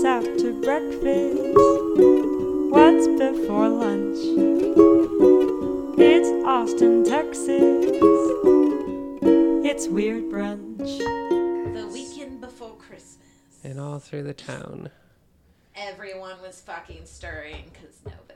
What's 0.00 0.26
after 0.26 0.52
breakfast? 0.54 1.58
What's 2.70 3.06
before 3.06 3.68
lunch? 3.68 4.16
It's 5.98 6.46
Austin, 6.46 7.04
Texas. 7.04 7.84
It's 9.62 9.88
Weird 9.88 10.24
Brunch. 10.30 11.00
The 11.74 11.86
weekend 11.92 12.40
before 12.40 12.76
Christmas. 12.76 13.26
And 13.62 13.78
all 13.78 13.98
through 13.98 14.22
the 14.22 14.32
town. 14.32 14.88
Everyone 15.76 16.40
was 16.40 16.62
fucking 16.62 17.04
stirring 17.04 17.66
because 17.70 17.96
nobody's 18.02 18.08
bought 18.08 18.10
anything 18.10 18.24
yet 18.24 18.29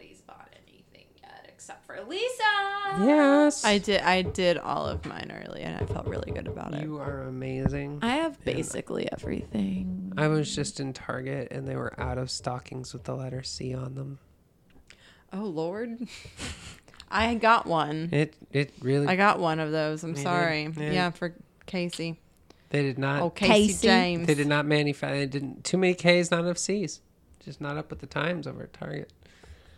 except 1.64 1.86
for 1.86 1.98
Lisa. 2.06 3.06
Yes. 3.06 3.64
I 3.64 3.78
did. 3.78 4.02
I 4.02 4.20
did 4.20 4.58
all 4.58 4.86
of 4.86 5.06
mine 5.06 5.32
early, 5.46 5.62
and 5.62 5.80
I 5.80 5.86
felt 5.86 6.06
really 6.06 6.30
good 6.30 6.46
about 6.46 6.74
it. 6.74 6.82
You 6.82 6.98
are 6.98 7.22
amazing. 7.22 8.00
I 8.02 8.16
have 8.16 8.42
basically 8.44 9.10
everything. 9.10 10.12
I 10.18 10.28
was 10.28 10.54
just 10.54 10.78
in 10.78 10.92
Target 10.92 11.48
and 11.50 11.66
they 11.66 11.74
were 11.74 11.98
out 11.98 12.18
of 12.18 12.30
stockings 12.30 12.92
with 12.92 13.04
the 13.04 13.14
letter 13.16 13.42
C 13.42 13.74
on 13.74 13.94
them. 13.94 14.18
Oh 15.32 15.44
Lord, 15.44 16.06
I 17.10 17.34
got 17.34 17.64
one. 17.66 18.10
It 18.12 18.34
it 18.52 18.74
really 18.82 19.06
I 19.06 19.16
got 19.16 19.38
one 19.40 19.58
of 19.58 19.72
those. 19.72 20.04
I'm 20.04 20.12
did? 20.12 20.22
sorry. 20.22 20.70
Yeah. 20.76 20.90
Yeah. 20.92 21.10
for 21.12 21.34
Casey. 21.64 22.20
they 22.68 22.82
did 22.82 22.98
not 22.98 23.22
Oh, 23.22 23.30
Casey, 23.30 23.52
Casey. 23.68 23.86
James. 23.88 24.26
they 24.26 24.34
did 24.34 24.46
not 24.48 24.66
manufacture 24.66 25.16
they 25.16 25.26
didn't 25.26 25.64
too 25.64 25.78
many 25.78 25.94
K's, 25.94 26.30
not 26.30 26.40
enough 26.40 26.58
C's. 26.58 27.00
Just 27.42 27.62
not 27.62 27.78
up 27.78 27.88
with 27.88 28.00
the 28.00 28.06
times 28.06 28.46
over 28.46 28.64
at 28.64 28.72
Target. 28.74 29.10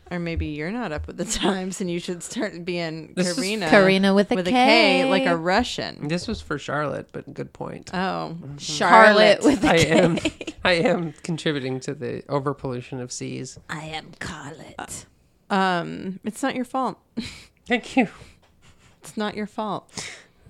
Or 0.09 0.21
maybe 0.21 0.47
you're 0.47 0.71
not 0.71 0.93
up 0.93 1.09
with 1.09 1.17
the 1.17 1.25
times, 1.39 1.81
and 1.81 1.91
you 1.91 1.99
should 1.99 2.23
start 2.23 2.65
being 2.65 3.13
This 3.17 3.29
is 3.29 3.35
Karina. 3.35 3.69
Karina 3.69 4.15
with 4.15 4.31
a 4.31 4.37
with 4.37 4.47
a 4.47 4.51
K. 4.51 5.03
K, 5.03 5.11
like 5.11 5.27
a 5.27 5.37
Russian. 5.37 6.07
This 6.07 6.29
was 6.29 6.41
for 6.41 6.59
Charlotte, 6.59 7.09
but 7.13 7.33
good 7.35 7.53
point. 7.53 7.91
Oh, 7.93 8.37
mm-hmm. 8.37 8.57
Charlotte 8.59 9.43
with 9.43 9.65
a 9.65 9.69
I 9.69 9.79
K. 9.79 9.89
am 9.91 10.19
I 10.65 10.73
am 10.75 11.13
contributing 11.25 11.81
to 11.81 11.95
the 11.95 12.23
overpollution 12.29 13.01
of 13.01 13.11
seas. 13.11 13.59
I 13.69 13.85
am 13.85 14.13
Carlet. 14.21 15.07
Um, 15.51 16.21
it's 16.25 16.43
not 16.43 16.55
your 16.55 16.65
fault. 16.65 16.99
Thank 17.67 17.97
you. 17.97 18.09
It's 19.01 19.17
not 19.17 19.37
your 19.37 19.47
fault. 19.47 19.91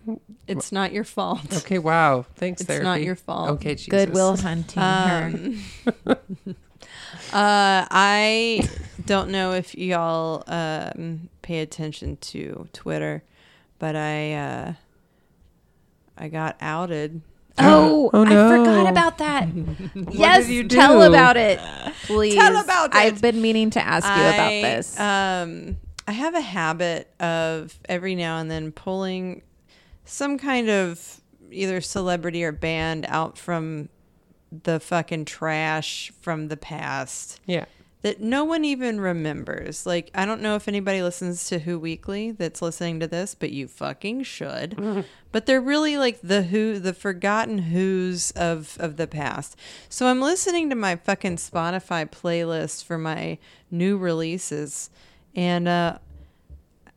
Mm. 0.06 0.20
It's 0.46 0.70
not 0.72 0.92
your 0.92 1.04
fault. 1.04 1.54
Okay, 1.58 1.78
wow. 1.78 2.24
Thanks, 2.36 2.60
It's 2.60 2.68
therapy. 2.68 2.84
not 2.84 3.02
your 3.02 3.16
fault. 3.16 3.50
Okay, 3.50 3.74
Jesus. 3.74 3.88
Goodwill 3.88 4.36
hunting 4.36 4.82
her. 4.82 5.32
Um, 6.06 6.56
Uh, 7.32 7.86
I 7.90 8.68
don't 9.04 9.30
know 9.30 9.52
if 9.52 9.74
y'all 9.76 10.42
um, 10.46 11.28
pay 11.42 11.60
attention 11.60 12.16
to 12.18 12.68
Twitter, 12.72 13.22
but 13.78 13.96
I 13.96 14.32
uh, 14.34 14.72
I 16.18 16.28
got 16.28 16.56
outed. 16.60 17.20
Oh, 17.58 18.10
Oh, 18.12 18.24
I 18.24 18.28
forgot 18.28 18.90
about 18.90 19.18
that. 19.18 19.48
yes, 20.10 20.46
did 20.46 20.52
you 20.54 20.68
tell 20.68 21.02
about 21.02 21.36
it, 21.38 21.58
please. 22.02 22.34
Tell 22.34 22.56
about 22.58 22.90
it. 22.90 22.96
I've 22.96 23.22
been 23.22 23.40
meaning 23.40 23.70
to 23.70 23.80
ask 23.80 24.06
you 24.06 24.12
about 24.12 24.50
this. 24.50 25.00
Um, 25.00 25.78
I 26.06 26.12
have 26.12 26.34
a 26.34 26.40
habit 26.40 27.10
of 27.18 27.78
every 27.88 28.14
now 28.14 28.38
and 28.38 28.50
then 28.50 28.72
pulling 28.72 29.42
some 30.04 30.36
kind 30.38 30.68
of 30.68 31.20
either 31.50 31.80
celebrity 31.80 32.44
or 32.44 32.52
band 32.52 33.06
out 33.08 33.38
from 33.38 33.88
the 34.64 34.80
fucking 34.80 35.24
trash 35.26 36.12
from 36.20 36.48
the 36.48 36.56
past 36.56 37.40
Yeah. 37.46 37.64
that 38.02 38.20
no 38.20 38.44
one 38.44 38.64
even 38.64 39.00
remembers. 39.00 39.84
Like, 39.86 40.10
I 40.14 40.24
don't 40.26 40.40
know 40.42 40.54
if 40.56 40.68
anybody 40.68 41.02
listens 41.02 41.46
to 41.48 41.58
Who 41.60 41.78
Weekly 41.78 42.30
that's 42.30 42.62
listening 42.62 43.00
to 43.00 43.06
this, 43.06 43.34
but 43.34 43.50
you 43.52 43.66
fucking 43.68 44.22
should. 44.24 45.04
But 45.32 45.44
they're 45.44 45.60
really 45.60 45.98
like 45.98 46.18
the 46.22 46.44
who, 46.44 46.78
the 46.78 46.94
forgotten 46.94 47.58
who's 47.58 48.30
of 48.30 48.74
of 48.80 48.96
the 48.96 49.06
past. 49.06 49.54
So 49.90 50.06
I'm 50.06 50.22
listening 50.22 50.70
to 50.70 50.74
my 50.76 50.96
fucking 50.96 51.36
Spotify 51.36 52.08
playlist 52.10 52.84
for 52.84 52.96
my 52.96 53.36
new 53.70 53.98
releases, 53.98 54.88
and 55.34 55.68
uh, 55.68 55.98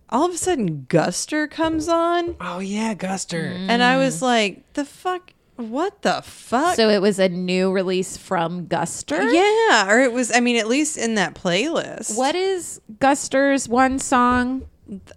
all 0.10 0.26
of 0.26 0.34
a 0.34 0.38
sudden 0.38 0.86
Guster 0.88 1.52
comes 1.52 1.90
on, 1.90 2.38
Oh 2.40 2.60
yeah, 2.60 2.94
Guster. 2.94 3.44
and 3.68 3.84
I 3.84 3.98
was 3.98 4.22
like, 4.22 4.72
the 4.74 4.86
fuck. 4.86 5.34
What 5.60 6.04
the 6.04 6.22
fuck? 6.24 6.76
so 6.78 6.88
it 6.90 7.02
was 7.02 7.20
a 7.20 7.28
new 7.28 7.70
release 7.72 8.16
from 8.16 8.68
Guster. 8.68 9.20
yeah, 9.34 9.92
or 9.92 10.00
it 10.00 10.14
was. 10.14 10.32
I 10.34 10.40
mean, 10.40 10.56
at 10.56 10.68
least 10.70 10.98
in 10.98 11.16
that 11.16 11.36
playlist. 11.36 12.16
What 12.18 12.34
is 12.36 12.80
Guster's 13.00 13.68
one 13.68 14.00
song? 14.00 14.68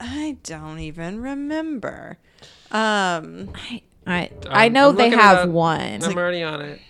I 0.00 0.36
don't 0.42 0.80
even 0.80 1.20
remember. 1.22 2.18
Um, 2.72 3.50
I 3.54 3.82
I, 4.06 4.30
I 4.50 4.66
Um, 4.66 4.72
know 4.72 4.88
I'm 4.90 4.96
they 4.96 5.10
have 5.10 5.38
up. 5.38 5.48
one. 5.50 6.02
I'm 6.02 6.16
already 6.18 6.42
on 6.42 6.60
it. 6.60 6.80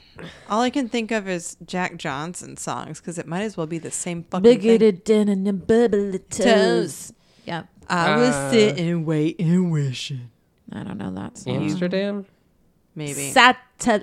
all 0.48 0.60
I 0.62 0.70
can 0.70 0.88
think 0.88 1.10
of 1.10 1.28
is 1.28 1.56
Jack 1.66 1.96
Johnson 1.98 2.56
songs 2.56 3.00
because 3.00 3.18
it 3.18 3.26
might 3.26 3.42
as 3.42 3.56
well 3.56 3.66
be 3.66 3.78
the 3.78 3.90
same 3.90 4.22
fucking 4.24 4.42
Bigger 4.42 4.78
thing. 4.78 5.02
than 5.04 5.28
in 5.28 5.44
the 5.44 5.52
bubble 5.52 6.18
Toes. 6.30 6.38
toes. 6.44 7.12
Yep. 7.44 7.68
I 7.88 8.16
was 8.16 8.30
Uh, 8.34 8.50
sitting, 8.50 9.04
waiting, 9.04 9.70
wishing. 9.70 10.30
I 10.72 10.84
don't 10.84 10.96
know 10.96 11.12
that 11.12 11.36
song. 11.36 11.56
Amsterdam. 11.64 12.24
Maybe. 12.94 13.30
Sat 13.30 13.58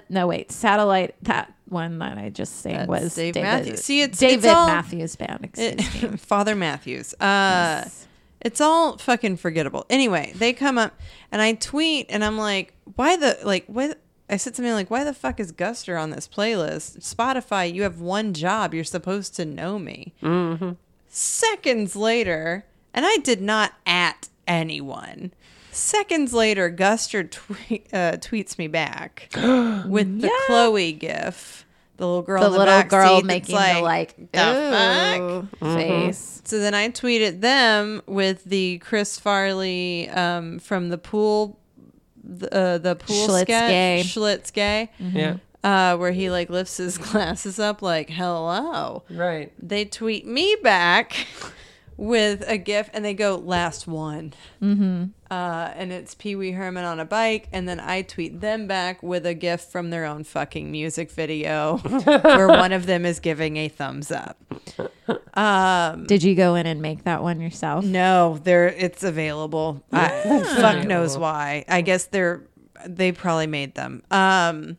no 0.10 0.28
wait, 0.28 0.52
satellite. 0.52 1.16
That 1.24 1.54
one 1.68 2.00
that 2.00 2.18
I 2.18 2.30
just 2.30 2.62
sang 2.62 2.74
That's 2.74 2.90
was 2.90 3.16
Dave 3.16 3.34
David 3.36 3.48
Matthews. 3.48 3.84
See, 3.84 4.02
it's- 4.02 4.20
David 4.20 4.46
it's 4.46 4.48
all- 4.54 4.68
Matthews 4.68 5.16
Band. 5.16 5.46
Excuse 5.46 6.02
me. 6.04 6.10
It, 6.10 6.20
Father 6.22 6.56
Matthews. 6.56 7.14
Uh, 7.16 7.88
It's 8.42 8.62
all 8.62 8.98
fucking 8.98 9.38
forgettable. 9.38 9.86
Anyway, 9.90 10.32
they 10.36 10.54
come 10.54 10.78
up 10.78 10.98
and 11.32 11.42
I 11.42 11.54
tweet 11.54 12.08
and 12.10 12.24
I'm 12.24 12.38
like, 12.38 12.74
why 12.96 13.16
the, 13.18 13.38
like, 13.44 13.66
what? 13.68 14.00
I 14.30 14.38
said 14.38 14.56
something 14.56 14.74
like, 14.74 14.90
why 14.92 15.04
the 15.04 15.14
fuck 15.14 15.40
is 15.40 15.52
Guster 15.52 16.00
on 16.02 16.12
this 16.12 16.28
playlist? 16.28 17.00
Spotify, 17.00 17.72
you 17.74 17.82
have 17.84 18.00
one 18.00 18.34
job. 18.34 18.74
You're 18.74 18.84
supposed 18.84 19.36
to 19.36 19.46
know 19.46 19.78
me. 19.80 20.14
Seconds 21.08 21.96
later, 21.96 22.66
and 22.94 23.06
I 23.06 23.18
did 23.18 23.42
not 23.42 23.74
at 23.86 24.30
anyone. 24.48 25.34
Seconds 25.80 26.34
later, 26.34 26.70
Guster 26.72 27.30
tweet, 27.30 27.88
uh, 27.94 28.14
tweets 28.18 28.58
me 28.58 28.68
back 28.68 29.30
with 29.36 30.22
the 30.22 30.32
Chloe 30.48 30.92
gif. 30.94 31.66
The 31.98 32.06
little 32.08 32.22
girl, 32.22 32.40
the 32.42 32.46
in 32.48 32.52
the 32.54 32.58
little 32.60 32.74
back 32.74 32.90
girl 32.90 33.18
seat 33.18 33.26
making 33.26 33.56
that's 33.56 33.78
the 33.80 33.84
like 33.84 34.16
the 34.32 35.48
fuck? 35.52 35.64
ooh 35.64 35.76
face. 35.76 36.42
So 36.46 36.60
then 36.60 36.74
I 36.74 36.90
tweeted 36.90 37.42
them 37.42 38.02
with 38.06 38.46
the 38.46 38.78
Chris 38.80 39.20
Farley 39.20 40.10
um, 40.10 40.60
from 40.60 40.88
the 40.90 40.98
pool, 40.98 41.60
the, 42.24 42.54
uh, 42.56 42.78
the 42.78 42.96
pool 42.96 43.28
Schmitts 43.28 43.42
sketch, 43.42 43.70
gay. 43.70 44.02
Schmitts 44.06 44.54
gay, 44.54 44.92
Yeah. 45.00 45.38
uh, 45.62 45.98
where 45.98 46.12
he 46.14 46.30
like 46.30 46.50
lifts 46.50 46.78
his 46.78 46.98
glasses 46.98 47.60
up 47.60 47.82
like 47.82 48.10
hello. 48.10 49.04
Right. 49.10 49.52
They 49.62 49.84
tweet 49.84 50.26
me 50.26 50.56
back 50.64 51.28
with 52.00 52.44
a 52.48 52.58
gif 52.58 52.90
and 52.94 53.04
they 53.04 53.14
go 53.14 53.36
last 53.36 53.86
one, 53.86 54.34
mm-hmm. 54.62 55.06
uh, 55.30 55.72
and 55.76 55.92
it's 55.92 56.16
Pee 56.16 56.36
Wee 56.36 56.52
Herman 56.52 56.86
on 56.86 57.00
a 57.00 57.06
bike, 57.06 57.50
and 57.52 57.68
then 57.68 57.80
I 57.80 58.04
tweet 58.04 58.40
them 58.40 58.68
back 58.68 59.04
with 59.04 59.26
a 59.26 59.34
gif 59.34 59.62
from 59.62 59.90
their 59.90 60.06
own 60.06 60.24
fucking 60.24 60.72
music 60.72 61.12
video 61.12 61.78
where 62.04 62.48
one 62.48 62.72
of 62.72 62.86
them 62.86 63.06
is 63.06 63.20
giving 63.20 63.58
a 63.58 63.68
thumbs 63.68 64.12
up. 64.12 64.38
Did 66.08 66.24
you 66.24 66.36
go 66.36 66.56
in 66.56 66.66
and 66.66 66.82
make 66.82 67.04
that 67.04 67.22
one 67.22 67.42
yourself? 67.42 67.84
No, 67.84 68.40
there 68.44 68.70
it's 68.70 69.04
available. 69.04 69.84
I, 69.92 70.08
fuck 70.62 70.88
knows 70.88 71.18
why. 71.18 71.66
I 71.68 71.82
guess 71.82 72.06
they're 72.06 72.44
they 72.86 73.12
probably 73.12 73.48
made 73.48 73.76
them. 73.76 74.04
Um 74.10 74.78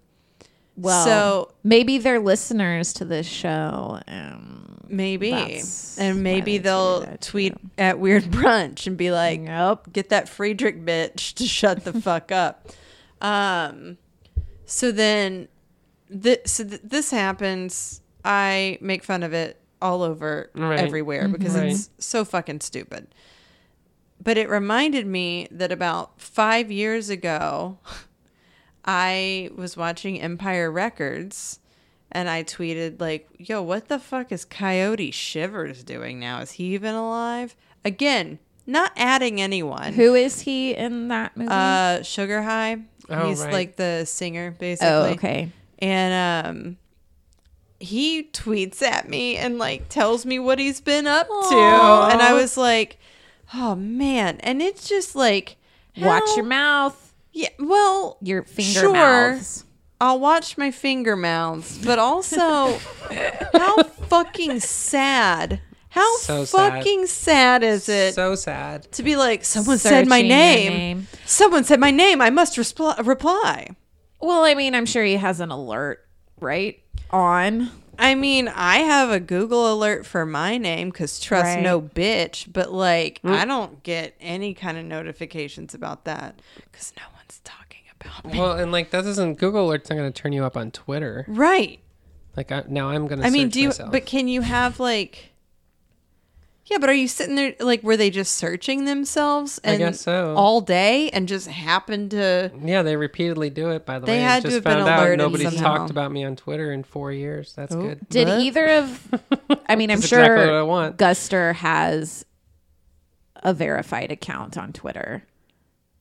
Well, 0.76 1.04
So- 1.04 1.52
maybe 1.62 1.98
they're 1.98 2.18
listeners 2.20 2.94
to 2.94 3.04
this 3.04 3.26
show. 3.26 4.00
Um, 4.08 4.59
maybe. 4.90 5.30
That's 5.30 5.98
And 5.98 6.22
maybe 6.22 6.58
they 6.58 6.64
they'll 6.64 7.02
tweeted 7.02 7.14
it, 7.14 7.20
tweet 7.20 7.54
at 7.78 7.98
Weird 7.98 8.24
Brunch 8.30 8.86
and 8.86 8.96
be 8.96 9.10
like, 9.10 9.40
Nope. 9.40 9.92
get 9.92 10.08
that 10.10 10.28
Friedrich 10.28 10.84
bitch 10.84 11.34
to 11.34 11.46
shut 11.46 11.84
the 11.84 11.92
fuck 12.00 12.30
up. 12.32 12.68
Um 13.20 13.98
so 14.66 14.92
then 14.92 15.48
th- 16.10 16.46
so 16.46 16.64
th- 16.64 16.80
this 16.84 17.10
happens. 17.10 18.00
I 18.24 18.78
make 18.80 19.02
fun 19.04 19.22
of 19.22 19.32
it 19.32 19.60
all 19.82 20.02
over 20.02 20.50
Right. 20.54 20.78
everywhere 20.78 21.26
because 21.28 21.54
Right. 21.56 21.70
it's 21.72 21.90
so 21.98 22.24
fucking 22.24 22.60
stupid. 22.60 23.08
But 24.22 24.36
it 24.36 24.48
reminded 24.50 25.06
me 25.06 25.48
that 25.50 25.72
about 25.72 26.20
five 26.20 26.70
years 26.70 27.08
ago, 27.08 27.78
I 28.84 29.50
was 29.54 29.76
watching 29.76 30.20
Empire 30.20 30.70
Records 30.70 31.58
and 32.12 32.28
I 32.28 32.42
tweeted, 32.44 33.00
like, 33.00 33.28
yo, 33.38 33.62
what 33.62 33.88
the 33.88 33.98
fuck 33.98 34.32
is 34.32 34.44
Coyote 34.44 35.10
Shivers 35.10 35.84
doing 35.84 36.18
now? 36.20 36.40
Is 36.40 36.52
he 36.52 36.74
even 36.74 36.94
alive? 36.94 37.54
Again, 37.84 38.38
not 38.66 38.92
adding 38.96 39.40
anyone. 39.40 39.92
Who 39.94 40.14
is 40.14 40.40
he 40.42 40.72
in 40.74 41.08
that 41.08 41.36
movie? 41.36 41.50
Uh, 41.50 42.02
Sugar 42.02 42.42
High. 42.42 42.78
Oh, 43.08 43.28
He's 43.28 43.40
right. 43.42 43.52
like 43.52 43.76
the 43.76 44.04
singer, 44.04 44.50
basically. 44.52 44.88
oh, 44.88 45.02
okay. 45.12 45.50
And 45.80 46.46
um, 46.46 46.76
he 47.78 48.24
tweets 48.24 48.82
at 48.82 49.08
me 49.08 49.36
and 49.36 49.58
like 49.58 49.88
tells 49.88 50.26
me 50.26 50.38
what 50.38 50.58
he's 50.58 50.80
been 50.80 51.06
up 51.06 51.26
to, 51.26 51.54
and 51.56 52.20
I 52.22 52.34
was 52.34 52.56
like, 52.56 52.98
oh 53.54 53.74
man, 53.74 54.36
and 54.40 54.60
it's 54.60 54.88
just 54.88 55.16
like 55.16 55.56
Watch 55.96 56.22
how- 56.26 56.36
your 56.36 56.44
mouth. 56.44 57.06
Yeah, 57.32 57.48
well, 57.60 58.18
Your 58.22 58.42
finger 58.42 58.80
sure, 58.80 58.92
mouths. 58.92 59.64
I'll 60.00 60.18
watch 60.18 60.56
my 60.56 60.70
finger 60.70 61.14
mouths, 61.16 61.78
but 61.84 61.98
also 61.98 62.78
how 63.52 63.82
fucking 63.82 64.60
sad. 64.60 65.60
How 65.90 66.16
So 66.18 66.44
fucking 66.46 67.06
sad. 67.06 67.62
is 67.64 67.88
it 67.88 68.14
So 68.14 68.34
sad. 68.36 68.90
to 68.92 69.02
be 69.02 69.16
like 69.16 69.44
someone 69.44 69.76
said 69.78 70.06
my 70.06 70.22
name. 70.22 70.72
name. 70.72 71.08
Someone 71.26 71.64
said 71.64 71.80
my 71.80 71.90
name. 71.90 72.20
I 72.22 72.30
must 72.30 72.56
respl- 72.56 73.04
reply. 73.06 73.68
Well, 74.20 74.44
I 74.44 74.54
mean, 74.54 74.74
I'm 74.74 74.86
sure 74.86 75.02
he 75.04 75.16
has 75.16 75.40
an 75.40 75.50
alert, 75.50 76.06
right? 76.40 76.80
On. 77.10 77.70
I 77.98 78.14
mean, 78.14 78.48
I 78.48 78.78
have 78.78 79.10
a 79.10 79.20
Google 79.20 79.70
alert 79.74 80.06
for 80.06 80.24
my 80.24 80.56
name 80.56 80.88
because 80.90 81.18
trust 81.20 81.44
Right. 81.56 81.62
no 81.62 81.82
bitch, 81.82 82.50
but 82.50 82.72
like 82.72 83.20
I 83.24 83.44
don't 83.44 83.82
get 83.82 84.14
any 84.20 84.54
kind 84.54 84.78
of 84.78 84.84
notifications 84.86 85.74
about 85.74 86.04
that 86.04 86.40
because 86.72 86.92
no 86.96 87.02
one's 87.16 87.40
talking 87.44 87.59
about 88.00 88.24
me. 88.32 88.38
Well, 88.38 88.52
and 88.52 88.72
like 88.72 88.90
that 88.90 89.02
doesn't 89.04 89.34
Google 89.34 89.68
alerts 89.68 89.90
not 89.90 89.96
going 89.96 90.12
to 90.12 90.22
turn 90.22 90.32
you 90.32 90.44
up 90.44 90.56
on 90.56 90.70
Twitter. 90.70 91.24
Right. 91.28 91.80
Like 92.36 92.52
I, 92.52 92.64
now 92.68 92.88
I'm 92.90 93.06
going 93.06 93.20
to. 93.20 93.26
I 93.26 93.30
mean, 93.30 93.48
do 93.48 93.60
you? 93.60 93.68
myself. 93.68 93.90
But 93.92 94.06
can 94.06 94.28
you 94.28 94.40
have 94.42 94.78
like? 94.80 95.26
Yeah, 96.66 96.78
but 96.78 96.88
are 96.88 96.94
you 96.94 97.08
sitting 97.08 97.34
there 97.34 97.54
like 97.58 97.82
were 97.82 97.96
they 97.96 98.10
just 98.10 98.36
searching 98.36 98.84
themselves 98.84 99.58
I 99.64 99.70
and 99.70 99.78
guess 99.80 100.02
so. 100.02 100.34
all 100.36 100.60
day 100.60 101.10
and 101.10 101.26
just 101.26 101.48
happened 101.48 102.12
to? 102.12 102.52
Yeah, 102.62 102.82
they 102.82 102.94
repeatedly 102.94 103.50
do 103.50 103.70
it. 103.70 103.84
By 103.84 103.98
the 103.98 104.06
They 104.06 104.18
way, 104.18 104.22
had 104.22 104.42
to 104.42 104.48
just 104.48 104.54
have 104.54 104.64
been 104.64 104.74
found 104.78 104.88
out 104.88 104.98
alerted 105.00 105.18
nobody's 105.18 105.52
somehow. 105.54 105.78
talked 105.78 105.90
about 105.90 106.12
me 106.12 106.22
on 106.22 106.36
Twitter 106.36 106.70
in 106.72 106.84
four 106.84 107.10
years. 107.10 107.54
That's 107.54 107.74
Oh. 107.74 107.82
good. 107.82 108.08
Did 108.08 108.28
What? 108.28 108.40
either 108.42 108.68
of. 108.68 109.14
I 109.68 109.74
mean, 109.74 109.90
I'm 109.90 110.00
sure 110.00 110.20
exactly 110.20 110.46
what 110.46 110.54
I 110.54 110.62
want. 110.62 110.96
Guster 110.96 111.54
has 111.56 112.24
a 113.42 113.52
verified 113.52 114.12
account 114.12 114.56
on 114.56 114.72
Twitter, 114.72 115.24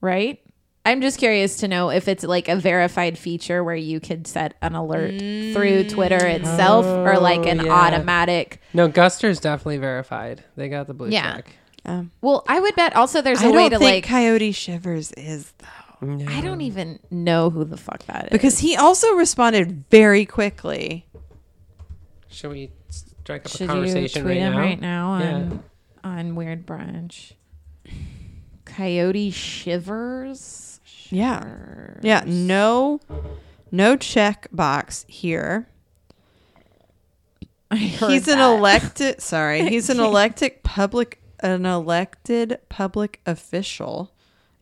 right? 0.00 0.38
I'm 0.84 1.02
just 1.02 1.18
curious 1.18 1.58
to 1.58 1.68
know 1.68 1.90
if 1.90 2.08
it's 2.08 2.24
like 2.24 2.48
a 2.48 2.56
verified 2.56 3.18
feature 3.18 3.62
where 3.62 3.76
you 3.76 4.00
could 4.00 4.26
set 4.26 4.54
an 4.62 4.74
alert 4.74 5.10
through 5.18 5.84
Twitter 5.88 6.26
itself 6.26 6.86
or 6.86 7.18
like 7.18 7.44
an 7.46 7.60
Oh, 7.60 7.64
yeah. 7.66 7.72
automatic. 7.72 8.60
No, 8.72 8.88
Guster's 8.88 9.40
definitely 9.40 9.76
verified. 9.78 10.42
They 10.56 10.68
got 10.68 10.86
the 10.86 10.94
blue 10.94 11.10
Yeah. 11.10 11.36
check. 11.36 11.54
Um, 11.84 12.10
Well, 12.22 12.44
I 12.48 12.60
would 12.60 12.74
bet 12.76 12.96
also 12.96 13.20
there's 13.20 13.42
a 13.42 13.46
I 13.46 13.50
way 13.50 13.54
don't 13.68 13.70
to 13.72 13.78
think 13.78 14.04
like. 14.06 14.10
Coyote 14.10 14.52
Shivers 14.52 15.12
is 15.12 15.52
though 15.58 15.66
I 16.28 16.40
don't 16.40 16.62
even 16.62 16.98
know 17.10 17.50
who 17.50 17.64
the 17.64 17.76
fuck 17.76 18.04
that 18.06 18.24
is. 18.26 18.30
because 18.30 18.58
he 18.60 18.74
also 18.74 19.12
responded 19.14 19.84
very 19.90 20.24
quickly. 20.24 21.04
Should 22.30 22.52
we 22.52 22.70
strike 22.88 23.44
up 23.44 23.50
Should 23.52 23.60
a 23.62 23.64
you 23.64 23.68
conversation 23.68 24.22
tweet 24.22 24.36
right 24.38 24.42
him 24.46 24.52
now? 24.54 24.58
right 24.58 24.80
now 24.80 25.18
Yeah. 25.18 25.34
on 25.34 25.62
on 26.02 26.34
Weird 26.36 26.66
Brunch? 26.66 27.32
Coyote 28.64 29.30
Shivers. 29.30 30.69
Yeah. 31.10 31.44
Yeah, 32.02 32.24
no 32.26 33.00
no 33.70 33.96
check 33.96 34.48
box 34.52 35.04
here. 35.08 35.68
He's 37.74 38.26
an 38.28 38.40
elected 38.40 39.20
sorry, 39.20 39.68
he's 39.68 39.90
an 39.90 40.00
elected 40.00 40.62
public 40.62 41.20
an 41.40 41.64
elected 41.64 42.58
public 42.68 43.20
official 43.26 44.12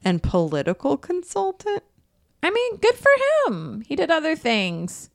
and 0.04 0.22
political 0.22 0.96
consultant. 0.96 1.82
I 2.42 2.50
mean, 2.50 2.76
good 2.76 2.94
for 2.94 3.10
him. 3.46 3.82
He 3.86 3.96
did 3.96 4.10
other 4.10 4.36
things. 4.36 5.10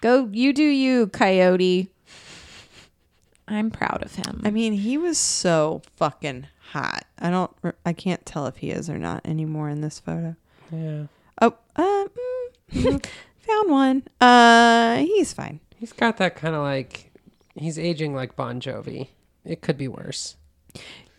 Go, 0.00 0.28
you 0.32 0.52
do 0.52 0.62
you, 0.62 1.08
Coyote. 1.08 1.88
I'm 3.48 3.70
proud 3.70 4.02
of 4.04 4.14
him. 4.14 4.42
I 4.44 4.50
mean, 4.50 4.74
he 4.74 4.96
was 4.98 5.18
so 5.18 5.82
fucking 5.96 6.46
hot. 6.70 7.04
I 7.18 7.30
don't 7.30 7.50
I 7.84 7.92
can't 7.94 8.24
tell 8.26 8.46
if 8.46 8.58
he 8.58 8.70
is 8.70 8.90
or 8.90 8.98
not 8.98 9.26
anymore 9.26 9.70
in 9.70 9.80
this 9.80 9.98
photo. 9.98 10.36
Yeah. 10.72 11.04
Oh, 11.40 11.54
um 11.76 12.08
mm, 12.72 13.06
found 13.38 13.70
one. 13.70 14.02
Uh 14.20 14.98
he's 14.98 15.32
fine. 15.32 15.60
He's 15.76 15.92
got 15.92 16.16
that 16.18 16.36
kind 16.36 16.54
of 16.54 16.62
like 16.62 17.10
he's 17.54 17.78
aging 17.78 18.14
like 18.14 18.36
Bon 18.36 18.60
Jovi. 18.60 19.08
It 19.44 19.60
could 19.62 19.78
be 19.78 19.88
worse. 19.88 20.36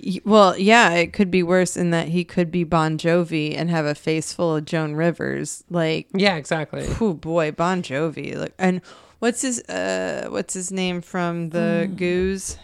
Y- 0.03 0.21
Well, 0.23 0.57
yeah, 0.57 0.91
it 0.91 1.13
could 1.13 1.31
be 1.31 1.43
worse 1.43 1.75
in 1.75 1.89
that 1.91 2.09
he 2.09 2.23
could 2.23 2.51
be 2.51 2.63
Bon 2.63 2.97
Jovi 2.97 3.55
and 3.57 3.69
have 3.69 3.85
a 3.85 3.95
face 3.95 4.31
full 4.33 4.55
of 4.55 4.65
Joan 4.65 4.93
Rivers. 4.95 5.63
Like, 5.69 6.07
Yeah, 6.13 6.35
exactly. 6.35 6.85
oh 7.01 7.13
boy, 7.13 7.51
Bon 7.51 7.81
Jovi. 7.81 8.35
Look, 8.35 8.53
and 8.59 8.81
what's 9.19 9.41
his 9.41 9.61
uh, 9.67 10.27
what's 10.29 10.53
his 10.53 10.71
name 10.71 11.01
from 11.01 11.49
the 11.49 11.89
Goose? 11.95 12.57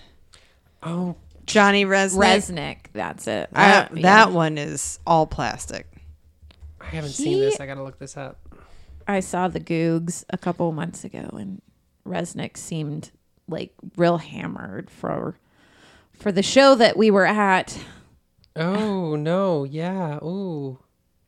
Oh, 0.84 1.16
Johnny 1.46 1.84
Rzeznik. 1.86 2.18
Rzeznik, 2.18 2.78
that's 2.94 3.28
it. 3.28 3.50
Uh, 3.54 3.88
Yeah. 3.94 4.02
That 4.02 4.32
one 4.32 4.58
is 4.58 5.00
all 5.08 5.26
plastic. 5.28 5.88
I 6.92 6.96
haven't 6.96 7.12
seen 7.12 7.40
this. 7.40 7.60
I 7.60 7.66
gotta 7.66 7.84
look 7.84 8.00
this 8.00 8.18
up. 8.18 8.40
I 9.08 9.20
saw 9.20 9.48
the 9.48 9.60
Googs 9.60 10.24
a 10.30 10.38
couple 10.38 10.72
months 10.72 11.04
ago, 11.04 11.30
and 11.34 11.62
Rzeznik 12.08 12.58
seemed 12.58 13.12
like 13.48 13.74
real 13.98 14.18
hammered 14.18 14.90
for 14.90 15.36
for 16.14 16.32
the 16.32 16.44
show 16.44 16.76
that 16.76 16.98
we 16.98 17.12
were 17.12 17.26
at. 17.26 17.78
Oh 18.56 19.16
no, 19.16 19.64
yeah. 19.64 20.18
Ooh, 20.24 20.80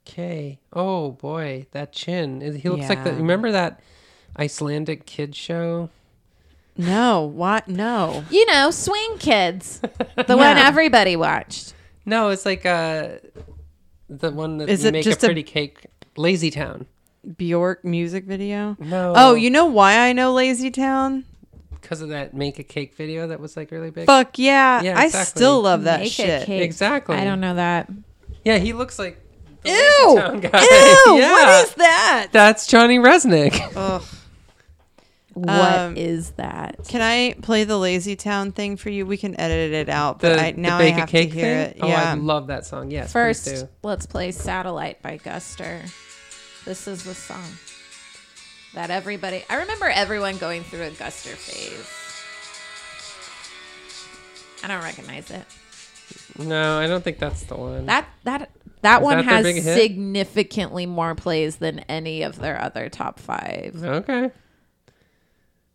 okay. 0.08 0.60
Oh 0.74 1.12
boy, 1.12 1.68
that 1.72 1.92
chin. 1.92 2.42
He 2.42 2.70
looks 2.70 2.90
like 2.90 3.04
the. 3.04 3.14
Remember 3.14 3.52
that 3.52 3.82
Icelandic 4.38 5.06
kid 5.06 5.36
show? 5.36 5.90
No, 6.78 7.22
what? 7.24 7.68
No. 7.68 8.24
You 8.30 8.46
know, 8.46 8.70
Swing 8.70 9.18
Kids, 9.18 9.80
the 10.28 10.38
one 10.38 10.58
everybody 10.58 11.16
watched. 11.16 11.74
No, 12.06 12.30
it's 12.30 12.46
like 12.46 12.66
uh, 12.66 13.16
the 14.10 14.32
one 14.32 14.58
that 14.58 14.70
Is 14.70 14.84
you 14.84 14.90
it 14.90 14.92
make 14.94 15.04
just 15.04 15.24
a 15.24 15.26
a- 15.26 15.30
pretty 15.30 15.44
cake. 15.44 15.86
Lazy 16.16 16.50
Town. 16.52 16.86
Bjork 17.38 17.84
music 17.84 18.26
video. 18.26 18.76
No. 18.80 19.14
Oh, 19.16 19.36
you 19.36 19.50
know 19.50 19.66
why 19.66 20.08
I 20.08 20.14
know 20.14 20.34
Lazy 20.34 20.72
Town? 20.72 21.26
because 21.82 22.02
of 22.02 22.10
that 22.10 22.34
make 22.34 22.60
a 22.60 22.64
cake 22.64 22.96
video 22.96 23.28
that 23.28 23.40
was 23.40 23.56
like 23.56 23.72
really 23.72 23.92
big. 23.92 24.06
Fuck 24.08 24.38
yeah. 24.40 24.82
Yeah, 24.82 25.00
I 25.00 25.06
exactly. 25.06 25.40
still 25.40 25.62
love 25.62 25.84
that 25.84 26.00
Make 26.02 26.08
a 26.08 26.12
shit. 26.12 26.46
cake. 26.46 26.62
Exactly. 26.64 27.16
I 27.16 27.24
don't 27.24 27.40
know 27.40 27.56
that. 27.56 27.90
Yeah, 28.44 28.58
he 28.58 28.74
looks 28.74 29.00
like. 29.00 29.18
the 29.64 29.70
Lazy 29.70 29.82
Ew! 30.02 30.20
Town 30.20 30.40
guy. 30.42 30.50
Ew! 31.06 31.18
yeah. 31.18 31.32
What 31.32 31.66
is 31.70 31.76
that? 31.76 32.28
That's 32.34 32.68
Johnny 32.68 32.98
Rzeznik. 33.00 33.72
Ugh. 33.76 34.04
What 35.38 35.98
is 35.98 36.30
Um, 36.30 36.34
that? 36.38 36.78
Can 36.88 37.02
I 37.02 37.36
play 37.42 37.64
the 37.64 37.78
Lazy 37.78 38.16
Town 38.16 38.52
thing 38.52 38.76
for 38.76 38.90
you? 38.90 39.06
We 39.06 39.18
can 39.18 39.40
edit 39.40 39.72
it 39.74 39.88
out, 39.90 40.20
but 40.20 40.36
The, 40.36 40.42
I, 40.42 40.52
the 40.54 40.62
now 40.62 40.78
bake 40.80 40.94
I 40.96 40.98
a 40.98 41.00
have 41.02 41.10
cake 41.10 41.30
to 41.32 41.36
hear 41.36 41.66
thing. 41.66 41.76
it. 41.76 41.78
Oh, 41.82 41.88
Yeah. 41.88 42.12
I 42.12 42.14
love 42.16 42.48
that 42.48 42.66
song. 42.66 42.90
Yes, 42.90 43.12
First, 43.12 43.46
do. 43.46 43.70
let's 43.84 44.06
play 44.08 44.32
Satellite 44.32 45.02
by 45.04 45.18
Guster. 45.20 45.82
This 46.66 46.88
is 46.88 47.04
the 47.04 47.14
song 47.14 47.44
that 48.74 48.90
everybody, 48.90 49.44
I 49.50 49.58
remember 49.58 49.86
everyone 49.88 50.38
going 50.38 50.64
through 50.64 50.82
a 50.84 50.90
Guster 50.92 51.36
phase. 51.36 51.86
I 54.64 54.68
don't 54.68 54.84
recognize 54.84 55.30
it. 55.32 55.46
No, 56.40 56.80
I 56.80 56.88
don't 56.88 57.04
think 57.04 57.20
that's 57.20 57.44
the 57.44 57.56
one. 57.56 57.86
That 57.86 58.08
that 58.24 58.50
that 58.82 59.02
Is 59.02 59.04
one 59.04 59.18
that 59.18 59.26
has 59.26 59.64
significantly 59.64 60.86
more 60.86 61.16
plays 61.16 61.58
than 61.58 61.80
any 61.90 62.24
of 62.24 62.38
their 62.40 62.60
other 62.62 62.90
top 62.90 63.20
five. 63.20 63.80
okay. 63.84 64.32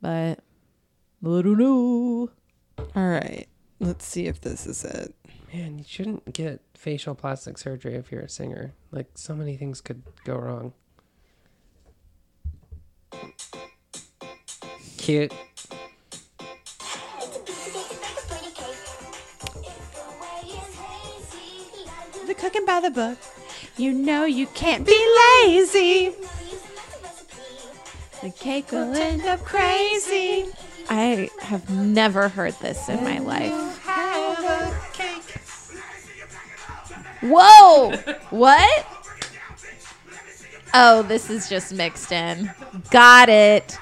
But 0.02 0.40
I 1.24 1.42
don't 1.42 1.58
know. 1.58 2.30
All 2.78 3.08
right. 3.08 3.46
Let's 3.78 4.04
see 4.04 4.26
if 4.26 4.40
this 4.40 4.66
is 4.66 4.84
it. 4.84 5.14
Man, 5.54 5.78
you 5.78 5.84
shouldn't 5.86 6.32
get 6.32 6.60
facial 6.74 7.14
plastic 7.14 7.56
surgery 7.56 7.94
if 7.94 8.10
you're 8.10 8.22
a 8.22 8.28
singer. 8.28 8.74
Like 8.90 9.06
so 9.14 9.34
many 9.34 9.56
things 9.56 9.80
could 9.80 10.02
go 10.24 10.36
wrong. 10.36 10.72
Cute. 14.96 15.32
The 22.26 22.34
cooking 22.34 22.64
by 22.66 22.80
the 22.80 22.90
book. 22.90 23.18
You 23.76 23.92
know 23.92 24.24
you 24.24 24.46
can't 24.48 24.86
be 24.86 25.16
lazy. 25.44 26.14
The 28.22 28.30
cake 28.30 28.70
Will 28.70 28.94
end 28.94 29.22
up 29.22 29.40
crazy. 29.40 30.46
I 30.88 31.28
have 31.40 31.68
never 31.70 32.28
heard 32.28 32.54
this 32.60 32.88
in 32.88 33.02
my 33.02 33.18
life. 33.18 33.52
Whoa! 37.20 37.96
What? 38.30 38.86
Oh, 40.72 41.02
this 41.02 41.30
is 41.30 41.48
just 41.48 41.72
mixed 41.72 42.12
in. 42.12 42.50
Got 42.90 43.28
it. 43.28 43.76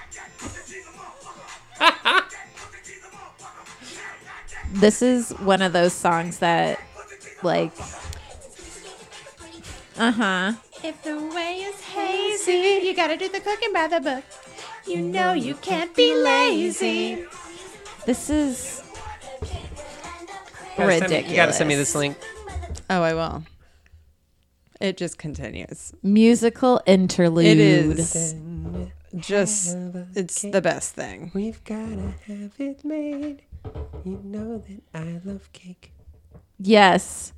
this 4.73 5.03
is 5.03 5.33
one 5.33 5.61
of 5.61 5.75
those 5.75 5.93
songs 5.93 6.39
that, 6.39 6.81
like, 7.43 7.73
uh 9.99 10.13
huh. 10.13 10.53
If 10.83 11.03
the 11.03 11.19
way 11.35 11.59
is 11.59 11.81
hazy, 12.53 12.87
you 12.87 12.95
gotta 12.95 13.17
do 13.17 13.29
the 13.29 13.41
cooking 13.41 13.73
by 13.73 13.87
the 13.89 14.01
book. 14.01 14.25
You 14.87 15.03
know 15.03 15.33
you 15.33 15.55
can't 15.55 15.95
be 15.95 16.15
lazy. 16.15 17.25
This 18.07 18.31
is 18.31 18.83
Gotta 20.77 20.99
send 20.99 21.11
me- 21.11 21.31
you 21.31 21.37
gotta 21.37 21.53
send 21.53 21.69
me 21.69 21.75
this 21.75 21.95
link. 21.95 22.17
Oh, 22.89 23.03
I 23.03 23.15
will. 23.15 23.45
It 24.81 24.97
just 24.97 25.19
continues. 25.19 25.93
musical 26.03 26.81
interlude. 26.87 27.45
It 27.45 27.59
is. 27.59 28.35
just 29.17 29.77
it's 30.15 30.41
cake. 30.41 30.53
the 30.53 30.63
best 30.63 30.95
thing. 30.95 31.31
We've 31.35 31.63
gotta 31.65 32.15
have 32.27 32.53
it 32.59 32.83
made. 32.85 33.43
You 34.05 34.21
know 34.25 34.59
that 34.59 34.83
I 34.95 35.21
love 35.25 35.53
cake. 35.53 35.93
Yes. 36.61 37.33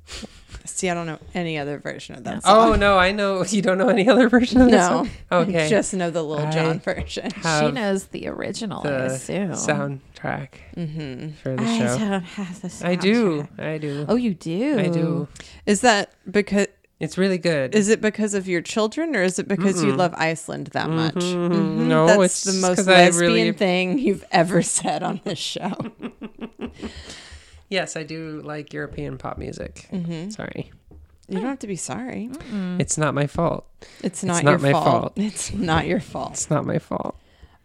See, 0.65 0.89
I 0.89 0.93
don't 0.93 1.05
know 1.07 1.19
any 1.33 1.57
other 1.57 1.77
version 1.77 2.15
of 2.15 2.23
that 2.23 2.43
song. 2.43 2.73
Oh 2.73 2.75
no, 2.75 2.97
I 2.97 3.11
know 3.11 3.43
you 3.43 3.61
don't 3.61 3.77
know 3.77 3.89
any 3.89 4.07
other 4.07 4.29
version 4.29 4.61
of 4.61 4.69
this 4.71 4.79
no. 4.89 5.07
Okay. 5.31 5.65
I 5.65 5.69
just 5.69 5.93
know 5.93 6.09
the 6.09 6.23
Lil 6.23 6.49
Jon 6.51 6.75
I 6.75 6.77
version. 6.77 7.29
she 7.31 7.71
knows 7.71 8.05
the 8.07 8.27
original, 8.27 8.79
I 8.79 8.89
the 8.89 9.05
assume. 9.05 9.51
soundtrack 9.51 10.49
hmm 10.75 11.29
for 11.41 11.55
the 11.55 11.63
I 11.63 11.77
show. 11.77 11.97
don't 11.99 12.23
have 12.23 12.61
the 12.61 12.67
Soundtrack. 12.69 12.85
I 12.85 12.95
do. 12.95 13.47
I 13.57 13.77
do. 13.77 14.05
Oh, 14.07 14.15
you 14.15 14.33
do? 14.33 14.79
I 14.79 14.87
do. 14.87 15.27
Is 15.65 15.81
that 15.81 16.13
because 16.29 16.67
It's 16.99 17.17
really 17.17 17.37
good. 17.37 17.75
is 17.75 17.89
it 17.89 17.99
because 17.99 18.33
of 18.33 18.47
your 18.47 18.61
children 18.61 19.15
or 19.17 19.21
is 19.23 19.39
it 19.39 19.47
because 19.49 19.83
you 19.83 19.91
love 19.93 20.13
Iceland 20.15 20.67
that 20.67 20.89
much? 20.89 21.15
Mhm. 21.15 21.49
Mhm. 21.51 21.75
No, 21.87 22.07
that's 22.07 22.23
it's 22.23 22.43
the 22.45 22.51
most 22.61 22.61
most 22.61 22.75
'cause 22.77 22.87
lesbian 22.87 23.31
really- 23.33 23.51
thing 23.51 23.99
you've 23.99 24.25
ever 24.31 24.61
said 24.61 25.03
on 25.03 25.19
this 25.25 25.39
show. 25.39 25.73
yes, 27.69 27.95
I 27.95 28.03
do 28.03 28.41
like 28.43 28.73
European 28.73 29.17
pop 29.17 29.37
music. 29.37 29.87
hmm 29.89 30.29
Sorry. 30.29 30.71
You 31.29 31.39
don't 31.39 31.47
have 31.47 31.59
to 31.59 31.67
be 31.67 31.77
sorry. 31.77 32.29
It's 32.79 32.97
not 32.97 33.13
my 33.15 33.27
fault. 33.27 33.65
It's 34.03 34.23
not, 34.23 34.43
not 34.43 34.51
your 34.51 34.59
my 34.59 34.71
fault. 34.73 34.85
fault. 34.85 35.13
It's 35.17 35.53
not 35.53 35.87
your 35.87 35.99
fault. 36.01 36.33
It's 36.33 36.49
not 36.49 36.65
my 36.65 36.79
fault. 36.79 37.17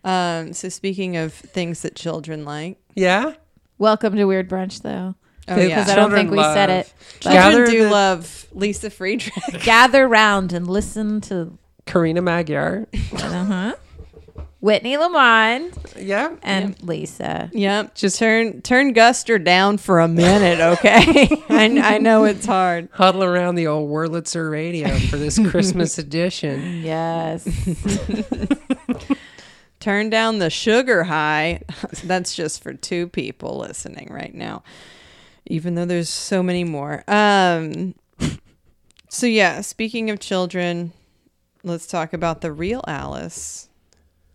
Um, 0.05 0.53
so 0.53 0.69
speaking 0.69 1.17
of 1.17 1.33
things 1.35 1.83
that 1.83 1.95
children 1.97 2.45
like, 2.45 2.79
Yeah? 2.95 3.35
Welcome 3.79 4.15
to 4.17 4.25
Weird 4.25 4.49
Brunch, 4.49 4.83
though. 4.83 5.15
oh 5.49 5.55
The- 5.55 5.69
yeah, 5.69 5.81
Because 5.81 5.91
I 5.91 5.97
don't 5.97 6.13
think 6.13 6.31
we 6.31 6.43
said 6.43 6.71
it. 6.71 6.93
children 7.21 7.69
do 7.71 7.85
the- 7.85 7.91
love 7.91 8.47
Lisa 8.53 8.91
Friedrich. 8.91 9.35
Gather 9.65 10.07
round 10.09 10.53
and 10.53 10.67
listen 10.69 11.21
to 11.23 11.59
Karina 11.85 12.23
Magyar. 12.23 12.87
uh-huh. 13.13 13.75
Whitney 14.61 14.97
Lamont 14.97 15.73
yeah. 15.97 16.35
and 16.43 16.81
Lisa. 16.83 17.49
Yep. 17.53 17.95
Just 17.95 18.19
turn 18.19 18.61
turn 18.63 18.93
Guster 18.93 19.43
down 19.43 19.79
for 19.79 20.01
a 20.01 20.09
minute, 20.09 20.59
okay? 20.61 21.29
I, 21.49 21.95
I 21.95 21.99
know 21.99 22.25
it's 22.25 22.47
hard. 22.47 22.89
Huddle 22.93 23.23
around 23.23 23.55
the 23.55 23.69
old 23.69 23.89
Wurlitzer 23.89 24.51
radio 24.51 24.99
for 24.99 25.17
this 25.17 25.39
Christmas 25.51 25.99
edition. 25.99 26.83
Yes. 26.83 27.49
Turn 29.81 30.11
down 30.11 30.41
the 30.41 30.51
sugar 30.51 31.05
high. 31.05 31.63
That's 32.03 32.35
just 32.35 32.61
for 32.61 32.75
two 32.75 33.07
people 33.07 33.59
listening 33.59 34.09
right 34.11 34.35
now. 34.35 34.65
Even 35.47 35.77
though 35.77 35.87
there's 35.87 36.09
so 36.09 36.43
many 36.43 36.65
more. 36.65 37.05
Um 37.07 37.95
so 39.09 39.27
yeah, 39.27 39.61
speaking 39.61 40.11
of 40.11 40.19
children, 40.19 40.93
let's 41.63 41.87
talk 41.87 42.13
about 42.13 42.41
the 42.41 42.51
real 42.51 42.83
Alice. 42.89 43.68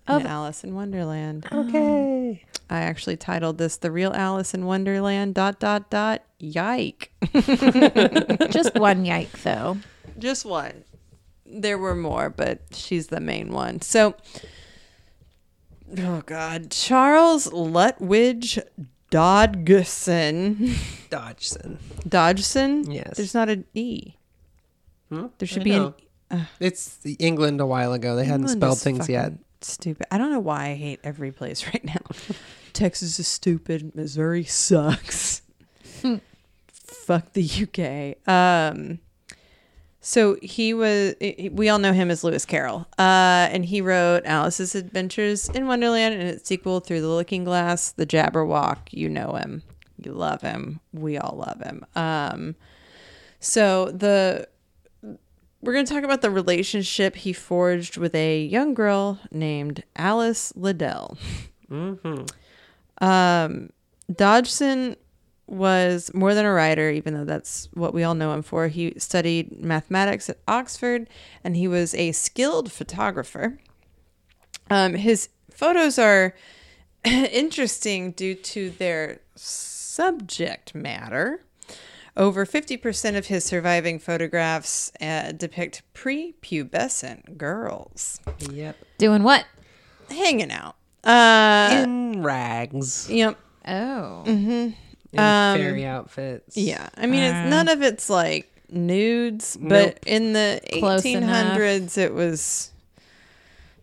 In 0.07 0.13
Of- 0.15 0.25
Alice 0.25 0.63
in 0.63 0.75
Wonderland. 0.75 1.48
Okay. 1.51 2.43
I 2.69 2.79
actually 2.79 3.17
titled 3.17 3.57
this 3.60 3.77
The 3.77 3.91
Real 3.91 4.12
Alice 4.13 4.53
in 4.53 4.65
Wonderland 4.65 5.36
dot 5.36 5.60
dot 5.60 5.89
dot 5.91 6.24
yike. 6.39 7.12
Just 8.50 8.74
one 8.75 9.05
yike, 9.05 9.43
though. 9.43 9.77
Just 10.17 10.43
one. 10.45 10.83
There 11.45 11.77
were 11.77 11.93
more, 11.95 12.29
but 12.31 12.62
she's 12.72 13.07
the 13.07 13.19
main 13.19 13.51
one. 13.51 13.81
So, 13.81 14.15
oh 16.00 16.24
God, 16.25 16.72
Charles 16.72 17.48
Lutwidge 17.50 18.60
Dodgson. 19.12 20.74
Dodgson. 21.12 21.77
Dodgson? 22.07 22.89
Yes. 22.89 23.17
There's 23.17 23.33
not 23.36 23.50
an 23.50 23.65
E. 23.75 24.13
Hmm? 25.10 25.27
There 25.38 25.48
should 25.48 25.62
I 25.62 25.65
be 25.65 25.69
know. 25.72 25.93
an 26.31 26.48
It's 26.60 26.95
the 26.98 27.13
England 27.19 27.62
a 27.62 27.65
while 27.67 27.93
ago. 27.93 28.15
They 28.15 28.25
hadn't 28.25 28.48
England 28.50 28.60
spelled 28.62 28.77
is 28.77 28.83
things 28.83 29.10
yet. 29.10 29.33
Stupid. 29.63 30.08
I 30.12 30.17
don't 30.17 30.32
know 30.32 30.39
why 30.39 30.70
I 30.70 30.74
hate 30.75 31.00
every 31.03 31.32
place 31.32 31.65
right 31.74 31.84
now. 31.84 32.01
Texas 32.74 33.20
is 33.20 33.27
stupid. 33.27 33.96
Missouri 33.96 34.43
sucks. 34.43 35.41
Fuck 36.67 37.34
the 37.34 37.43
UK. 37.43 38.27
Um, 38.27 39.00
so 40.01 40.38
he 40.41 40.74
was. 40.74 41.15
We 41.51 41.70
all 41.70 41.79
know 41.79 41.93
him 41.93 42.12
as 42.12 42.24
Lewis 42.24 42.46
Carroll, 42.46 42.88
uh, 42.98 43.48
and 43.51 43.63
he 43.63 43.79
wrote 43.82 44.25
Alice's 44.25 44.75
Adventures 44.75 45.48
in 45.50 45.67
Wonderland 45.67 46.13
and 46.15 46.24
its 46.24 46.48
sequel, 46.48 46.82
Through 46.82 47.01
the 47.01 47.08
Looking 47.08 47.46
Glass, 47.46 47.91
The 47.91 48.05
Jabberwock. 48.05 48.79
You 48.91 49.08
know 49.08 49.34
him. 49.34 49.63
You 49.98 50.12
love 50.12 50.41
him. 50.41 50.82
We 50.91 51.17
all 51.17 51.38
love 51.38 51.62
him. 51.62 51.86
Um, 51.96 52.55
so 53.39 53.91
the 53.91 54.48
we're 55.63 55.72
going 55.74 55.86
to 55.86 55.93
talk 55.93 56.03
about 56.03 56.22
the 56.22 56.29
relationship 56.29 57.15
he 57.15 57.32
forged 57.32 57.96
with 57.96 58.13
a 58.13 58.43
young 58.43 58.74
girl 58.74 59.20
named 59.32 59.84
Alice 59.96 60.51
Liddell. 60.58 61.17
Mm-hmm. 61.72 62.25
Um, 63.03 63.70
Dodgson 64.13 64.98
was 65.48 66.13
more 66.13 66.34
than 66.34 66.46
a 66.46 66.51
writer, 66.51 66.89
even 66.89 67.13
though 67.13 67.24
that's 67.24 67.70
what 67.74 67.93
we 67.93 68.03
all 68.03 68.13
know 68.13 68.34
him 68.34 68.41
for. 68.41 68.67
He 68.67 68.93
studied 68.98 69.63
mathematics 69.63 70.29
at 70.29 70.39
Oxford 70.50 71.08
and 71.46 71.55
he 71.55 71.67
was 71.70 71.96
a 71.96 72.12
skilled 72.12 72.70
photographer. 72.70 73.58
Um, 74.70 74.96
his 74.96 75.29
photos 75.50 75.98
are 75.98 76.36
interesting 77.05 78.12
due 78.12 78.36
to 78.36 78.70
their 78.72 79.22
subject 79.36 80.75
matter. 80.75 81.46
Over 82.15 82.46
50% 82.46 83.17
of 83.17 83.25
his 83.27 83.43
surviving 83.43 83.98
photographs 83.98 84.91
uh, 85.01 85.32
depict 85.32 85.82
prepubescent 85.96 87.38
girls 87.38 88.20
Yep. 88.51 88.77
Doing 89.00 89.24
what? 89.24 89.46
hanging 90.10 90.51
out. 90.51 90.75
Uh, 91.03 91.82
In 91.84 92.22
rags. 92.22 93.10
yep. 93.10 93.38
Oh. 93.67 94.24
In 94.25 94.75
Um, 95.17 95.58
fairy 95.58 95.86
outfits. 95.86 96.55
Yeah, 96.55 96.88
I 96.96 97.08
mean, 97.08 97.24
Uh. 97.24 97.27
it's 97.43 97.50
none 97.50 97.67
of 97.67 97.82
it's 97.82 98.10
like 98.10 98.48
nudes, 98.70 99.58
but 99.60 99.70
Nope. 99.86 100.00
in 100.05 100.34
the 100.34 100.62
Close 100.79 101.05
eighteen 101.05 101.24
hundreds, 101.24 101.98
it 101.98 102.13
was 102.13 102.72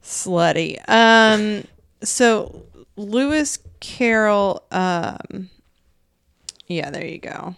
slutty. 0.04 0.78
Um, 0.88 1.64
so 2.02 2.64
Lewis 2.96 3.58
Carroll, 3.80 4.62
um, 4.70 5.50
yeah, 6.66 6.90
there 6.90 7.06
you 7.06 7.18
go. 7.18 7.54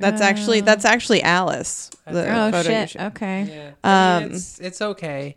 That's 0.00 0.20
actually 0.20 0.62
that's 0.62 0.84
actually 0.84 1.22
Alice. 1.22 1.90
The 2.06 2.26
Oh, 2.28 2.50
photo 2.50 2.58
you 2.58 2.64
shit. 2.80 2.90
showed. 2.90 3.02
Okay. 3.08 3.42
Yeah. 3.48 3.70
I 3.84 4.18
mean, 4.20 4.26
Um, 4.30 4.32
it's, 4.34 4.58
it's 4.58 4.82
okay. 4.82 5.36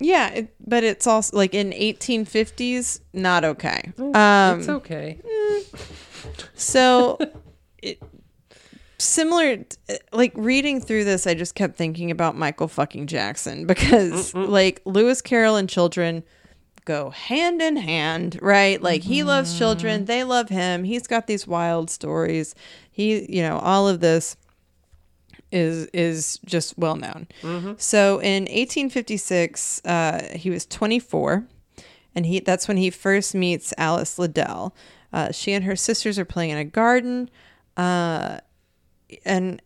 Yeah, 0.00 0.30
it, 0.30 0.54
but 0.66 0.82
it's 0.82 1.06
also 1.06 1.36
like 1.36 1.54
in 1.54 1.72
eighteen 1.72 2.24
fifties, 2.24 3.00
not 3.12 3.44
okay. 3.44 3.92
Um, 3.98 4.58
it's 4.60 4.68
okay. 4.68 5.18
So, 6.54 7.18
it, 7.82 8.02
similar, 8.98 9.64
like 10.12 10.32
reading 10.34 10.80
through 10.80 11.04
this, 11.04 11.26
I 11.26 11.34
just 11.34 11.54
kept 11.54 11.76
thinking 11.76 12.10
about 12.10 12.36
Michael 12.36 12.68
fucking 12.68 13.06
Jackson 13.06 13.66
because, 13.66 14.34
like, 14.34 14.80
Lewis 14.84 15.20
Carroll 15.22 15.56
and 15.56 15.68
children 15.68 16.24
go 16.84 17.10
hand 17.10 17.62
in 17.62 17.76
hand, 17.76 18.38
right? 18.42 18.80
Like, 18.80 19.02
he 19.02 19.22
loves 19.22 19.58
children, 19.58 20.04
they 20.06 20.24
love 20.24 20.48
him. 20.48 20.84
He's 20.84 21.06
got 21.06 21.26
these 21.26 21.46
wild 21.46 21.90
stories. 21.90 22.54
He, 22.90 23.30
you 23.34 23.42
know, 23.42 23.58
all 23.58 23.88
of 23.88 24.00
this 24.00 24.36
is 25.52 25.86
is 25.92 26.38
just 26.44 26.76
well 26.76 26.96
known. 26.96 27.28
So 27.78 28.18
in 28.20 28.42
1856, 28.44 29.80
uh, 29.84 30.28
he 30.34 30.50
was 30.50 30.66
24, 30.66 31.46
and 32.14 32.26
he 32.26 32.40
that's 32.40 32.66
when 32.68 32.76
he 32.76 32.90
first 32.90 33.34
meets 33.34 33.72
Alice 33.78 34.18
Liddell. 34.18 34.74
Uh, 35.12 35.30
she 35.30 35.52
and 35.52 35.64
her 35.64 35.76
sisters 35.76 36.18
are 36.18 36.24
playing 36.24 36.50
in 36.50 36.58
a 36.58 36.64
garden, 36.64 37.30
uh, 37.76 38.38
and 39.24 39.62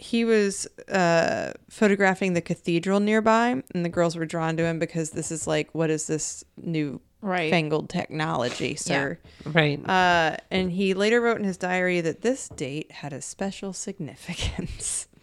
he 0.00 0.24
was 0.24 0.66
uh, 0.88 1.52
photographing 1.68 2.32
the 2.32 2.40
cathedral 2.40 3.00
nearby, 3.00 3.62
and 3.74 3.84
the 3.84 3.88
girls 3.90 4.16
were 4.16 4.24
drawn 4.26 4.56
to 4.56 4.64
him 4.64 4.78
because 4.78 5.10
this 5.10 5.30
is 5.30 5.46
like, 5.46 5.74
what 5.74 5.90
is 5.90 6.06
this 6.06 6.42
new 6.56 7.00
Right. 7.22 7.50
fangled 7.50 7.90
technology, 7.90 8.76
sir? 8.76 9.18
Right. 9.44 9.78
Uh, 9.86 10.38
and 10.50 10.72
he 10.72 10.94
later 10.94 11.20
wrote 11.20 11.36
in 11.36 11.44
his 11.44 11.58
diary 11.58 12.00
that 12.00 12.22
this 12.22 12.48
date 12.48 12.90
had 12.90 13.12
a 13.12 13.20
special 13.20 13.72
significance. 13.74 15.06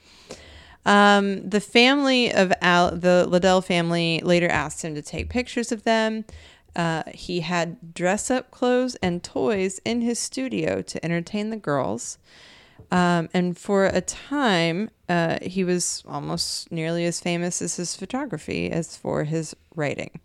Um, 0.86 1.50
the 1.50 1.60
family 1.60 2.32
of 2.32 2.54
Al, 2.62 2.96
the 2.96 3.26
Liddell 3.28 3.60
family 3.62 4.22
later 4.24 4.48
asked 4.48 4.86
him 4.86 4.96
to 4.96 5.02
take 5.02 5.30
pictures 5.30 5.74
of 5.74 5.84
them. 5.84 6.24
Uh, 6.78 7.04
he 7.14 7.42
had 7.42 7.94
dress 7.94 8.32
up 8.32 8.52
clothes 8.52 8.96
and 9.04 9.22
toys 9.22 9.82
in 9.84 10.00
his 10.00 10.18
studio 10.18 10.82
to 10.84 11.04
entertain 11.04 11.50
the 11.50 11.58
girls. 11.58 12.18
Um, 12.92 13.30
and 13.34 13.58
for 13.58 13.86
a 13.86 14.02
time, 14.02 14.90
uh, 15.10 15.40
he 15.42 15.64
was 15.64 16.04
almost 16.08 16.72
nearly 16.72 17.06
as 17.06 17.20
famous 17.20 17.62
as 17.62 17.76
his 17.76 17.96
photography 17.96 18.70
as 18.72 18.96
for 18.96 19.24
his 19.24 19.56
writing. 19.76 20.20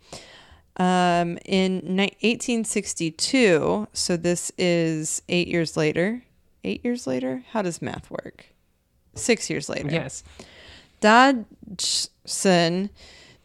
Um, 0.77 1.37
in 1.45 1.79
ni- 1.83 2.15
1862, 2.21 3.87
so 3.93 4.17
this 4.17 4.51
is 4.57 5.21
eight 5.29 5.47
years 5.47 5.77
later. 5.77 6.23
Eight 6.63 6.83
years 6.83 7.05
later? 7.05 7.43
How 7.51 7.61
does 7.61 7.81
math 7.81 8.09
work? 8.09 8.47
Six 9.15 9.49
years 9.49 9.69
later. 9.69 9.91
yes. 9.91 10.23
Dodgson 11.01 12.89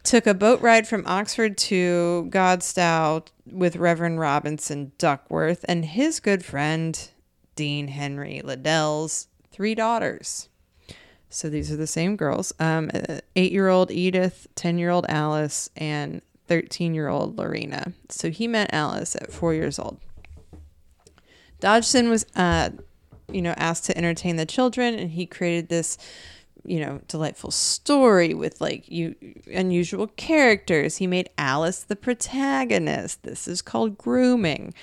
took 0.04 0.26
a 0.26 0.32
boat 0.34 0.60
ride 0.62 0.86
from 0.86 1.04
Oxford 1.06 1.58
to 1.58 2.28
Godstow 2.30 3.26
with 3.44 3.76
Reverend 3.76 4.20
Robinson 4.20 4.92
Duckworth 4.96 5.64
and 5.68 5.84
his 5.84 6.20
good 6.20 6.44
friend 6.44 7.10
Dean 7.58 7.88
Henry 7.88 8.40
Liddell's 8.44 9.26
three 9.50 9.74
daughters. 9.74 10.48
So 11.28 11.50
these 11.50 11.72
are 11.72 11.76
the 11.76 11.88
same 11.88 12.14
girls: 12.14 12.54
um, 12.60 12.88
eight-year-old 13.34 13.90
Edith, 13.90 14.46
ten-year-old 14.54 15.06
Alice, 15.08 15.68
and 15.76 16.22
thirteen-year-old 16.46 17.36
Lorina. 17.36 17.92
So 18.08 18.30
he 18.30 18.46
met 18.46 18.72
Alice 18.72 19.16
at 19.16 19.32
four 19.32 19.54
years 19.54 19.78
old. 19.78 19.98
Dodgson 21.58 22.08
was, 22.08 22.24
uh, 22.36 22.70
you 23.32 23.42
know, 23.42 23.54
asked 23.56 23.86
to 23.86 23.98
entertain 23.98 24.36
the 24.36 24.46
children, 24.46 24.94
and 24.94 25.10
he 25.10 25.26
created 25.26 25.68
this 25.68 25.98
you 26.64 26.80
know, 26.80 27.00
delightful 27.08 27.50
story 27.50 28.34
with 28.34 28.60
like 28.60 28.88
you 28.88 29.14
unusual 29.46 30.06
characters. 30.06 30.98
He 30.98 31.06
made 31.06 31.30
Alice 31.38 31.82
the 31.82 31.96
protagonist. 31.96 33.22
This 33.22 33.48
is 33.48 33.62
called 33.62 33.98
grooming. 33.98 34.74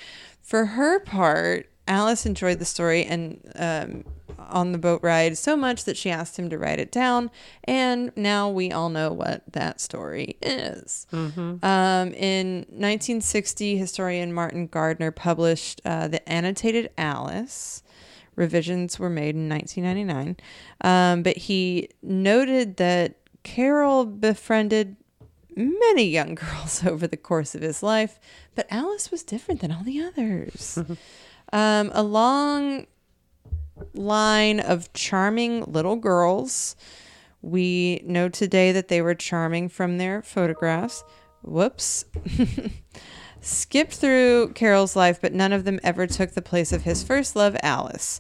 For 0.42 0.66
her 0.66 1.00
part, 1.00 1.70
Alice 1.88 2.26
enjoyed 2.26 2.60
the 2.60 2.66
story 2.66 3.06
and 3.06 3.40
um, 3.56 4.04
on 4.38 4.72
the 4.72 4.78
boat 4.78 5.02
ride 5.04 5.38
so 5.38 5.56
much 5.56 5.86
that 5.86 5.98
she 5.98 6.10
asked 6.10 6.38
him 6.38 6.50
to 6.50 6.58
write 6.58 6.80
it 6.80 6.92
down. 6.92 7.30
And 7.64 8.12
now 8.16 8.50
we 8.50 8.72
all 8.72 8.90
know 8.90 9.12
what 9.12 9.44
that 9.52 9.80
story 9.80 10.38
is. 10.42 11.08
Um, 11.64 12.14
in 12.14 12.58
1960, 12.70 13.78
historian 13.78 14.34
Martin 14.34 14.68
Gardner 14.68 15.12
published 15.12 15.82
uh, 15.86 16.08
The 16.08 16.28
Annotated 16.28 16.90
Alice. 16.98 17.84
Revisions 18.36 19.00
were 19.00 19.10
made 19.10 19.36
in 19.36 19.48
1999. 19.48 20.38
Um, 20.82 21.24
but 21.24 21.38
he 21.38 21.90
noted 22.02 22.78
that 22.78 23.18
Carroll 23.44 24.06
befriended 24.06 24.98
many 25.56 26.04
young 26.04 26.36
girls 26.36 26.86
over 26.86 27.08
the 27.08 27.18
course 27.18 27.56
of 27.56 27.62
his 27.62 27.82
life, 27.82 28.20
but 28.56 28.68
Alice 28.70 29.12
was 29.12 29.24
different 29.24 29.62
than 29.62 29.72
all 29.72 29.84
the 29.84 30.02
others. 30.02 30.80
um, 31.54 31.92
a 31.94 32.04
long 32.04 32.88
line 33.94 34.60
of 34.60 34.92
charming 34.94 35.64
little 35.64 35.96
girls. 35.96 36.76
We 37.42 38.02
know 38.06 38.30
today 38.30 38.72
that 38.72 38.88
they 38.88 39.02
were 39.02 39.16
charming 39.16 39.70
from 39.70 39.98
their 39.98 40.22
photographs. 40.22 41.04
Whoops. 41.44 42.06
Skipped 43.42 43.94
through 43.94 44.54
Carroll's 44.56 44.96
life, 44.96 45.22
but 45.22 45.34
none 45.34 45.54
of 45.54 45.64
them 45.66 45.80
ever 45.84 46.08
took 46.08 46.32
the 46.32 46.42
place 46.42 46.74
of 46.74 46.84
his 46.84 47.04
first 47.04 47.36
love, 47.36 47.56
Alice. 47.62 48.20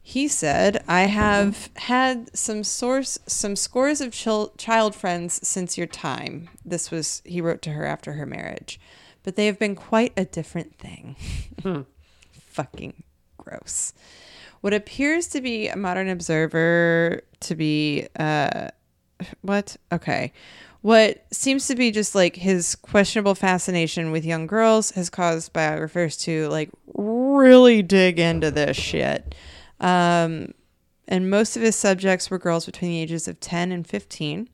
He 0.00 0.28
said, 0.28 0.84
"I 0.86 1.02
have 1.02 1.70
had 1.76 2.36
some 2.36 2.62
source, 2.62 3.18
some 3.26 3.56
scores 3.56 4.00
of 4.00 4.12
chil- 4.12 4.52
child 4.56 4.94
friends 4.94 5.40
since 5.46 5.76
your 5.76 5.86
time." 5.86 6.50
This 6.64 6.90
was 6.90 7.22
he 7.24 7.40
wrote 7.40 7.62
to 7.62 7.70
her 7.70 7.84
after 7.84 8.12
her 8.12 8.26
marriage, 8.26 8.78
but 9.24 9.34
they 9.34 9.46
have 9.46 9.58
been 9.58 9.74
quite 9.74 10.12
a 10.16 10.24
different 10.26 10.78
thing. 10.78 11.16
Fucking 12.54 13.02
gross. 13.36 13.92
What 14.60 14.72
appears 14.72 15.26
to 15.28 15.40
be 15.40 15.66
a 15.66 15.76
modern 15.76 16.08
observer 16.08 17.22
to 17.40 17.54
be 17.56 18.06
uh, 18.16 18.68
what? 19.42 19.76
Okay. 19.92 20.32
What 20.80 21.26
seems 21.32 21.66
to 21.66 21.74
be 21.74 21.90
just 21.90 22.14
like 22.14 22.36
his 22.36 22.76
questionable 22.76 23.34
fascination 23.34 24.12
with 24.12 24.24
young 24.24 24.46
girls 24.46 24.92
has 24.92 25.10
caused 25.10 25.52
biographers 25.52 26.16
to 26.18 26.46
like 26.48 26.70
really 26.94 27.82
dig 27.82 28.20
into 28.20 28.52
this 28.52 28.76
shit. 28.76 29.34
Um, 29.80 30.54
and 31.08 31.28
most 31.28 31.56
of 31.56 31.62
his 31.62 31.74
subjects 31.74 32.30
were 32.30 32.38
girls 32.38 32.66
between 32.66 32.92
the 32.92 33.00
ages 33.00 33.26
of 33.26 33.40
10 33.40 33.72
and 33.72 33.84
15. 33.84 34.48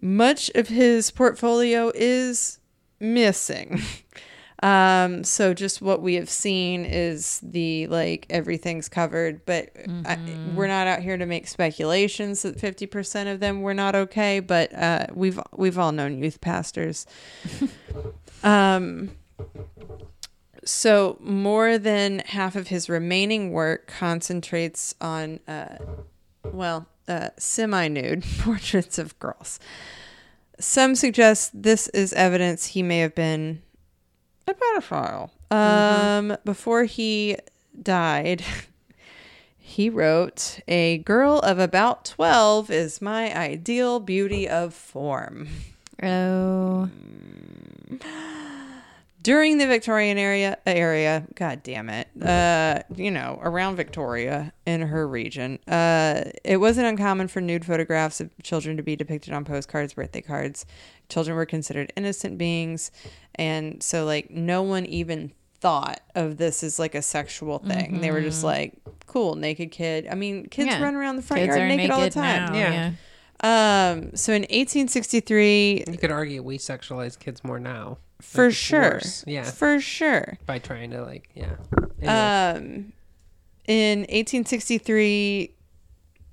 Much 0.00 0.48
of 0.54 0.68
his 0.68 1.10
portfolio 1.10 1.90
is 1.94 2.60
missing. 3.00 3.82
Um, 4.62 5.22
so 5.22 5.54
just 5.54 5.80
what 5.80 6.02
we 6.02 6.14
have 6.14 6.28
seen 6.28 6.84
is 6.84 7.40
the 7.42 7.86
like 7.86 8.26
everything's 8.28 8.88
covered, 8.88 9.46
but 9.46 9.70
I, 10.04 10.18
we're 10.54 10.66
not 10.66 10.86
out 10.86 11.00
here 11.00 11.16
to 11.16 11.26
make 11.26 11.46
speculations 11.46 12.42
that 12.42 12.58
50% 12.58 13.32
of 13.32 13.40
them 13.40 13.62
were 13.62 13.74
not 13.74 13.94
okay, 13.94 14.40
but 14.40 14.74
uh, 14.74 15.06
we've 15.14 15.38
we've 15.56 15.78
all 15.78 15.92
known 15.92 16.18
youth 16.18 16.40
pastors. 16.40 17.06
um 18.42 19.10
so 20.64 21.16
more 21.20 21.78
than 21.78 22.20
half 22.20 22.54
of 22.54 22.68
his 22.68 22.88
remaining 22.88 23.52
work 23.52 23.86
concentrates 23.86 24.94
on 25.00 25.40
uh 25.48 25.76
well, 26.52 26.86
uh, 27.06 27.30
semi-nude 27.38 28.24
portraits 28.40 28.98
of 28.98 29.18
girls. 29.18 29.58
Some 30.60 30.94
suggest 30.94 31.62
this 31.62 31.88
is 31.88 32.12
evidence 32.12 32.66
he 32.66 32.82
may 32.82 32.98
have 32.98 33.14
been 33.14 33.62
a 34.48 34.54
pedophile. 34.54 35.30
Um, 35.50 36.36
before 36.44 36.84
he 36.84 37.36
died, 37.80 38.44
he 39.58 39.88
wrote, 39.88 40.60
"A 40.68 40.98
girl 40.98 41.38
of 41.40 41.58
about 41.58 42.04
twelve 42.04 42.70
is 42.70 43.02
my 43.02 43.34
ideal 43.36 44.00
beauty 44.00 44.48
of 44.48 44.74
form." 44.74 45.48
Oh. 46.02 46.90
During 49.28 49.58
the 49.58 49.66
Victorian 49.66 50.16
area, 50.16 50.56
area, 50.64 51.22
god 51.34 51.62
damn 51.62 51.90
it, 51.90 52.08
uh, 52.22 52.80
you 52.96 53.10
know, 53.10 53.38
around 53.42 53.76
Victoria 53.76 54.54
in 54.64 54.80
her 54.80 55.06
region, 55.06 55.58
uh, 55.68 56.30
it 56.44 56.56
wasn't 56.56 56.86
uncommon 56.86 57.28
for 57.28 57.42
nude 57.42 57.62
photographs 57.62 58.22
of 58.22 58.30
children 58.42 58.78
to 58.78 58.82
be 58.82 58.96
depicted 58.96 59.34
on 59.34 59.44
postcards, 59.44 59.92
birthday 59.92 60.22
cards. 60.22 60.64
Children 61.10 61.36
were 61.36 61.44
considered 61.44 61.92
innocent 61.94 62.38
beings, 62.38 62.90
and 63.34 63.82
so 63.82 64.06
like 64.06 64.30
no 64.30 64.62
one 64.62 64.86
even 64.86 65.30
thought 65.60 66.00
of 66.14 66.38
this 66.38 66.64
as 66.64 66.78
like 66.78 66.94
a 66.94 67.02
sexual 67.02 67.58
thing. 67.58 68.00
They 68.00 68.10
were 68.10 68.22
just 68.22 68.42
like, 68.42 68.78
cool, 69.08 69.34
naked 69.34 69.70
kid. 69.70 70.08
I 70.10 70.14
mean, 70.14 70.46
kids 70.46 70.70
Yeah. 70.70 70.82
run 70.82 70.94
around 70.94 71.16
the 71.16 71.22
front 71.22 71.42
Kids 71.42 71.48
yard 71.54 71.60
are 71.60 71.76
naked, 71.76 71.90
all 71.90 72.00
the 72.00 72.08
time. 72.08 72.46
now, 72.46 72.58
Yeah. 72.58 72.92
yeah. 73.44 73.90
Um, 73.92 74.16
so 74.16 74.32
in 74.32 74.46
1863, 74.48 75.84
You 75.86 75.98
could 75.98 76.10
argue 76.10 76.42
we 76.42 76.56
sexualize 76.56 77.18
kids 77.18 77.44
more 77.44 77.60
now. 77.60 77.98
For 78.20 78.46
Like, 78.46 78.54
sure, 78.54 78.80
worse. 78.82 79.24
Yeah. 79.26 79.44
for 79.44 79.80
sure. 79.80 80.38
By 80.46 80.58
trying 80.58 80.90
to 80.90 81.02
like, 81.02 81.28
yeah. 81.34 81.56
Anyway. 82.00 82.12
Um, 82.12 82.92
in 83.66 84.00
1863, 84.00 85.54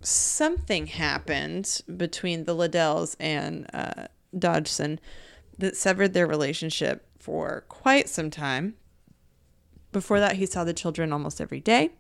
something 0.01 0.87
happened 0.87 1.81
between 1.97 2.45
the 2.45 2.55
Liddells 2.55 3.15
and 3.19 3.67
uh, 3.73 4.07
Dodgson 4.37 4.99
that 5.57 5.75
severed 5.75 6.13
their 6.13 6.27
relationship 6.27 7.07
for 7.19 7.65
quite 7.69 8.07
some 8.09 8.29
time. 8.29 8.75
Before 9.91 10.19
that, 10.19 10.35
he 10.35 10.45
saw 10.45 10.63
the 10.63 10.73
children 10.73 11.13
almost 11.13 11.39
every 11.39 11.59
day. 11.59 11.91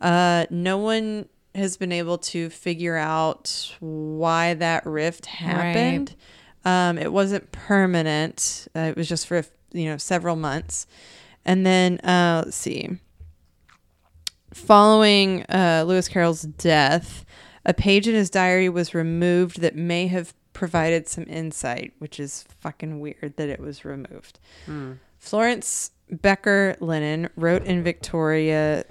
Uh, 0.00 0.46
no 0.50 0.78
one 0.78 1.28
has 1.54 1.76
been 1.76 1.92
able 1.92 2.18
to 2.18 2.50
figure 2.50 2.96
out 2.96 3.74
why 3.80 4.54
that 4.54 4.84
rift 4.86 5.26
happened. 5.26 6.14
Um, 6.68 6.98
it 6.98 7.12
wasn't 7.12 7.50
permanent. 7.50 8.68
Uh, 8.76 8.80
it 8.80 8.96
was 8.96 9.08
just 9.08 9.26
for 9.26 9.42
you 9.72 9.86
know 9.86 9.96
several 9.96 10.36
months, 10.36 10.86
and 11.44 11.64
then 11.64 11.98
uh, 12.00 12.42
let's 12.44 12.56
see. 12.56 12.90
Following 14.52 15.44
uh, 15.48 15.84
Lewis 15.86 16.08
Carroll's 16.08 16.42
death, 16.42 17.24
a 17.64 17.72
page 17.72 18.06
in 18.06 18.14
his 18.14 18.28
diary 18.28 18.68
was 18.68 18.94
removed 18.94 19.60
that 19.60 19.76
may 19.76 20.08
have 20.08 20.34
provided 20.52 21.08
some 21.08 21.24
insight, 21.28 21.92
which 22.00 22.18
is 22.20 22.44
fucking 22.60 23.00
weird 23.00 23.34
that 23.36 23.48
it 23.48 23.60
was 23.60 23.84
removed. 23.84 24.38
Florence 25.18 25.92
Becker 26.10 26.76
Lennon 26.80 27.28
wrote 27.36 27.64
in 27.64 27.82
Victoria 27.82 28.84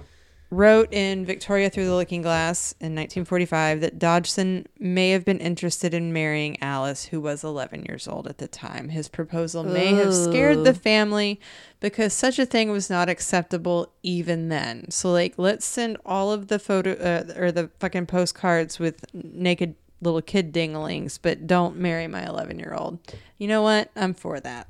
wrote 0.49 0.93
in 0.93 1.25
Victoria 1.25 1.69
Through 1.69 1.85
the 1.85 1.95
Looking 1.95 2.21
Glass 2.21 2.71
in 2.79 2.95
1945 2.95 3.81
that 3.81 3.99
Dodgson 3.99 4.65
may 4.79 5.09
have 5.09 5.25
been 5.25 5.39
interested 5.39 5.93
in 5.93 6.13
marrying 6.13 6.61
Alice, 6.61 7.05
who 7.05 7.19
was 7.19 7.43
11 7.43 7.85
years 7.85 8.07
old 8.07 8.27
at 8.27 8.37
the 8.37 8.47
time. 8.47 8.89
His 8.89 9.09
proposal 9.09 9.63
may 9.63 9.93
have 9.95 10.13
scared 10.13 10.63
the 10.63 10.73
family 10.73 11.39
because 11.79 12.13
such 12.13 12.39
a 12.39 12.45
thing 12.45 12.71
was 12.71 12.89
not 12.89 13.09
acceptable 13.09 13.91
even 14.03 14.47
then. 14.47 14.89
So, 14.89 15.11
like, 15.11 15.33
let's 15.37 15.65
send 15.65 15.97
all 16.05 16.31
of 16.31 16.47
the 16.47 16.59
photo 16.59 16.93
uh, 16.93 17.39
or 17.39 17.51
the 17.51 17.69
fucking 17.79 18.05
postcards 18.05 18.79
with 18.79 19.05
naked 19.13 19.75
little 20.01 20.21
kid 20.21 20.53
dinglings, 20.53 21.19
but 21.21 21.47
don't 21.47 21.75
marry 21.75 22.07
my 22.07 22.25
11 22.25 22.59
year 22.59 22.73
old. 22.77 22.99
You 23.37 23.47
know 23.47 23.61
what? 23.61 23.91
I'm 23.95 24.13
for 24.13 24.39
that. 24.39 24.67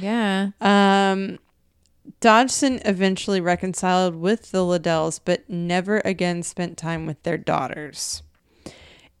Yeah. 0.00 0.50
Um, 0.60 1.38
Dodgson 2.20 2.80
eventually 2.84 3.40
reconciled 3.40 4.16
with 4.16 4.50
the 4.50 4.58
Liddells, 4.58 5.20
but 5.24 5.48
never 5.48 6.00
again 6.04 6.42
spent 6.42 6.76
time 6.76 7.06
with 7.06 7.22
their 7.22 7.38
daughters. 7.38 8.22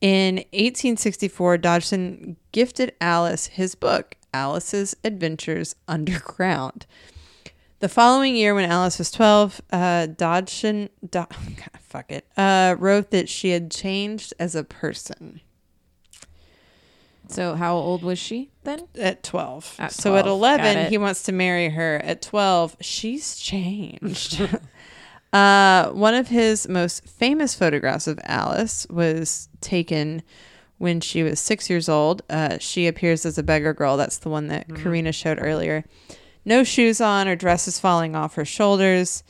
In 0.00 0.36
1864, 0.52 1.58
Dodgson 1.58 2.36
gifted 2.50 2.92
Alice 3.00 3.46
his 3.46 3.74
book, 3.74 4.16
Alice's 4.34 4.96
Adventures 5.04 5.76
Underground. 5.86 6.86
The 7.78 7.88
following 7.88 8.36
year, 8.36 8.54
when 8.54 8.70
Alice 8.70 8.98
was 8.98 9.10
12, 9.10 9.60
uh, 9.72 10.06
Dodgson, 10.06 10.88
Do- 11.02 11.08
God, 11.30 11.80
fuck 11.80 12.10
it, 12.10 12.26
uh, 12.36 12.76
wrote 12.78 13.10
that 13.10 13.28
she 13.28 13.50
had 13.50 13.70
changed 13.70 14.34
as 14.38 14.54
a 14.54 14.64
person. 14.64 15.40
So 17.28 17.54
how 17.54 17.76
old 17.76 18.02
was 18.02 18.18
she 18.18 18.50
then? 18.64 18.88
at 18.98 19.22
12. 19.22 19.76
At 19.78 19.92
so 19.92 20.16
at 20.16 20.22
12, 20.22 20.40
got 20.40 20.60
11, 20.60 20.90
he 20.90 20.98
wants 20.98 21.22
to 21.24 21.32
marry 21.32 21.70
her. 21.70 22.00
At 22.04 22.22
12, 22.22 22.76
she's 22.80 23.36
changed. 23.36 24.40
uh, 25.32 25.90
one 25.90 26.14
of 26.14 26.28
his 26.28 26.68
most 26.68 27.06
famous 27.08 27.54
photographs 27.54 28.06
of 28.06 28.20
Alice 28.24 28.86
was 28.90 29.48
taken 29.60 30.22
when 30.78 31.00
she 31.00 31.22
was 31.22 31.38
six 31.38 31.70
years 31.70 31.88
old. 31.88 32.22
Uh, 32.28 32.58
she 32.58 32.86
appears 32.86 33.24
as 33.24 33.38
a 33.38 33.42
beggar 33.42 33.72
girl. 33.72 33.96
That's 33.96 34.18
the 34.18 34.28
one 34.28 34.48
that 34.48 34.74
Karina 34.74 35.12
showed 35.12 35.38
earlier. 35.40 35.84
No 36.44 36.64
shoes 36.64 37.00
on, 37.00 37.28
her 37.28 37.36
dress 37.36 37.68
is 37.68 37.78
falling 37.78 38.16
off 38.16 38.34
her 38.34 38.44
shoulders. 38.44 39.22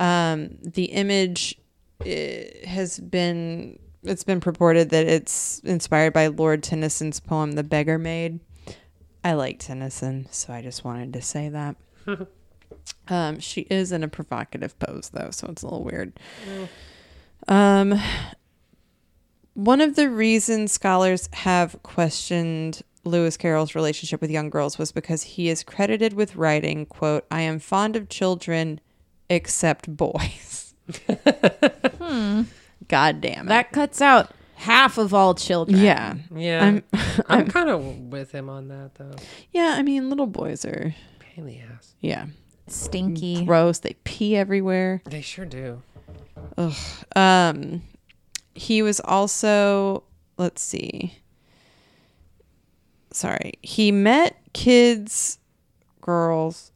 Um, 0.00 0.58
the 0.62 0.86
image 0.86 1.56
eh, 2.04 2.66
has 2.66 2.98
been 2.98 3.78
it's 4.02 4.24
been 4.24 4.40
purported 4.40 4.90
that 4.90 5.06
it's 5.06 5.60
inspired 5.60 6.12
by 6.12 6.28
Lord 6.28 6.62
Tennyson's 6.62 7.20
poem 7.20 7.52
The 7.52 7.62
Beggar 7.62 7.98
Maid. 7.98 8.40
I 9.22 9.34
like 9.34 9.58
Tennyson, 9.58 10.26
so 10.30 10.52
I 10.52 10.62
just 10.62 10.84
wanted 10.84 11.12
to 11.12 11.22
say 11.22 11.50
that. 11.50 11.76
um, 13.08 13.38
she 13.38 13.62
is 13.62 13.92
in 13.92 14.02
a 14.02 14.08
provocative 14.08 14.78
pose 14.78 15.10
though, 15.12 15.30
so 15.30 15.48
it's 15.48 15.62
a 15.62 15.66
little 15.66 15.84
weird. 15.84 16.18
Um, 17.48 18.00
one 19.54 19.80
of 19.80 19.96
the 19.96 20.08
reasons 20.08 20.72
scholars 20.72 21.28
have 21.32 21.82
questioned 21.82 22.82
Lewis 23.04 23.36
Carroll's 23.36 23.74
relationship 23.74 24.20
with 24.20 24.30
young 24.30 24.50
girls 24.50 24.78
was 24.78 24.92
because 24.92 25.22
he 25.22 25.48
is 25.48 25.62
credited 25.62 26.14
with 26.14 26.36
writing, 26.36 26.86
quote, 26.86 27.26
I 27.30 27.42
am 27.42 27.58
fond 27.58 27.96
of 27.96 28.08
children 28.08 28.80
except 29.28 29.94
boys. 29.94 30.74
God 32.90 33.20
damn 33.20 33.46
it. 33.46 33.48
That 33.48 33.70
cuts 33.72 34.00
out 34.02 34.30
half 34.56 34.98
of 34.98 35.14
all 35.14 35.34
children. 35.34 35.78
yeah. 35.78 36.14
Yeah, 36.34 36.62
I'm- 36.64 36.82
I'm, 36.92 37.24
I'm- 37.28 37.48
kind 37.48 37.70
of 37.70 37.84
with 38.12 38.32
him 38.32 38.48
on 38.50 38.68
that 38.68 38.96
though. 38.96 39.14
Yeah, 39.52 39.74
I 39.78 39.82
mean 39.82 40.10
little 40.10 40.26
boys 40.26 40.64
are 40.64 40.94
Pain 41.20 41.32
in 41.36 41.46
the 41.46 41.58
ass. 41.60 41.94
yeah. 42.00 42.26
Stinky. 42.66 43.44
Gross. 43.44 43.78
They 43.78 43.94
pee 44.04 44.36
everywhere. 44.36 45.02
They 45.04 45.22
sure 45.22 45.44
do. 45.46 45.82
Ugh. 46.58 46.72
Um, 47.16 47.82
he 48.54 48.82
was 48.82 49.00
also, 49.00 50.04
let's 50.36 50.62
see. 50.62 51.16
Sorry. 53.12 53.54
He 53.62 53.90
met 53.92 54.36
kids, 54.52 55.38
girls 56.00 56.70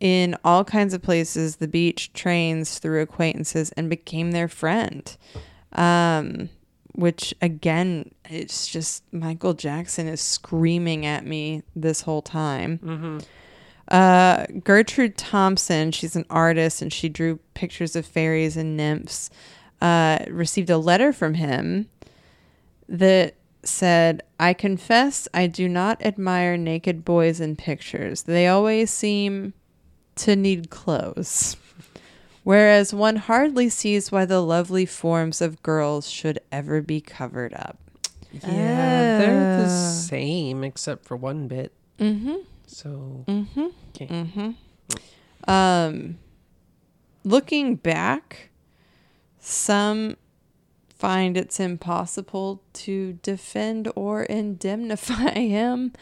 in 0.00 0.36
all 0.44 0.64
kinds 0.64 0.94
of 0.94 1.02
places, 1.02 1.56
the 1.56 1.68
beach, 1.68 2.12
trains, 2.12 2.78
through 2.78 3.02
acquaintances, 3.02 3.72
and 3.72 3.90
became 3.90 4.30
their 4.30 4.48
friend. 4.48 5.16
Um, 5.72 6.48
which 6.92 7.32
again, 7.40 8.10
it's 8.28 8.66
just 8.66 9.04
Michael 9.12 9.54
Jackson 9.54 10.08
is 10.08 10.20
screaming 10.20 11.06
at 11.06 11.24
me 11.24 11.62
this 11.76 12.00
whole 12.00 12.22
time. 12.22 12.78
Uh, 13.88 14.46
Gertrude 14.64 15.16
Thomson, 15.16 15.92
she's 15.92 16.16
an 16.16 16.26
artist 16.28 16.82
and 16.82 16.92
she 16.92 17.08
drew 17.08 17.38
pictures 17.54 17.94
of 17.96 18.04
fairies 18.04 18.56
and 18.56 18.76
nymphs. 18.76 19.30
Uh, 19.80 20.18
received 20.28 20.70
a 20.70 20.76
letter 20.78 21.12
from 21.12 21.34
him 21.34 21.88
that 22.88 23.36
said, 23.62 24.22
I 24.40 24.52
confess 24.52 25.28
I 25.32 25.46
do 25.46 25.68
not 25.68 26.02
admire 26.04 26.56
naked 26.56 27.04
boys 27.04 27.40
in 27.40 27.54
pictures. 27.54 28.24
They 28.24 28.48
always 28.48 28.90
seem 28.90 29.54
to 30.18 30.36
need 30.36 30.70
clothes. 30.70 31.56
Whereas 32.44 32.94
one 32.94 33.16
hardly 33.16 33.68
sees 33.68 34.10
why 34.10 34.24
the 34.24 34.40
lovely 34.40 34.86
forms 34.86 35.40
of 35.42 35.62
girls 35.62 36.08
should 36.10 36.38
ever 36.50 36.80
be 36.80 37.00
covered 37.00 37.52
up. 37.54 37.78
Yeah, 38.32 39.18
they're 39.18 39.56
the 39.64 39.68
same 39.68 40.64
except 40.64 41.04
for 41.04 41.16
one 41.16 41.48
bit. 41.48 41.72
Mm-hmm. 41.98 42.36
So 42.66 43.24
Mm-hmm. 43.26 43.66
okay. 43.90 44.06
Mm-hmm. 44.06 45.50
Um, 45.50 46.18
looking 47.24 47.76
back, 47.76 48.50
some 49.38 50.16
find 50.88 51.36
it's 51.36 51.60
impossible 51.60 52.62
to 52.72 53.14
defend 53.22 53.90
or 53.94 54.22
indemnify 54.24 55.30
him. 55.34 55.92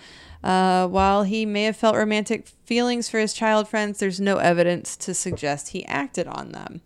Uh, 0.47 0.87
while 0.87 1.25
he 1.25 1.45
may 1.45 1.65
have 1.65 1.77
felt 1.77 1.97
romantic 1.97 2.47
feelings 2.65 3.09
for 3.09 3.19
his 3.19 3.35
child 3.35 3.67
friends, 3.67 3.99
there's 3.99 4.21
no 4.21 4.37
evidence 4.37 4.97
to 4.97 5.13
suggest 5.13 5.71
he 5.71 5.85
acted 5.87 6.29
on 6.29 6.53
them. 6.53 6.81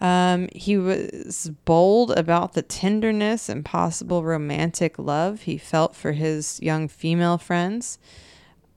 Um, 0.00 0.48
he 0.54 0.78
was 0.78 1.50
bold 1.66 2.12
about 2.12 2.54
the 2.54 2.62
tenderness 2.62 3.50
and 3.50 3.62
possible 3.62 4.24
romantic 4.24 4.98
love 4.98 5.42
he 5.42 5.58
felt 5.58 5.94
for 5.94 6.12
his 6.12 6.58
young 6.62 6.88
female 6.88 7.36
friends. 7.36 7.98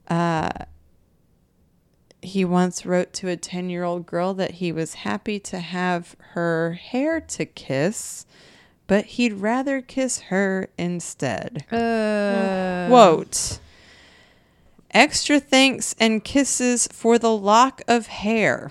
Uh, 0.08 0.50
he 2.20 2.44
once 2.44 2.84
wrote 2.84 3.14
to 3.14 3.28
a 3.28 3.36
10 3.38 3.70
year 3.70 3.84
old 3.84 4.04
girl 4.04 4.34
that 4.34 4.52
he 4.52 4.72
was 4.72 4.92
happy 4.92 5.40
to 5.40 5.58
have 5.58 6.16
her 6.32 6.74
hair 6.74 7.18
to 7.18 7.46
kiss, 7.46 8.26
but 8.86 9.06
he'd 9.06 9.32
rather 9.32 9.80
kiss 9.80 10.20
her 10.28 10.68
instead. 10.76 11.64
Uh, 11.72 12.88
Quote 12.88 13.58
Extra 14.92 15.38
thanks 15.38 15.94
and 16.00 16.24
kisses 16.24 16.88
for 16.92 17.18
the 17.18 17.34
lock 17.36 17.80
of 17.86 18.08
hair. 18.08 18.70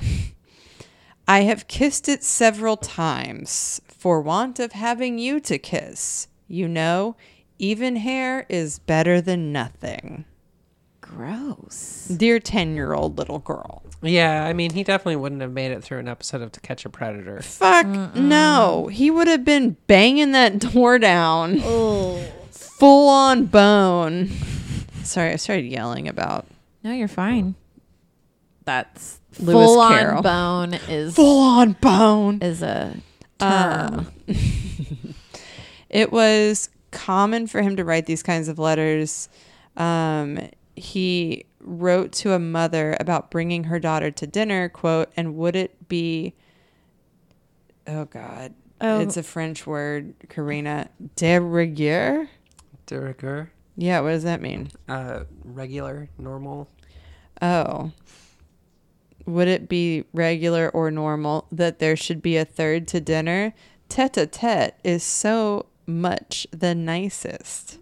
I 1.27 1.41
have 1.41 1.67
kissed 1.67 2.10
it 2.10 2.23
several 2.23 2.75
times 2.75 3.79
for 3.88 4.19
want 4.19 4.60
of 4.60 4.73
having 4.73 5.17
you 5.19 5.39
to 5.41 5.58
kiss. 5.58 6.27
You 6.47 6.67
know, 6.67 7.15
even 7.58 7.97
hair 7.97 8.45
is 8.49 8.79
better 8.79 9.21
than 9.21 9.51
nothing. 9.51 10.25
gross. 11.01 12.08
Dear 12.15 12.39
10 12.39 12.75
year 12.75 12.93
old 12.93 13.17
little 13.17 13.39
girl. 13.39 13.84
Yeah, 14.01 14.45
I 14.45 14.53
mean, 14.53 14.71
he 14.71 14.84
definitely 14.84 15.17
wouldn't 15.17 15.41
have 15.41 15.51
made 15.51 15.71
it 15.71 15.84
through 15.84 15.99
an 15.99 16.08
episode 16.08 16.41
of 16.41 16.51
To 16.53 16.60
Catch 16.62 16.86
a 16.86 16.89
Predator. 16.89 17.41
Fuck 17.41 18.15
no. 18.15 18.88
He 18.91 19.10
would 19.12 19.27
have 19.27 19.43
been 19.43 19.75
banging 19.88 20.32
that 20.34 20.60
door 20.60 20.97
down. 20.99 21.60
Full 22.51 23.10
on 23.10 23.45
bone. 23.45 24.29
Sorry, 25.10 25.32
I 25.32 25.36
started 25.38 25.65
yelling 25.65 26.08
about 26.08 26.45
No, 26.84 26.91
you're 26.93 27.08
fine. 27.08 27.56
That's 28.65 29.19
Lewis 29.39 29.54
full 29.54 29.88
Carroll. 29.88 30.17
on 30.17 30.24
bone 30.24 30.74
is 30.88 31.15
full 31.15 31.39
on 31.39 31.72
bone. 31.74 32.39
is 32.41 32.62
a 32.62 32.95
term. 33.39 33.93
Um, 33.93 34.08
it 35.89 36.12
was 36.12 36.69
common 36.91 37.48
for 37.48 37.62
him 37.62 37.76
to 37.78 37.84
write 37.86 38.06
these 38.06 38.22
kinds 38.22 38.48
of 38.48 38.60
letters. 38.60 39.30
Um, 39.78 40.39
he 40.76 41.45
wrote 41.62 42.12
to 42.12 42.34
a 42.34 42.39
mother 42.39 42.95
about 43.00 43.32
bringing 43.32 43.65
her 43.65 43.80
daughter 43.80 44.12
to 44.12 44.28
dinner, 44.28 44.69
quote, 44.69 45.10
and 45.17 45.36
would 45.36 45.56
it 45.56 45.88
be, 45.89 46.34
oh 47.88 48.06
God, 48.06 48.54
Oh. 48.82 49.00
it's 49.02 49.17
a 49.17 49.24
French 49.24 49.67
word, 49.67 50.13
Karina, 50.30 50.89
de 51.17 51.38
rigueur? 51.39 52.30
De 52.86 53.00
rigueur, 53.00 53.50
Yeah, 53.79 54.01
what 54.01 54.09
does 54.09 54.23
that 54.23 54.41
mean? 54.41 54.71
uh, 54.89 55.23
regular, 55.45 56.09
normal. 56.17 56.67
Oh. 57.41 57.93
Would 59.25 59.47
it 59.47 59.69
be 59.69 60.03
regular 60.11 60.69
or 60.69 60.91
normal 60.91 61.47
that 61.49 61.79
there 61.79 61.95
should 61.95 62.21
be 62.21 62.35
a 62.35 62.43
third 62.43 62.89
to 62.89 62.99
dinner? 62.99 63.53
Tete 63.87 64.17
a 64.17 64.27
tete 64.27 64.75
is 64.83 65.01
so 65.01 65.67
much 65.85 66.45
the 66.51 66.75
nicest. 66.75 67.79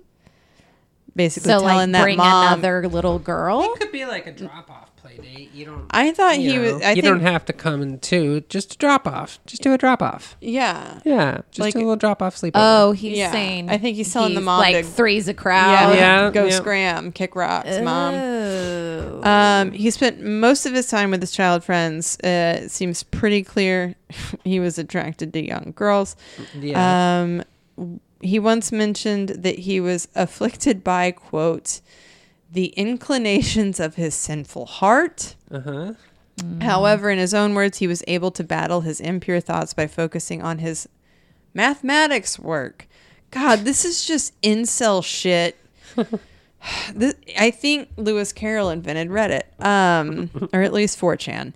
Basically, 1.17 1.49
so 1.49 1.59
telling 1.59 1.75
like 1.75 1.91
that 1.91 2.03
bring 2.03 2.17
mom. 2.17 2.53
another 2.59 2.87
little 2.87 3.19
girl. 3.19 3.61
It 3.63 3.79
could 3.79 3.91
be 3.91 4.05
like 4.05 4.25
a 4.27 4.31
drop-off 4.31 4.95
play 4.97 5.17
date. 5.17 5.51
You 5.53 5.65
don't. 5.65 5.85
I 5.91 6.11
thought 6.13 6.39
you 6.39 6.51
he 6.51 6.57
know, 6.57 6.73
was. 6.75 6.81
I 6.83 6.89
you 6.91 7.01
think. 7.01 7.05
don't 7.05 7.19
have 7.21 7.43
to 7.45 7.53
come 7.53 7.81
in 7.81 7.99
two. 7.99 8.41
Just 8.49 8.75
a 8.75 8.77
drop 8.77 9.07
off. 9.07 9.39
Just 9.47 9.63
do 9.63 9.73
a 9.73 9.77
drop 9.77 10.01
off. 10.03 10.37
yeah. 10.39 10.99
Yeah, 11.03 11.39
just 11.51 11.59
Like- 11.59 11.75
a 11.75 11.79
little 11.79 11.95
drop 11.95 12.21
off 12.21 12.35
sleepover. 12.35 12.51
Oh, 12.55 12.91
he's 12.93 13.17
Yeah. 13.17 13.31
saying. 13.31 13.69
I 13.69 13.77
think 13.79 13.97
he's 13.97 14.13
telling 14.13 14.35
the 14.35 14.41
mom 14.41 14.59
like 14.59 14.75
to- 14.75 14.83
three's 14.83 15.27
a 15.27 15.33
crowd. 15.33 15.95
Yeah, 15.95 16.23
yeah 16.25 16.31
Go 16.31 16.45
yeah. 16.45 16.51
scram, 16.51 17.11
kick 17.11 17.35
rocks, 17.35 17.79
mom. 17.81 18.13
Oh. 18.13 19.21
Um, 19.23 19.71
he 19.71 19.89
spent 19.91 20.21
most 20.21 20.65
of 20.67 20.73
his 20.73 20.87
time 20.87 21.09
with 21.11 21.21
his 21.21 21.31
child 21.31 21.63
friends. 21.63 22.17
Uh, 22.23 22.61
it 22.63 22.71
seems 22.71 23.01
pretty 23.03 23.41
clear 23.43 23.95
he 24.43 24.59
was 24.59 24.77
attracted 24.77 25.33
to 25.33 25.43
young 25.45 25.73
girls. 25.75 26.15
yeah. 26.59 27.21
Um, 27.79 27.99
he 28.21 28.39
once 28.39 28.71
mentioned 28.71 29.29
that 29.29 29.59
he 29.59 29.79
was 29.79 30.07
afflicted 30.15 30.83
by, 30.83 31.11
quote, 31.11 31.81
the 32.51 32.67
inclinations 32.67 33.79
of 33.79 33.95
his 33.95 34.15
sinful 34.15 34.65
heart. 34.65 35.35
uh 35.51 35.59
huh. 35.59 35.93
However, 36.61 37.09
in 37.09 37.17
his 37.17 37.33
own 37.33 37.55
words, 37.55 37.79
he 37.79 37.87
was 37.87 38.03
able 38.07 38.29
to 38.31 38.43
battle 38.43 38.81
his 38.81 39.01
impure 39.01 39.39
thoughts 39.39 39.73
by 39.73 39.87
focusing 39.87 40.43
on 40.43 40.59
his 40.59 40.87
mathematics 41.53 42.37
work. 42.37 42.87
God, 43.31 43.61
this 43.61 43.83
is 43.83 44.05
just 44.05 44.39
incel 44.41 45.03
shit. 45.03 45.57
this, 46.93 47.15
I 47.39 47.49
think 47.51 47.89
Lewis 47.97 48.31
Carroll 48.33 48.69
invented 48.69 49.09
Reddit, 49.09 49.43
um, 49.63 50.29
or 50.53 50.61
at 50.61 50.73
least 50.73 50.99
4chan. 50.99 51.53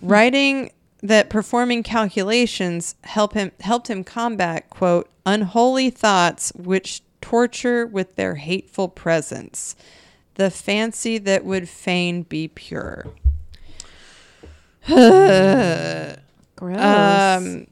Writing 0.00 0.72
that 1.04 1.28
performing 1.28 1.82
calculations 1.82 2.96
help 3.04 3.34
him 3.34 3.52
helped 3.60 3.88
him 3.88 4.02
combat 4.02 4.70
quote 4.70 5.08
unholy 5.26 5.90
thoughts 5.90 6.50
which 6.56 7.02
torture 7.20 7.86
with 7.86 8.16
their 8.16 8.34
hateful 8.36 8.88
presence, 8.88 9.76
the 10.34 10.50
fancy 10.50 11.18
that 11.18 11.44
would 11.44 11.68
fain 11.68 12.22
be 12.22 12.48
pure. 12.48 13.06
Gross. 14.86 16.16
Um, 16.78 17.66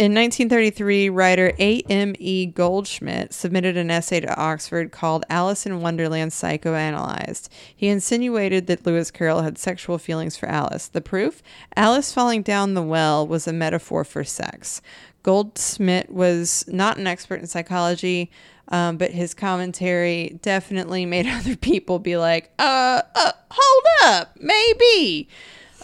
in 0.00 0.14
1933, 0.14 1.10
writer 1.10 1.52
A.M.E. 1.58 2.46
Goldschmidt 2.46 3.34
submitted 3.34 3.76
an 3.76 3.90
essay 3.90 4.20
to 4.20 4.34
Oxford 4.34 4.92
called 4.92 5.26
Alice 5.28 5.66
in 5.66 5.82
Wonderland 5.82 6.30
Psychoanalyzed. 6.30 7.50
He 7.76 7.88
insinuated 7.88 8.66
that 8.66 8.86
Lewis 8.86 9.10
Carroll 9.10 9.42
had 9.42 9.58
sexual 9.58 9.98
feelings 9.98 10.38
for 10.38 10.46
Alice. 10.46 10.88
The 10.88 11.02
proof? 11.02 11.42
Alice 11.76 12.14
falling 12.14 12.40
down 12.40 12.72
the 12.72 12.80
well 12.80 13.26
was 13.26 13.46
a 13.46 13.52
metaphor 13.52 14.02
for 14.04 14.24
sex. 14.24 14.80
Goldschmidt 15.22 16.10
was 16.10 16.64
not 16.66 16.96
an 16.96 17.06
expert 17.06 17.40
in 17.40 17.46
psychology, 17.46 18.30
um, 18.68 18.96
but 18.96 19.10
his 19.10 19.34
commentary 19.34 20.38
definitely 20.40 21.04
made 21.04 21.26
other 21.28 21.56
people 21.56 21.98
be 21.98 22.16
like, 22.16 22.50
uh, 22.58 23.02
uh 23.14 23.32
hold 23.50 24.14
up, 24.14 24.34
maybe. 24.40 25.28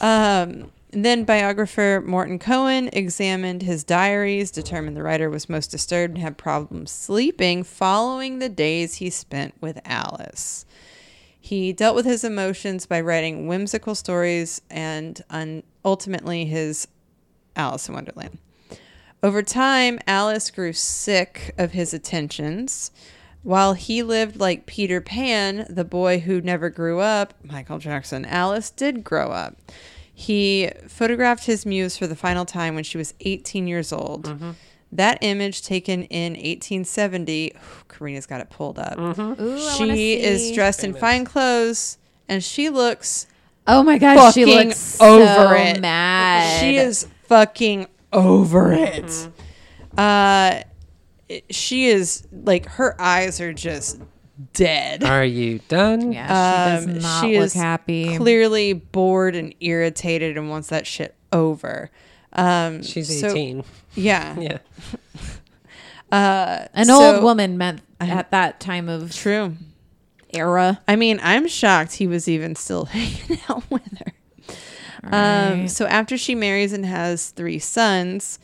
Um, 0.01 0.73
then 0.91 1.25
biographer 1.25 2.03
Morton 2.05 2.39
Cohen 2.39 2.89
examined 2.93 3.63
his 3.63 3.85
diaries, 3.85 4.51
determined 4.51 4.97
the 4.97 5.03
writer 5.03 5.29
was 5.29 5.49
most 5.49 5.71
disturbed 5.71 6.15
and 6.15 6.23
had 6.23 6.39
problems 6.39 6.91
sleeping 6.91 7.65
following 7.65 8.39
the 8.39 8.49
days 8.49 8.97
he 8.97 9.11
spent 9.11 9.55
with 9.61 9.81
Alice. 9.85 10.65
He 11.39 11.73
dealt 11.73 11.95
with 11.95 12.07
his 12.07 12.25
emotions 12.25 12.87
by 12.87 13.01
writing 13.01 13.47
whimsical 13.47 13.95
stories 13.95 14.61
and 14.71 15.23
un- 15.31 15.63
ultimately 15.85 16.45
his 16.45 16.89
Alice 17.55 17.89
in 17.89 17.95
Wonderland. 17.95 18.39
Over 19.23 19.43
time, 19.43 19.99
Alice 20.07 20.51
grew 20.51 20.73
sick 20.73 21.55
of 21.57 21.73
his 21.73 21.95
attentions. 21.95 22.91
While 23.43 23.75
he 23.75 24.03
lived 24.03 24.41
like 24.41 24.67
Peter 24.67 25.01
Pan, 25.01 25.67
the 25.69 25.85
boy 25.85 26.19
who 26.19 26.41
never 26.41 26.69
grew 26.69 27.01
up, 27.01 27.33
Michael 27.43 27.79
Jackson, 27.79 28.25
Alice 28.25 28.71
did 28.71 29.05
grow 29.05 29.29
up. 29.29 29.57
He 30.19 30.71
photographed 30.89 31.45
his 31.45 31.67
muse 31.67 31.99
for 31.99 32.07
the 32.07 32.17
final 32.17 32.47
time 32.47 32.75
when 32.75 32.85
she 32.85 32.97
was 32.97 33.13
18 33.21 33.67
years 33.69 33.93
old. 33.93 34.25
Mm-hmm. 34.25 34.51
That 34.93 35.19
image 35.21 35.61
taken 35.61 36.05
in 36.05 36.33
1870, 36.33 37.53
Karina's 37.89 38.25
got 38.25 38.41
it 38.41 38.49
pulled 38.49 38.79
up. 38.79 38.97
Mm-hmm. 38.97 39.43
Ooh, 39.43 39.59
I 39.59 39.77
wanna 39.79 39.95
She 39.95 40.15
is 40.19 40.49
see. 40.49 40.55
dressed 40.55 40.85
in 40.85 40.95
fine 40.95 41.27
clothes 41.27 41.99
and 42.31 42.43
she 42.43 42.71
looks 42.71 43.27
Oh 43.67 43.83
my 43.83 43.99
gosh, 43.99 44.33
she 44.33 44.47
looks 44.47 44.99
over 45.03 45.27
so 45.27 45.51
it. 45.53 45.81
mad. 45.83 46.61
She 46.61 46.79
is 46.79 47.07
fucking 47.25 47.87
over 48.11 48.73
it. 48.73 49.05
Mm-hmm. 49.05 49.99
Uh, 49.99 50.61
she 51.51 51.89
is 51.89 52.27
like 52.33 52.65
her 52.67 52.99
eyes 52.99 53.39
are 53.43 53.53
just 53.53 54.01
dead. 54.53 55.05
Are 55.05 55.25
you 55.25 55.61
done? 55.69 56.13
Yeah, 56.13 56.79
she 56.81 56.87
Um, 56.87 56.95
does 56.95 57.03
not 57.03 57.21
she 57.25 57.37
look 57.39 57.47
is 57.47 57.53
happy. 57.55 58.17
Clearly 58.17 58.73
bored 58.73 59.35
and 59.37 59.55
irritated 59.61 60.37
and 60.37 60.49
wants 60.51 60.69
that 60.69 60.87
shit 60.87 61.15
over. 61.33 61.91
Um, 62.33 62.83
She's 62.83 63.21
so- 63.21 63.29
18. 63.31 63.65
yeah. 63.95 64.37
yeah. 64.41 64.59
Uh, 66.13 66.67
An 66.73 66.87
so- 66.87 67.15
old 67.17 67.25
woman 67.25 67.59
meant 67.59 67.81
at 67.99 68.31
that 68.31 68.61
time 68.61 68.89
of 68.89 69.13
True. 69.15 69.57
era. 70.33 70.81
I 70.87 70.95
mean, 70.95 71.19
I'm 71.21 71.49
shocked 71.49 71.95
he 71.95 72.07
was 72.07 72.29
even 72.29 72.55
still 72.55 72.85
hanging 72.87 73.41
out 73.49 73.69
with 73.69 73.83
her. 73.99 74.13
Um, 75.03 75.67
so 75.69 75.85
after 75.87 76.17
she 76.17 76.35
marries 76.37 76.73
and 76.73 76.87
has 76.87 77.31
three 77.31 77.59
sons, 77.59 78.39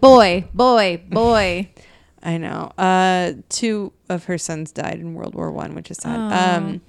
boy, 0.00 0.48
boy, 0.54 1.02
boy. 1.08 1.70
I 2.22 2.38
know. 2.38 2.72
Uh, 2.78 3.34
two 3.48 3.92
of 4.08 4.24
her 4.24 4.38
sons 4.38 4.72
died 4.72 4.98
in 5.00 5.14
World 5.14 5.34
War 5.34 5.50
One, 5.52 5.74
which 5.74 5.90
is 5.90 5.98
sad. 5.98 6.16
Um, 6.58 6.80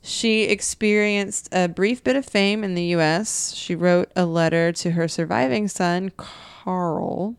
she 0.00 0.42
experienced 0.44 1.48
a 1.52 1.68
brief 1.68 2.02
bit 2.04 2.16
of 2.16 2.24
fame 2.24 2.62
in 2.64 2.74
the 2.74 2.84
U.S. 2.96 3.52
She 3.54 3.74
wrote 3.74 4.10
a 4.14 4.24
letter 4.24 4.72
to 4.72 4.92
her 4.92 5.08
surviving 5.08 5.66
son, 5.68 6.12
Carl, 6.16 7.34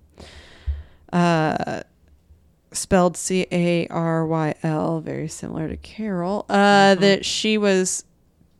uh, 1.13 1.81
spelled 2.73 3.15
C 3.17 3.47
A 3.51 3.87
R 3.87 4.25
Y 4.25 4.53
L, 4.63 4.99
very 4.99 5.27
similar 5.29 5.67
to 5.69 5.77
Carroll. 5.77 6.45
Uh, 6.49 6.95
That 6.95 7.25
she 7.25 7.57
was 7.57 8.03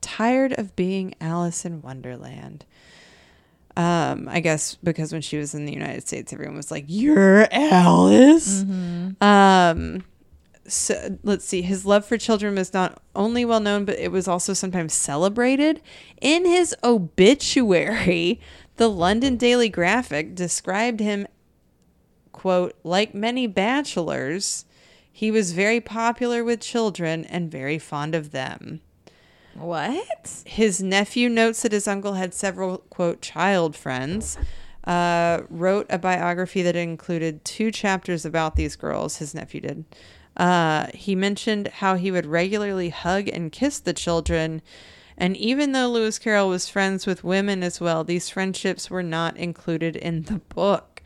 tired 0.01 0.53
of 0.57 0.75
being 0.75 1.13
Alice 1.19 1.65
in 1.65 1.81
Wonderland. 1.81 2.65
Um, 3.77 4.27
I 4.27 4.39
guess 4.39 4.73
because 4.75 5.13
when 5.13 5.21
she 5.21 5.37
was 5.37 5.53
in 5.53 5.65
the 5.65 5.71
United 5.71 6.07
States, 6.07 6.33
everyone 6.33 6.57
was 6.57 6.71
like, 6.71 6.85
"You're 6.87 7.47
Alice." 7.51 8.63
Um, 9.21 10.03
so 10.67 11.17
let's 11.23 11.45
see. 11.45 11.61
His 11.61 11.85
love 11.85 12.03
for 12.03 12.17
children 12.17 12.55
was 12.55 12.73
not 12.73 12.99
only 13.15 13.45
well 13.45 13.59
known, 13.59 13.85
but 13.85 13.99
it 13.99 14.11
was 14.11 14.27
also 14.27 14.53
sometimes 14.53 14.93
celebrated. 14.93 15.79
In 16.19 16.43
his 16.45 16.75
obituary, 16.83 18.41
the 18.77 18.89
London 18.89 19.37
Daily 19.37 19.69
Graphic 19.69 20.33
described 20.33 20.99
him, 20.99 21.27
quote, 22.31 22.75
like 22.83 23.13
many 23.13 23.45
bachelors, 23.45 24.65
he 25.11 25.29
was 25.31 25.51
very 25.53 25.79
popular 25.79 26.43
with 26.43 26.59
children 26.61 27.25
and 27.25 27.51
very 27.51 27.79
fond 27.79 28.15
of 28.15 28.31
them. 28.31 28.81
What? 29.57 30.43
His 30.45 30.81
nephew 30.81 31.29
notes 31.29 31.63
that 31.63 31.71
his 31.71 31.87
uncle 31.87 32.13
had 32.13 32.33
several, 32.33 32.79
quote, 32.89 33.21
child 33.21 33.75
friends. 33.75 34.37
Uh, 34.83 35.41
wrote 35.49 35.85
a 35.89 35.97
biography 35.97 36.61
that 36.61 36.77
included 36.77 37.43
two 37.43 37.71
chapters 37.71 38.23
about 38.23 38.55
these 38.55 38.77
girls. 38.77 39.17
His 39.17 39.35
nephew 39.35 39.59
did. 39.59 39.83
Uh, 40.37 40.87
he 40.93 41.13
mentioned 41.13 41.67
how 41.67 41.95
he 41.95 42.09
would 42.09 42.25
regularly 42.25 42.87
hug 42.89 43.27
and 43.27 43.51
kiss 43.51 43.79
the 43.79 43.91
children. 43.91 44.61
And 45.17 45.35
even 45.35 45.73
though 45.73 45.89
Lewis 45.89 46.19
Carroll 46.19 46.47
was 46.47 46.69
friends 46.69 47.05
with 47.05 47.23
women 47.23 47.63
as 47.63 47.81
well, 47.81 48.05
these 48.05 48.29
friendships 48.29 48.89
were 48.89 49.03
not 49.03 49.35
included 49.35 49.97
in 49.97 50.23
the 50.23 50.39
book. 50.39 51.01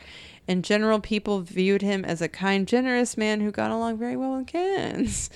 In 0.48 0.62
general, 0.62 1.00
people 1.00 1.42
viewed 1.42 1.82
him 1.82 2.06
as 2.06 2.22
a 2.22 2.28
kind, 2.28 2.68
generous 2.68 3.18
man 3.18 3.40
who 3.40 3.52
got 3.52 3.72
along 3.72 3.98
very 3.98 4.18
well 4.18 4.38
with 4.38 4.48
kids. 4.48 5.30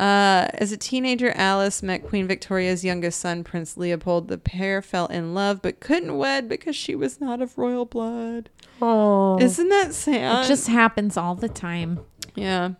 Uh, 0.00 0.48
as 0.54 0.72
a 0.72 0.76
teenager, 0.76 1.30
Alice 1.36 1.82
met 1.82 2.04
Queen 2.04 2.26
Victoria's 2.26 2.84
youngest 2.84 3.20
son, 3.20 3.44
Prince 3.44 3.76
Leopold. 3.76 4.26
The 4.28 4.38
pair 4.38 4.82
fell 4.82 5.06
in 5.06 5.34
love 5.34 5.62
but 5.62 5.78
couldn't 5.78 6.16
wed 6.16 6.48
because 6.48 6.74
she 6.74 6.94
was 6.96 7.20
not 7.20 7.40
of 7.40 7.56
royal 7.56 7.84
blood. 7.84 8.50
Oh. 8.82 9.38
Isn't 9.40 9.68
that 9.68 9.94
sad? 9.94 10.44
It 10.44 10.48
just 10.48 10.66
happens 10.66 11.16
all 11.16 11.34
the 11.36 11.48
time. 11.48 12.00
yeah. 12.34 12.70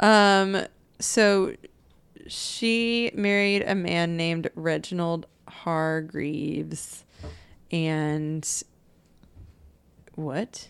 Um. 0.00 0.64
So 0.98 1.54
she 2.26 3.10
married 3.14 3.62
a 3.62 3.74
man 3.74 4.16
named 4.16 4.50
Reginald 4.54 5.26
Hargreaves, 5.48 7.04
and 7.70 8.48
what? 10.14 10.68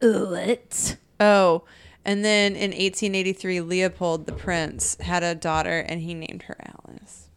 What? 0.00 0.96
Oh, 1.18 1.64
and 2.06 2.24
then 2.24 2.52
in 2.56 2.70
1883, 2.70 3.60
Leopold 3.60 4.24
the 4.26 4.32
Prince 4.32 4.96
had 5.00 5.22
a 5.22 5.34
daughter, 5.34 5.80
and 5.80 6.00
he 6.00 6.14
named 6.14 6.44
her 6.44 6.56
Alice. 6.64 7.28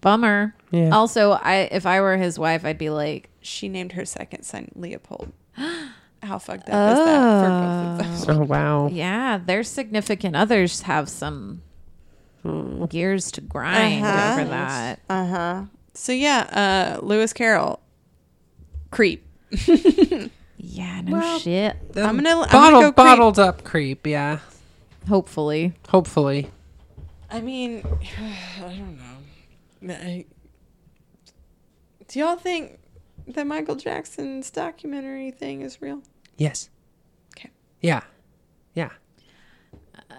Bummer. 0.00 0.54
Yeah. 0.70 0.90
Also, 0.90 1.32
I 1.32 1.68
if 1.72 1.84
I 1.86 2.00
were 2.00 2.16
his 2.16 2.38
wife, 2.38 2.64
I'd 2.64 2.78
be 2.78 2.90
like, 2.90 3.28
She 3.40 3.68
named 3.68 3.92
her 3.92 4.04
second 4.04 4.44
son 4.44 4.68
Leopold. 4.76 5.32
How 6.22 6.38
fucked 6.38 6.68
up 6.68 6.92
is 6.92 6.98
that 6.98 7.40
for 7.42 8.02
both 8.04 8.20
of 8.20 8.26
them? 8.26 8.42
Oh, 8.42 8.44
wow. 8.44 8.88
yeah, 8.88 9.38
their 9.38 9.62
significant 9.64 10.34
others 10.36 10.82
have 10.82 11.08
some 11.08 11.62
gears 12.88 13.30
to 13.32 13.40
grind 13.40 14.04
Uh-huh. 14.04 14.32
over 14.40 14.50
that. 14.50 15.00
Uh 15.08 15.26
huh. 15.26 15.64
So 15.94 16.12
yeah, 16.12 16.96
uh, 17.00 17.04
Lewis 17.04 17.32
Carroll, 17.32 17.80
creep. 18.90 19.26
Yeah, 20.76 21.00
no 21.00 21.38
shit. 21.38 21.74
I'm 21.96 22.16
gonna, 22.16 22.40
I'm 22.42 22.48
Bottle, 22.50 22.50
gonna 22.50 22.72
go 22.72 22.80
creep. 22.92 22.96
bottled 22.96 23.38
up 23.38 23.64
creep, 23.64 24.06
yeah. 24.06 24.40
Hopefully. 25.08 25.72
Hopefully. 25.88 26.50
I 27.30 27.40
mean, 27.40 27.82
I 28.58 28.62
don't 28.68 28.98
know. 28.98 29.94
I- 29.94 30.26
do 32.08 32.18
y'all 32.18 32.36
think 32.36 32.78
that 33.28 33.46
Michael 33.46 33.74
Jackson's 33.76 34.50
documentary 34.50 35.30
thing 35.30 35.62
is 35.62 35.80
real? 35.80 36.02
Yes. 36.36 36.68
Okay. 37.34 37.50
Yeah. 37.80 38.02
Yeah. 38.74 38.90
Uh, 40.10 40.14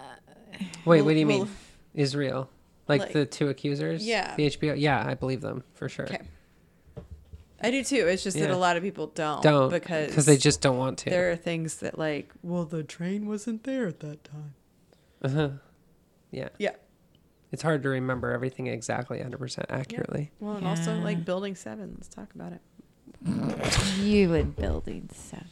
Wait, 0.85 1.03
what 1.03 1.13
do 1.13 1.19
you 1.19 1.27
well- 1.27 1.39
mean? 1.45 1.49
Israel. 1.93 2.49
Like, 2.87 3.01
like- 3.01 3.13
the 3.13 3.25
two 3.27 3.49
accusers? 3.49 4.03
Yeah. 4.05 4.35
The 4.35 4.47
HBO? 4.49 4.73
Yeah, 4.75 5.05
I 5.05 5.13
believe 5.13 5.41
them 5.41 5.63
for 5.75 5.87
sure. 5.87 6.05
Okay. 6.05 6.21
I 7.61 7.71
do 7.71 7.83
too. 7.83 8.07
It's 8.07 8.23
just 8.23 8.37
that 8.37 8.49
Yeah. 8.49 8.55
a 8.55 8.57
lot 8.57 8.77
of 8.77 8.83
people 8.83 9.07
don't. 9.07 9.41
Don't. 9.41 9.69
because 9.71 10.07
because 10.09 10.25
they 10.25 10.37
just 10.37 10.61
don't 10.61 10.77
want 10.77 10.99
to. 10.99 11.09
there 11.09 11.31
are 11.31 11.35
things 11.35 11.77
that 11.77 11.97
like, 11.97 12.31
well, 12.43 12.65
the 12.65 12.83
train 12.83 13.27
wasn't 13.27 13.63
there 13.63 13.87
at 13.87 13.99
that 14.01 14.23
time. 14.23 14.53
Uh-huh. 15.23 15.49
Yeah. 16.31 16.49
Yeah. 16.59 16.71
It's 17.51 17.63
hard 17.63 17.81
to 17.83 17.89
remember 17.89 18.31
everything 18.31 18.67
exactly 18.67 19.19
100% 19.19 19.65
accurately. 19.69 20.31
Well, 20.39 20.57
and 20.57 20.67
also 20.67 20.95
Yeah. 20.97 21.03
like 21.03 21.25
Building 21.25 21.55
Seven. 21.55 21.93
Let's 21.95 22.09
talk 22.09 22.33
about 22.35 22.51
it. 22.53 22.61
You 24.01 24.33
and 24.35 24.55
building 24.55 25.09
seven. 25.13 25.47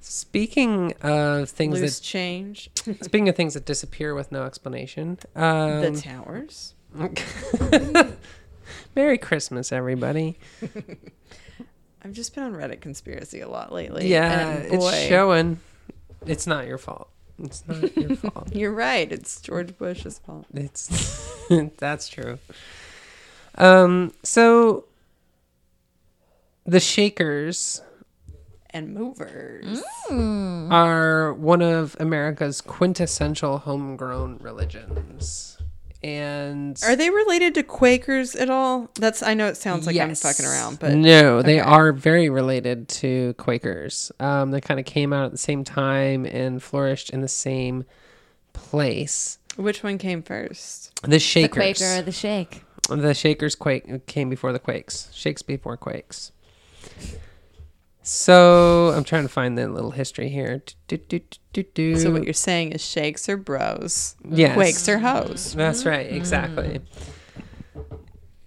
Speaking 0.00 0.92
of 1.02 1.50
things 1.50 1.80
Loose 1.80 2.00
change. 2.00 2.70
that 2.84 3.04
speaking 3.04 3.28
of 3.28 3.34
things 3.36 3.54
that 3.54 3.66
disappear 3.66 4.14
with 4.14 4.30
no 4.32 4.44
explanation. 4.44 5.18
Um, 5.34 5.80
the 5.82 6.00
towers. 6.00 6.74
Merry 8.94 9.18
Christmas, 9.18 9.72
everybody. 9.72 10.38
I've 12.02 12.12
just 12.12 12.34
been 12.34 12.44
on 12.44 12.52
Reddit 12.54 12.80
conspiracy 12.80 13.40
a 13.40 13.48
lot 13.48 13.72
lately. 13.72 14.08
Yeah, 14.08 14.48
and 14.58 14.74
it's 14.74 15.06
showing. 15.06 15.58
It's 16.24 16.46
not 16.46 16.66
your 16.66 16.78
fault. 16.78 17.08
It's 17.38 17.64
not 17.66 17.96
your 17.96 18.16
fault. 18.16 18.54
You're 18.54 18.72
right. 18.72 19.10
It's 19.10 19.40
George 19.40 19.76
Bush's 19.76 20.18
fault. 20.20 20.46
It's 20.54 21.46
that's 21.78 22.08
true. 22.08 22.38
Um, 23.56 24.12
so 24.22 24.84
the 26.64 26.80
Shakers 26.80 27.82
And 28.70 28.92
movers. 28.94 29.82
are 30.10 31.32
one 31.34 31.62
of 31.62 31.96
America's 32.00 32.60
quintessential 32.60 33.58
homegrown 33.58 34.38
religions. 34.40 35.55
And 36.06 36.78
Are 36.84 36.94
they 36.94 37.10
related 37.10 37.54
to 37.56 37.64
Quakers 37.64 38.36
at 38.36 38.48
all? 38.48 38.88
That's 38.94 39.24
I 39.24 39.34
know 39.34 39.48
it 39.48 39.56
sounds 39.56 39.86
like 39.86 39.96
Yes. 39.96 40.24
I'm 40.24 40.30
fucking 40.32 40.46
around, 40.46 40.78
but 40.78 40.94
no, 40.94 41.42
they 41.42 41.58
are 41.58 41.92
very 41.92 42.30
related 42.30 42.88
to 43.00 43.34
Quakers. 43.38 44.12
Um, 44.20 44.52
they 44.52 44.60
kind 44.60 44.78
of 44.78 44.86
came 44.86 45.12
out 45.12 45.24
at 45.24 45.32
the 45.32 45.38
same 45.38 45.64
time 45.64 46.24
and 46.24 46.62
flourished 46.62 47.10
in 47.10 47.22
the 47.22 47.28
same 47.28 47.84
place. 48.52 49.38
which 49.56 49.82
one 49.82 49.98
came 49.98 50.22
first? 50.22 50.92
The 51.02 51.18
Shakers. 51.18 51.50
The 51.50 51.60
Quaker 51.88 51.98
or 51.98 52.02
the 52.02 52.12
Shake. 52.12 52.62
the 52.88 53.12
Shakers 53.12 53.56
quake 53.56 54.06
came 54.06 54.30
before 54.30 54.52
the 54.52 54.60
Quakes. 54.60 55.08
Shakes 55.12 55.42
before 55.42 55.76
Quakes. 55.76 56.30
So 58.08 58.92
I'm 58.94 59.02
trying 59.02 59.24
to 59.24 59.28
find 59.28 59.58
the 59.58 59.66
little 59.66 59.90
history 59.90 60.28
here. 60.28 60.62
Do, 60.86 60.96
do, 60.96 61.18
do. 61.64 61.96
So 61.98 62.12
what 62.12 62.22
you're 62.22 62.34
saying 62.34 62.70
is 62.70 62.80
shakes 62.84 63.28
or 63.28 63.36
bros, 63.36 64.14
Yes. 64.30 64.54
quakes 64.54 64.88
are 64.88 64.98
hoes. 65.00 65.54
That's 65.54 65.84
right, 65.84 66.06
exactly. 66.12 66.82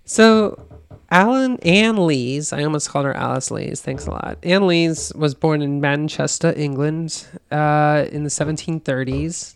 So, 0.06 0.66
Alan 1.12 1.58
Anne 1.64 2.08
Lees, 2.08 2.54
I 2.54 2.64
almost 2.64 2.90
called 2.90 3.06
her 3.06 3.14
Alice 3.14 3.52
Lees. 3.52 3.82
Thanks 3.82 4.08
a 4.08 4.12
lot. 4.12 4.38
Anne 4.44 4.66
Lees 4.66 5.12
was 5.14 5.36
born 5.36 5.62
in 5.62 5.82
Manchester, 5.82 6.54
England, 6.56 7.28
uh, 7.52 8.06
in 8.14 8.24
the 8.24 8.30
1730s, 8.30 9.56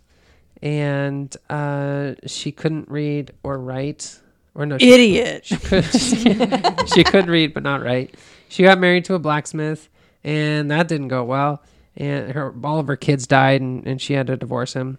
and 0.61 1.33
uh, 1.49 2.15
she 2.27 2.51
couldn't 2.51 2.89
read 2.89 3.31
or 3.41 3.57
write, 3.57 4.19
or 4.53 4.65
no, 4.65 4.77
she, 4.77 4.91
Idiot. 4.91 5.45
she 5.45 5.55
could 5.57 5.85
she 6.93 7.03
could 7.05 7.27
read 7.27 7.53
but 7.53 7.63
not 7.63 7.81
write. 7.81 8.15
She 8.49 8.63
got 8.63 8.79
married 8.79 9.05
to 9.05 9.13
a 9.15 9.19
blacksmith, 9.19 9.89
and 10.23 10.69
that 10.71 10.87
didn't 10.87 11.09
go 11.09 11.23
well. 11.23 11.61
And 11.95 12.31
her 12.31 12.53
all 12.63 12.79
of 12.79 12.87
her 12.87 12.95
kids 12.95 13.27
died, 13.27 13.61
and, 13.61 13.85
and 13.87 14.01
she 14.01 14.13
had 14.13 14.27
to 14.27 14.37
divorce 14.37 14.73
him. 14.73 14.97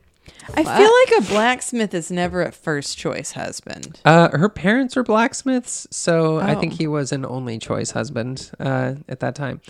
I 0.55 0.63
feel 0.65 0.91
like 1.19 1.25
a 1.29 1.33
blacksmith 1.33 1.93
is 1.93 2.11
never 2.11 2.43
a 2.43 2.51
first 2.53 2.97
choice 2.97 3.33
husband. 3.33 4.01
Uh, 4.05 4.31
her 4.37 4.49
parents 4.49 4.97
were 4.97 5.03
blacksmiths, 5.03 5.87
so 5.91 6.39
I 6.41 6.55
think 6.55 6.73
Oh. 6.73 6.77
he 6.77 6.87
was 6.87 7.13
an 7.13 7.27
only 7.27 7.59
choice 7.59 7.91
husband 7.91 8.51
uh, 8.59 8.95
at 9.09 9.21
that 9.21 9.35
time. 9.35 9.61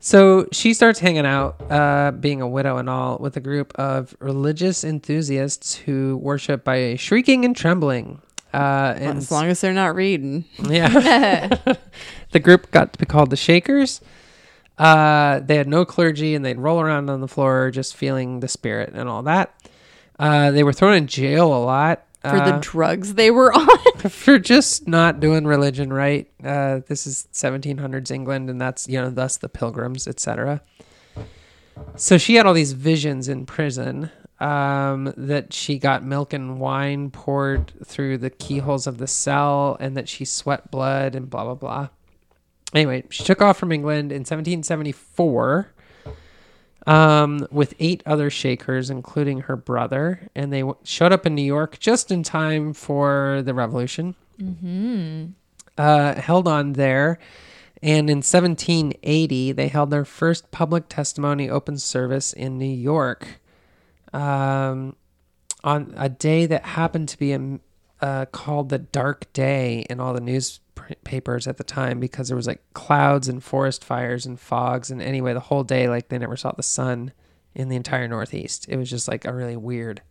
So 0.00 0.46
she 0.52 0.74
starts 0.74 0.98
hanging 0.98 1.24
out, 1.24 1.56
uh, 1.70 2.10
being 2.12 2.40
a 2.42 2.48
widow 2.48 2.76
and 2.76 2.90
all, 2.90 3.16
with 3.18 3.36
a 3.36 3.40
group 3.40 3.72
of 3.76 4.14
religious 4.18 4.84
enthusiasts 4.84 5.74
who 5.76 6.16
worship 6.18 6.62
by 6.64 6.96
shrieking 6.96 7.44
and 7.44 7.56
trembling. 7.56 8.20
Uh, 8.52 8.94
and 8.96 9.18
As 9.18 9.30
long 9.30 9.46
as 9.46 9.60
they're 9.60 9.72
not 9.72 9.94
reading. 9.94 10.44
yeah, 10.68 11.48
the 12.32 12.40
group 12.40 12.70
got 12.70 12.92
to 12.92 12.98
be 12.98 13.06
called 13.06 13.30
the 13.30 13.36
Shakers. 13.36 14.00
Uh, 14.78 15.40
they 15.40 15.56
had 15.56 15.68
no 15.68 15.84
clergy, 15.84 16.34
and 16.34 16.44
they'd 16.44 16.58
roll 16.58 16.80
around 16.80 17.08
on 17.10 17.20
the 17.20 17.28
floor 17.28 17.70
just 17.70 17.96
feeling 17.96 18.40
the 18.40 18.48
spirit 18.48 18.92
and 18.94 19.08
all 19.08 19.22
that. 19.22 19.54
Uh, 20.18 20.50
they 20.50 20.62
were 20.62 20.72
thrown 20.72 20.94
in 20.94 21.06
jail 21.06 21.52
a 21.52 21.58
lot 21.58 22.06
For 22.22 22.36
uh, 22.36 22.52
the 22.52 22.58
drugs 22.58 23.14
they 23.14 23.30
were 23.30 23.52
on. 23.54 23.68
for 24.08 24.38
just 24.38 24.88
not 24.88 25.20
doing 25.20 25.46
religion 25.46 25.92
right. 25.92 26.28
Uh, 26.42 26.80
this 26.86 27.06
is 27.06 27.28
1700s 27.32 28.10
England, 28.10 28.50
and 28.50 28.60
that's 28.60 28.88
you 28.88 29.00
know 29.00 29.10
thus 29.10 29.36
the 29.36 29.48
Pilgrims, 29.48 30.06
etc. 30.08 30.60
So 31.96 32.18
she 32.18 32.36
had 32.36 32.46
all 32.46 32.54
these 32.54 32.72
visions 32.72 33.28
in 33.28 33.46
prison 33.46 34.10
um, 34.40 35.12
that 35.16 35.52
she 35.52 35.78
got 35.78 36.04
milk 36.04 36.32
and 36.32 36.60
wine 36.60 37.10
poured 37.10 37.72
through 37.84 38.18
the 38.18 38.30
keyholes 38.30 38.86
of 38.86 38.98
the 38.98 39.06
cell, 39.06 39.76
and 39.80 39.96
that 39.96 40.08
she 40.08 40.24
sweat 40.24 40.70
blood 40.70 41.14
and 41.14 41.30
blah 41.30 41.44
blah 41.44 41.54
blah. 41.54 41.88
Anyway, 42.74 43.04
she 43.08 43.22
took 43.22 43.40
off 43.40 43.56
from 43.56 43.70
England 43.70 44.10
in 44.10 44.20
1774 44.20 45.72
um, 46.86 47.46
with 47.50 47.74
eight 47.78 48.02
other 48.04 48.30
Shakers, 48.30 48.90
including 48.90 49.42
her 49.42 49.56
brother, 49.56 50.28
and 50.34 50.52
they 50.52 50.60
w- 50.60 50.76
showed 50.82 51.12
up 51.12 51.24
in 51.24 51.34
New 51.34 51.42
York 51.42 51.78
just 51.78 52.10
in 52.10 52.22
time 52.22 52.72
for 52.72 53.42
the 53.44 53.54
Revolution. 53.54 54.14
Mm-hmm. 54.40 55.26
Uh, 55.78 56.14
held 56.14 56.46
on 56.46 56.74
there, 56.74 57.18
and 57.82 58.10
in 58.10 58.18
1780 58.18 59.52
they 59.52 59.68
held 59.68 59.90
their 59.90 60.04
first 60.04 60.50
public 60.50 60.88
testimony 60.88 61.48
open 61.48 61.78
service 61.78 62.32
in 62.32 62.58
New 62.58 62.66
York, 62.66 63.40
um, 64.12 64.94
on 65.62 65.94
a 65.96 66.08
day 66.08 66.46
that 66.46 66.64
happened 66.64 67.08
to 67.08 67.18
be 67.18 67.32
um, 67.32 67.60
uh, 68.00 68.26
called 68.26 68.68
the 68.68 68.78
Dark 68.78 69.32
Day 69.32 69.86
in 69.88 69.98
all 69.98 70.12
the 70.12 70.20
newspapers 70.88 71.46
at 71.46 71.56
the 71.56 71.64
time 71.64 72.00
because 72.00 72.28
there 72.28 72.36
was 72.36 72.46
like 72.46 72.62
clouds 72.72 73.28
and 73.28 73.42
forest 73.42 73.84
fires 73.84 74.26
and 74.26 74.38
fogs 74.38 74.90
and 74.90 75.00
anyway 75.02 75.32
the 75.32 75.40
whole 75.40 75.64
day 75.64 75.88
like 75.88 76.08
they 76.08 76.18
never 76.18 76.36
saw 76.36 76.52
the 76.52 76.62
sun 76.62 77.12
in 77.54 77.68
the 77.68 77.76
entire 77.76 78.08
Northeast. 78.08 78.66
It 78.68 78.76
was 78.76 78.90
just 78.90 79.08
like 79.08 79.24
a 79.24 79.32
really 79.32 79.56
weird. 79.56 80.02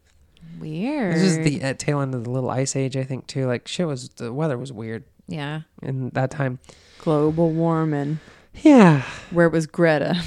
Weird. 0.59 1.15
This 1.15 1.23
is 1.23 1.39
the 1.39 1.63
uh, 1.63 1.73
tail 1.73 2.01
end 2.01 2.15
of 2.15 2.23
the 2.23 2.29
little 2.29 2.49
ice 2.49 2.75
age, 2.75 2.95
I 2.97 3.03
think, 3.03 3.27
too. 3.27 3.45
Like 3.45 3.67
shit 3.67 3.87
was 3.87 4.09
the 4.09 4.33
weather 4.33 4.57
was 4.57 4.71
weird 4.71 5.03
yeah. 5.27 5.61
in 5.81 6.09
that 6.11 6.31
time. 6.31 6.59
Global 6.99 7.49
warming. 7.51 8.19
Yeah. 8.61 9.03
Where 9.31 9.49
was 9.49 9.67
Greta? 9.67 10.21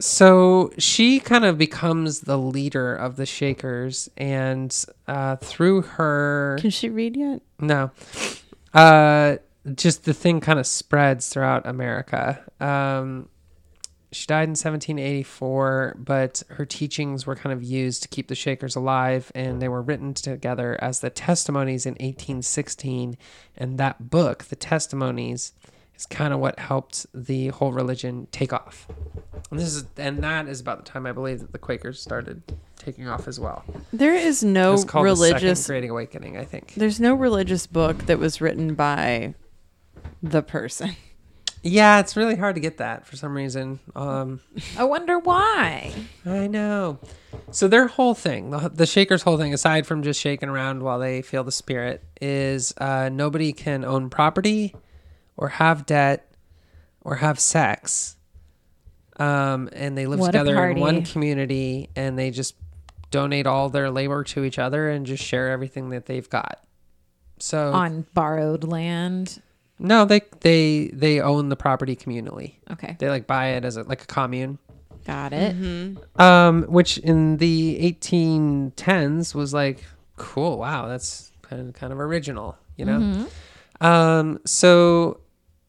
So 0.00 0.72
she 0.78 1.20
kind 1.20 1.44
of 1.44 1.58
becomes 1.58 2.20
the 2.20 2.38
leader 2.38 2.94
of 2.96 3.16
the 3.16 3.26
Shakers, 3.26 4.08
and 4.16 4.74
uh, 5.06 5.36
through 5.36 5.82
her, 5.82 6.56
Can 6.58 6.70
she 6.70 6.88
read 6.88 7.16
yet? 7.18 7.42
no, 7.58 7.90
uh, 8.72 9.36
just 9.76 10.04
the 10.04 10.14
thing 10.14 10.40
kind 10.40 10.58
of 10.58 10.66
spreads 10.66 11.28
throughout 11.28 11.66
America. 11.66 12.44
Um, 12.60 13.28
she 14.12 14.26
died 14.26 14.44
in 14.44 14.50
1784, 14.50 15.96
but 15.98 16.42
her 16.50 16.66
teachings 16.66 17.26
were 17.26 17.36
kind 17.36 17.52
of 17.52 17.62
used 17.62 18.02
to 18.02 18.08
keep 18.08 18.26
the 18.26 18.34
Shakers 18.34 18.74
alive, 18.74 19.30
and 19.34 19.62
they 19.62 19.68
were 19.68 19.82
written 19.82 20.14
together 20.14 20.76
as 20.80 21.00
the 21.00 21.10
Testimonies 21.10 21.86
in 21.86 21.92
1816. 21.92 23.16
And 23.56 23.78
that 23.78 24.10
book, 24.10 24.44
the 24.44 24.56
Testimonies, 24.56 25.52
is 25.96 26.06
kind 26.06 26.34
of 26.34 26.40
what 26.40 26.58
helped 26.58 27.06
the 27.14 27.48
whole 27.48 27.72
religion 27.72 28.26
take 28.32 28.52
off. 28.52 28.88
And 29.50 29.60
this 29.60 29.68
is, 29.68 29.84
and 29.96 30.22
that 30.24 30.48
is 30.48 30.60
about 30.60 30.84
the 30.84 30.90
time 30.90 31.06
I 31.06 31.12
believe 31.12 31.40
that 31.40 31.52
the 31.52 31.58
Quakers 31.58 32.02
started 32.02 32.42
taking 32.76 33.06
off 33.06 33.28
as 33.28 33.38
well. 33.38 33.64
There 33.92 34.14
is 34.14 34.42
no 34.42 34.74
it's 34.74 34.84
called 34.84 35.04
the 35.04 35.10
religious 35.10 35.66
Great 35.66 35.88
Awakening, 35.88 36.36
I 36.36 36.44
think. 36.44 36.74
there's 36.74 36.98
no 36.98 37.14
religious 37.14 37.66
book 37.66 38.06
that 38.06 38.18
was 38.18 38.40
written 38.40 38.74
by 38.74 39.34
the 40.22 40.42
person. 40.42 40.96
Yeah, 41.62 42.00
it's 42.00 42.16
really 42.16 42.36
hard 42.36 42.54
to 42.54 42.60
get 42.60 42.78
that 42.78 43.06
for 43.06 43.16
some 43.16 43.34
reason. 43.34 43.80
Um, 43.94 44.40
I 44.78 44.84
wonder 44.84 45.18
why. 45.18 45.92
I 46.24 46.46
know. 46.46 46.98
So 47.50 47.68
their 47.68 47.86
whole 47.86 48.14
thing, 48.14 48.50
the, 48.50 48.70
the 48.70 48.86
Shakers' 48.86 49.22
whole 49.22 49.36
thing, 49.36 49.52
aside 49.52 49.86
from 49.86 50.02
just 50.02 50.18
shaking 50.20 50.48
around 50.48 50.82
while 50.82 50.98
they 50.98 51.20
feel 51.20 51.44
the 51.44 51.52
spirit, 51.52 52.02
is 52.20 52.72
uh, 52.78 53.10
nobody 53.10 53.52
can 53.52 53.84
own 53.84 54.08
property, 54.08 54.74
or 55.36 55.48
have 55.48 55.84
debt, 55.84 56.34
or 57.02 57.16
have 57.16 57.38
sex. 57.38 58.16
Um, 59.18 59.68
and 59.74 59.98
they 59.98 60.06
live 60.06 60.20
What 60.20 60.28
together 60.28 60.70
in 60.70 60.80
one 60.80 61.04
community, 61.04 61.90
and 61.94 62.18
they 62.18 62.30
just 62.30 62.54
donate 63.10 63.46
all 63.46 63.68
their 63.68 63.90
labor 63.90 64.24
to 64.24 64.44
each 64.44 64.58
other 64.58 64.88
and 64.88 65.04
just 65.04 65.22
share 65.22 65.50
everything 65.50 65.90
that 65.90 66.06
they've 66.06 66.28
got. 66.30 66.64
So 67.38 67.72
On 67.72 68.06
borrowed 68.14 68.64
land. 68.64 69.42
No, 69.80 70.04
they 70.04 70.20
they 70.40 70.88
they 70.92 71.20
own 71.20 71.48
the 71.48 71.56
property 71.56 71.96
communally. 71.96 72.54
Okay. 72.70 72.96
They 72.98 73.08
like 73.08 73.26
buy 73.26 73.48
it 73.52 73.64
as 73.64 73.76
a, 73.76 73.82
like 73.82 74.02
a 74.02 74.06
commune. 74.06 74.58
Got 75.06 75.32
it. 75.32 75.56
um, 76.16 76.64
which 76.64 76.98
in 76.98 77.38
the 77.38 77.78
1810s 78.02 79.34
was 79.34 79.52
like 79.54 79.84
cool. 80.16 80.58
Wow, 80.58 80.86
that's 80.88 81.32
kind 81.42 81.68
of 81.68 81.74
kind 81.74 81.92
of 81.92 81.98
original, 81.98 82.56
you 82.76 82.84
know. 82.84 83.26
Um, 83.80 84.40
so 84.44 85.20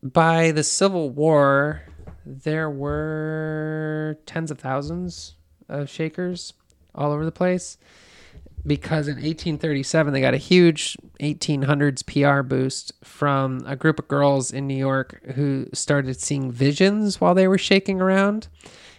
by 0.03 0.51
the 0.51 0.64
Civil 0.64 1.09
War, 1.09 1.84
there 2.26 2.70
were 2.70 4.20
tens 4.26 4.51
of 4.51 4.59
thousands 4.59 5.36
of 5.70 5.89
Shakers 5.89 6.53
all 6.93 7.12
over 7.12 7.24
the 7.24 7.32
place. 7.32 7.78
Because 8.66 9.07
in 9.07 9.16
1837 9.16 10.14
they 10.14 10.22
got 10.22 10.34
a 10.34 10.38
huge 10.38 10.95
1800s 11.20 12.05
PR 12.05 12.43
boost 12.43 12.93
from 13.03 13.64
a 13.66 13.76
group 13.76 13.99
of 13.99 14.07
girls 14.07 14.51
in 14.51 14.68
New 14.68 14.78
York 14.78 15.22
who 15.36 15.68
started 15.74 16.20
seeing 16.20 16.51
visions 16.51 17.20
while 17.20 17.34
they 17.34 17.47
were 17.47 17.57
shaking 17.57 17.99
around 18.01 18.47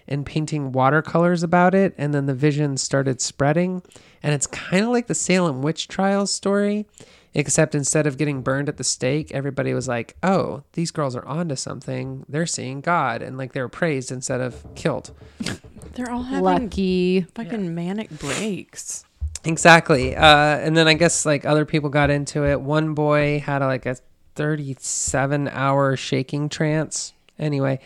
and 0.09 0.27
painting 0.27 0.73
watercolors 0.73 1.43
about 1.43 1.75
it. 1.75 1.95
And 1.97 2.13
then 2.13 2.27
the 2.27 2.35
vision 2.35 2.77
started 2.77 3.21
spreading. 3.21 3.83
And 4.23 4.35
it's 4.35 4.47
kind 4.47 4.85
of 4.85 4.91
like 4.91 5.07
the 5.07 5.15
Salem 5.15 5.63
witch 5.63 5.89
trials 5.89 6.33
story, 6.33 6.87
except 7.35 7.75
instead 7.75 8.07
of 8.07 8.19
getting 8.19 8.43
burned 8.43 8.69
at 8.69 8.77
the 8.77 8.85
stake, 8.85 9.33
everybody 9.33 9.73
was 9.75 9.89
like, 9.89 10.17
oh, 10.23 10.65
these 10.73 10.91
girls 10.91 11.17
are 11.17 11.27
onto 11.27 11.57
something. 11.57 12.25
They're 12.29 12.47
seeing 12.47 12.81
God. 12.81 13.23
And 13.23 13.39
like 13.39 13.53
they 13.53 13.61
were 13.61 13.69
praised 13.69 14.13
instead 14.13 14.41
of 14.41 14.65
killed. 14.75 15.13
They're 15.95 16.11
all 16.11 16.23
having 16.23 16.45
Lucky. 16.45 17.27
fucking 17.35 17.75
manic 17.75 18.11
breaks. 18.11 19.05
Exactly. 19.45 20.15
Uh, 20.15 20.25
and 20.27 20.77
then 20.77 20.87
I 20.89 20.95
guess 20.95 21.27
like 21.27 21.45
other 21.45 21.65
people 21.65 21.91
got 21.91 22.11
into 22.11 22.45
it. 22.47 22.61
One 22.61 22.95
boy 22.95 23.41
had 23.41 23.63
a, 23.63 23.67
like 23.67 23.87
a 23.87 23.97
37 24.35 25.49
hour 25.49 25.97
shaking 25.97 26.49
trance. 26.49 27.13
Anyway, 27.39 27.81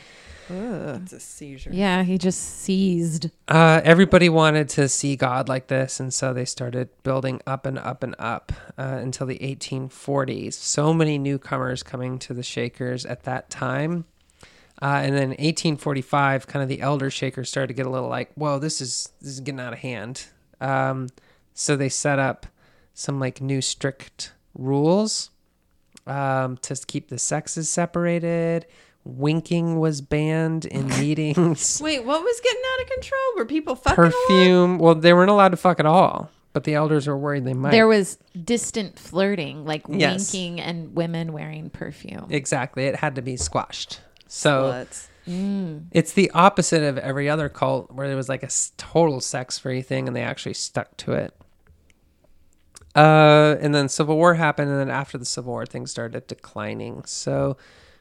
That's 0.48 1.12
a 1.12 1.20
seizure. 1.20 1.70
Yeah, 1.72 2.02
he 2.02 2.18
just 2.18 2.60
seized. 2.60 3.30
uh, 3.48 3.80
everybody 3.84 4.28
wanted 4.28 4.68
to 4.70 4.88
see 4.88 5.16
God 5.16 5.48
like 5.48 5.68
this. 5.68 5.98
And 5.98 6.12
so 6.12 6.32
they 6.32 6.44
started 6.44 6.88
building 7.02 7.40
up 7.46 7.64
and 7.66 7.78
up 7.78 8.02
and 8.02 8.14
up 8.18 8.52
uh, 8.78 8.98
until 9.00 9.26
the 9.26 9.38
1840s. 9.38 10.54
So 10.54 10.92
many 10.92 11.18
newcomers 11.18 11.82
coming 11.82 12.18
to 12.20 12.34
the 12.34 12.42
Shakers 12.42 13.06
at 13.06 13.24
that 13.24 13.50
time. 13.50 14.04
Uh, 14.82 15.00
and 15.02 15.14
then 15.14 15.28
1845, 15.30 16.46
kind 16.46 16.62
of 16.62 16.68
the 16.68 16.82
elder 16.82 17.10
Shakers 17.10 17.48
started 17.48 17.68
to 17.68 17.74
get 17.74 17.86
a 17.86 17.90
little 17.90 18.10
like, 18.10 18.30
whoa, 18.34 18.58
this 18.58 18.80
is 18.82 19.08
this 19.22 19.30
is 19.32 19.40
getting 19.40 19.60
out 19.60 19.72
of 19.72 19.78
hand. 19.78 20.26
Um, 20.60 21.08
so 21.58 21.74
they 21.74 21.88
set 21.88 22.18
up 22.20 22.46
some 22.94 23.18
like 23.18 23.40
new 23.40 23.60
strict 23.60 24.32
rules 24.54 25.30
um, 26.06 26.56
to 26.58 26.76
keep 26.86 27.08
the 27.08 27.18
sexes 27.18 27.68
separated. 27.68 28.66
Winking 29.04 29.78
was 29.78 30.00
banned 30.00 30.64
in 30.66 30.88
meetings. 31.00 31.80
Wait, 31.82 32.04
what 32.04 32.22
was 32.22 32.40
getting 32.42 32.62
out 32.74 32.82
of 32.82 32.90
control? 32.90 33.20
Were 33.36 33.44
people 33.44 33.74
fucking 33.76 33.98
a 34.04 34.06
lot? 34.06 34.12
Perfume. 34.28 34.78
Well, 34.78 34.94
they 34.94 35.12
weren't 35.12 35.30
allowed 35.30 35.50
to 35.50 35.56
fuck 35.56 35.78
at 35.80 35.86
all, 35.86 36.30
but 36.52 36.64
the 36.64 36.74
elders 36.74 37.06
were 37.06 37.16
worried 37.16 37.44
they 37.44 37.54
might. 37.54 37.70
There 37.70 37.86
was 37.86 38.18
distant 38.44 38.98
flirting, 38.98 39.64
like 39.64 39.82
Yes. 39.88 40.32
winking 40.32 40.60
and 40.60 40.94
women 40.94 41.32
wearing 41.32 41.70
perfume. 41.70 42.26
exactly. 42.30 42.84
It 42.86 42.96
had 42.96 43.14
to 43.14 43.22
be 43.22 43.36
squashed. 43.36 44.00
So 44.28 44.84
Sluts. 45.26 45.86
it's 45.92 46.12
the 46.12 46.30
opposite 46.32 46.82
of 46.82 46.98
every 46.98 47.28
other 47.30 47.48
cult 47.48 47.92
where 47.92 48.08
there 48.08 48.16
was 48.16 48.28
like 48.28 48.42
a 48.42 48.46
s- 48.46 48.72
total 48.76 49.20
sex 49.20 49.56
free 49.56 49.82
thing 49.82 50.08
and 50.08 50.16
they 50.16 50.22
actually 50.22 50.54
stuck 50.54 50.96
to 50.98 51.12
it. 51.12 51.32
Uh, 52.96 53.56
and 53.60 53.74
then 53.74 53.88
Civil 53.88 54.16
War 54.16 54.34
happened, 54.34 54.70
and 54.70 54.80
then 54.80 54.90
after 54.90 55.18
the 55.18 55.24
Civil 55.24 55.52
War, 55.52 55.66
things 55.66 55.90
started 55.90 56.26
declining. 56.26 57.04
So, 57.04 57.56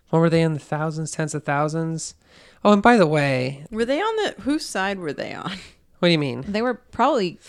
what 0.10 0.20
were 0.20 0.30
they 0.30 0.42
in 0.42 0.54
the 0.54 0.60
thousands, 0.60 1.12
tens 1.12 1.36
of 1.36 1.44
thousands? 1.44 2.16
Oh, 2.64 2.72
and 2.74 2.82
by 2.82 2.98
the 2.98 3.08
way, 3.08 3.66
Were 3.70 3.86
they 3.86 4.00
on 4.02 4.16
the 4.18 4.42
whose 4.42 4.66
side 4.66 4.98
were 5.00 5.14
they 5.14 5.34
on? 5.34 5.52
what 6.00 6.08
do 6.08 6.12
you 6.12 6.18
mean? 6.18 6.46
They 6.48 6.62
were 6.62 6.74
probably 6.76 7.40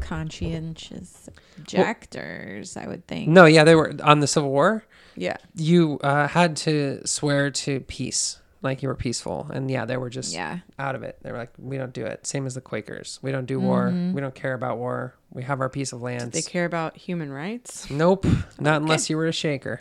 conscientious 0.00 1.28
objectors, 1.58 2.76
I 2.76 2.86
would 2.86 3.06
think. 3.06 3.28
No, 3.28 3.44
yeah, 3.46 3.64
they 3.64 3.74
were 3.74 3.94
on 4.02 4.20
the 4.20 4.26
Civil 4.26 4.50
War. 4.50 4.84
Yeah. 5.16 5.36
You 5.54 5.98
uh, 6.02 6.28
had 6.28 6.56
to 6.58 7.06
swear 7.06 7.50
to 7.50 7.80
peace, 7.80 8.38
like 8.62 8.82
you 8.82 8.88
were 8.88 8.94
peaceful, 8.94 9.50
and 9.52 9.70
yeah, 9.70 9.84
they 9.84 9.96
were 9.96 10.10
just 10.10 10.32
Yeah. 10.32 10.60
out 10.78 10.94
of 10.94 11.02
it. 11.02 11.18
They 11.22 11.32
were 11.32 11.38
like, 11.38 11.52
we 11.58 11.76
don't 11.78 11.92
do 11.92 12.06
it. 12.06 12.26
Same 12.26 12.46
as 12.46 12.54
the 12.54 12.60
Quakers. 12.60 13.18
We 13.22 13.32
don't 13.32 13.46
do 13.46 13.60
war. 13.60 13.88
Mm-hmm. 13.88 14.14
We 14.14 14.20
don't 14.20 14.34
care 14.34 14.54
about 14.54 14.78
war. 14.78 15.14
We 15.30 15.42
have 15.42 15.60
our 15.60 15.68
piece 15.68 15.92
of 15.92 16.02
land. 16.02 16.32
They 16.32 16.42
care 16.42 16.64
about 16.64 16.96
human 16.96 17.32
rights. 17.32 17.90
Nope, 17.90 18.26
not 18.60 18.82
unless 18.82 19.10
you 19.10 19.16
were 19.16 19.26
a 19.26 19.32
shaker. 19.32 19.80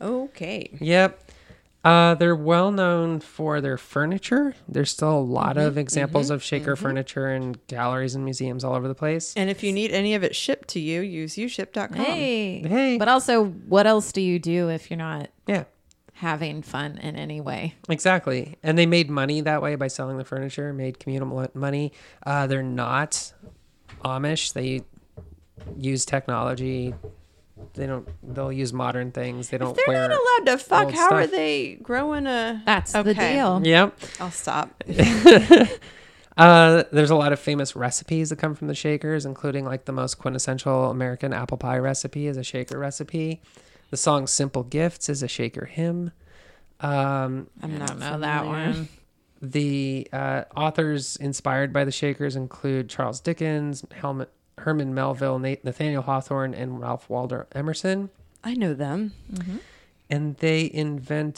Okay. 0.00 0.70
Yep. 0.80 1.30
Uh, 1.84 2.14
they're 2.14 2.34
well 2.34 2.72
known 2.72 3.20
for 3.20 3.60
their 3.60 3.76
furniture. 3.76 4.54
There's 4.66 4.90
still 4.90 5.18
a 5.18 5.20
lot 5.20 5.58
of 5.58 5.72
mm-hmm. 5.72 5.80
examples 5.80 6.26
mm-hmm. 6.26 6.34
of 6.34 6.42
shaker 6.42 6.76
furniture 6.76 7.30
in 7.30 7.56
galleries 7.66 8.14
and 8.14 8.24
museums 8.24 8.64
all 8.64 8.74
over 8.74 8.88
the 8.88 8.94
place. 8.94 9.34
And 9.36 9.50
if 9.50 9.62
you 9.62 9.70
need 9.70 9.90
any 9.90 10.14
of 10.14 10.24
it 10.24 10.34
shipped 10.34 10.68
to 10.68 10.80
you, 10.80 11.02
use 11.02 11.36
uship.com. 11.36 11.94
Hey. 11.94 12.62
Hey. 12.66 12.96
But 12.96 13.08
also, 13.08 13.44
what 13.44 13.86
else 13.86 14.12
do 14.12 14.22
you 14.22 14.38
do 14.38 14.70
if 14.70 14.90
you're 14.90 14.96
not 14.96 15.28
Yeah, 15.46 15.64
having 16.14 16.62
fun 16.62 16.98
in 16.98 17.16
any 17.16 17.40
way? 17.40 17.74
exactly. 17.88 18.56
And 18.62 18.78
they 18.78 18.86
made 18.86 19.10
money 19.10 19.40
that 19.42 19.60
way 19.62 19.74
by 19.74 19.88
selling 19.88 20.16
the 20.18 20.24
furniture, 20.24 20.72
made 20.72 20.98
communal 20.98 21.48
money. 21.54 21.92
Uh, 22.24 22.46
they're 22.46 22.62
not 22.62 23.32
Amish. 24.04 24.52
They 24.52 24.82
use 25.76 26.04
technology. 26.04 26.94
They 27.74 27.86
don't. 27.86 28.08
They'll 28.22 28.52
use 28.52 28.72
modern 28.72 29.12
things. 29.12 29.48
They 29.48 29.58
don't 29.58 29.70
If 29.70 29.84
they're 29.84 29.94
wear. 29.94 30.08
not 30.08 30.18
allowed 30.18 30.52
to 30.52 30.58
fuck, 30.58 30.84
old 30.86 30.94
how 30.94 31.10
are 31.10 31.26
they 31.26 31.74
growing 31.76 32.26
a 32.26 32.62
That's 32.66 32.92
the 32.92 33.14
deal. 33.14 33.60
Yep. 33.64 33.98
I'll 34.20 34.30
stop. 34.30 34.82
Uh, 36.36 36.82
there's 36.90 37.10
a 37.10 37.14
lot 37.14 37.32
of 37.32 37.38
famous 37.38 37.76
recipes 37.76 38.30
that 38.30 38.36
come 38.40 38.56
from 38.56 38.66
the 38.66 38.74
Shakers, 38.74 39.24
including 39.24 39.64
like 39.64 39.84
the 39.84 39.92
most 39.92 40.16
quintessential 40.18 40.90
American 40.90 41.32
apple 41.32 41.56
pie 41.56 41.78
recipe 41.78 42.26
is 42.26 42.36
a 42.36 42.42
Shaker 42.42 42.76
recipe. 42.76 43.40
The 43.94 43.98
song 43.98 44.26
"Simple 44.26 44.64
Gifts" 44.64 45.08
is 45.08 45.22
a 45.22 45.28
Shaker 45.28 45.66
hymn. 45.66 46.10
Um, 46.80 47.46
I'm 47.62 47.78
not 47.78 47.90
don't 47.90 48.00
know 48.00 48.18
that 48.18 48.44
one. 48.44 48.88
the 49.40 50.08
uh, 50.12 50.42
authors 50.56 51.14
inspired 51.14 51.72
by 51.72 51.84
the 51.84 51.92
Shakers 51.92 52.34
include 52.34 52.88
Charles 52.88 53.20
Dickens, 53.20 53.84
Helmut, 53.94 54.32
Herman 54.58 54.94
Melville, 54.94 55.38
Nat- 55.38 55.62
Nathaniel 55.62 56.02
Hawthorne, 56.02 56.54
and 56.54 56.80
Ralph 56.80 57.08
Waldo 57.08 57.46
Emerson. 57.52 58.10
I 58.42 58.54
know 58.54 58.74
them. 58.74 59.12
And 60.10 60.34
they 60.38 60.68
invented. 60.74 61.36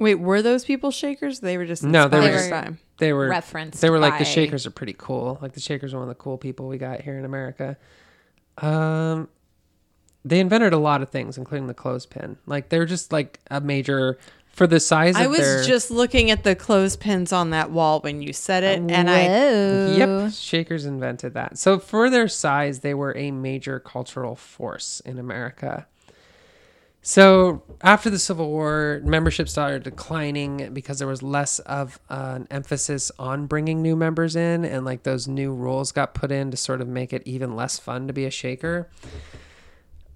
Wait, 0.00 0.16
were 0.16 0.42
those 0.42 0.64
people 0.64 0.90
shakers? 0.90 1.38
They 1.38 1.56
were 1.56 1.66
just 1.66 1.84
No, 1.84 2.08
they 2.08 2.18
were 2.18 2.26
inspired 2.30 2.50
just- 2.64 2.72
by- 2.72 2.78
They 2.98 3.12
were 3.12 3.28
Referenced 3.28 3.80
They 3.80 3.90
were 3.90 4.00
like 4.00 4.18
the 4.18 4.24
Shakers 4.24 4.66
are 4.66 4.72
pretty 4.72 4.96
cool. 4.98 5.38
Like 5.40 5.52
the 5.52 5.60
Shakers 5.60 5.94
are 5.94 5.98
one 5.98 6.08
of 6.08 6.16
the 6.16 6.20
cool 6.20 6.36
people 6.36 6.66
we 6.66 6.78
got 6.78 7.00
here 7.02 7.16
in 7.16 7.24
America. 7.24 7.76
Um, 8.58 9.28
they 10.24 10.40
invented 10.40 10.72
a 10.72 10.78
lot 10.78 11.02
of 11.02 11.10
things, 11.10 11.36
including 11.36 11.66
the 11.66 11.74
clothespin. 11.74 12.38
Like 12.46 12.68
they're 12.68 12.86
just 12.86 13.12
like 13.12 13.40
a 13.50 13.60
major 13.60 14.18
for 14.48 14.66
the 14.66 14.80
size. 14.80 15.16
I 15.16 15.24
of 15.24 15.30
was 15.32 15.40
their, 15.40 15.64
just 15.64 15.90
looking 15.90 16.30
at 16.30 16.44
the 16.44 16.54
clothespins 16.54 17.32
on 17.32 17.50
that 17.50 17.70
wall 17.70 18.00
when 18.00 18.22
you 18.22 18.32
said 18.32 18.62
it, 18.62 18.78
and 18.90 19.10
I 19.10 19.26
Yep, 19.98 20.32
Shakers 20.32 20.86
invented 20.86 21.34
that. 21.34 21.58
So 21.58 21.78
for 21.78 22.08
their 22.08 22.28
size, 22.28 22.80
they 22.80 22.94
were 22.94 23.16
a 23.16 23.30
major 23.32 23.80
cultural 23.80 24.36
force 24.36 25.00
in 25.00 25.18
America. 25.18 25.86
So 27.06 27.62
after 27.82 28.08
the 28.08 28.18
Civil 28.18 28.48
War, 28.48 29.02
membership 29.04 29.46
started 29.46 29.82
declining 29.82 30.72
because 30.72 31.00
there 31.00 31.08
was 31.08 31.22
less 31.22 31.58
of 31.58 32.00
an 32.08 32.46
emphasis 32.50 33.12
on 33.18 33.46
bringing 33.46 33.82
new 33.82 33.94
members 33.94 34.36
in, 34.36 34.64
and 34.64 34.86
like 34.86 35.02
those 35.02 35.28
new 35.28 35.52
rules 35.52 35.92
got 35.92 36.14
put 36.14 36.32
in 36.32 36.50
to 36.50 36.56
sort 36.56 36.80
of 36.80 36.88
make 36.88 37.12
it 37.12 37.22
even 37.26 37.54
less 37.56 37.78
fun 37.78 38.06
to 38.06 38.14
be 38.14 38.24
a 38.24 38.30
Shaker. 38.30 38.88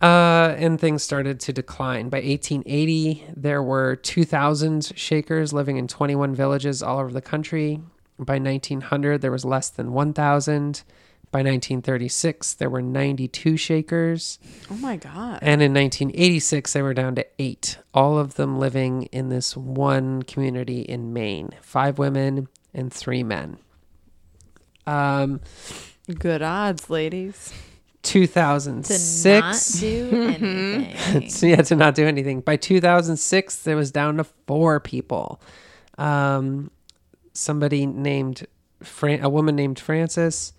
Uh, 0.01 0.55
and 0.59 0.81
things 0.81 1.03
started 1.03 1.41
to 1.41 1.53
decline. 1.53 2.09
By 2.09 2.19
1880, 2.19 3.25
there 3.37 3.63
were 3.63 3.97
2,000 3.97 4.93
Shakers 4.95 5.53
living 5.53 5.77
in 5.77 5.89
21 5.89 6.35
villages 6.35 6.83
all 6.83 7.01
over 7.01 7.13
the 7.13 7.21
country. 7.21 7.81
By 8.19 8.39
1900, 8.39 9.21
there 9.21 9.33
was 9.33 9.45
less 9.45 9.71
than 9.71 9.93
1,000. 9.93 10.83
By 11.31 11.41
1936, 11.41 12.55
there 12.55 12.71
were 12.71 12.81
92 12.81 13.57
Shakers. 13.57 14.39
oh 14.71 14.77
my 14.77 14.97
god, 14.97 15.41
And 15.43 15.61
in 15.61 15.75
1986, 15.75 16.73
they 16.73 16.81
were 16.81 16.95
down 16.95 17.17
to 17.17 17.27
eight, 17.39 17.79
all 17.93 18.19
of 18.19 18.35
them 18.37 18.59
living 18.59 19.03
in 19.13 19.29
this 19.29 19.55
one 19.57 20.23
community 20.23 20.81
in 20.81 21.13
Maine 21.13 21.51
five 21.61 21.99
women 21.99 22.49
and 22.73 22.91
three 22.93 23.23
men. 23.23 23.59
Um, 24.87 25.41
good 26.19 26.41
odds, 26.41 26.89
ladies. 26.89 27.53
To 28.05 28.13
2006. 28.27 29.75
not 29.75 29.81
do 29.81 30.09
anything. 30.41 31.29
So, 31.31 31.47
yeah, 31.47 31.63
to 31.63 31.77
not 31.77 31.95
do 31.95 32.07
anything. 32.07 32.41
By 32.41 32.57
2006, 32.57 33.63
there 33.63 33.77
was 33.77 33.91
down 33.91 34.17
to 34.19 34.25
four 34.25 34.81
people. 34.81 35.41
Um, 35.99 36.71
somebody 37.33 37.87
named 37.87 38.47
Fran- 38.83 39.23
a 39.25 39.29
woman 39.29 39.57
named 39.57 39.79
Frances 39.79 40.53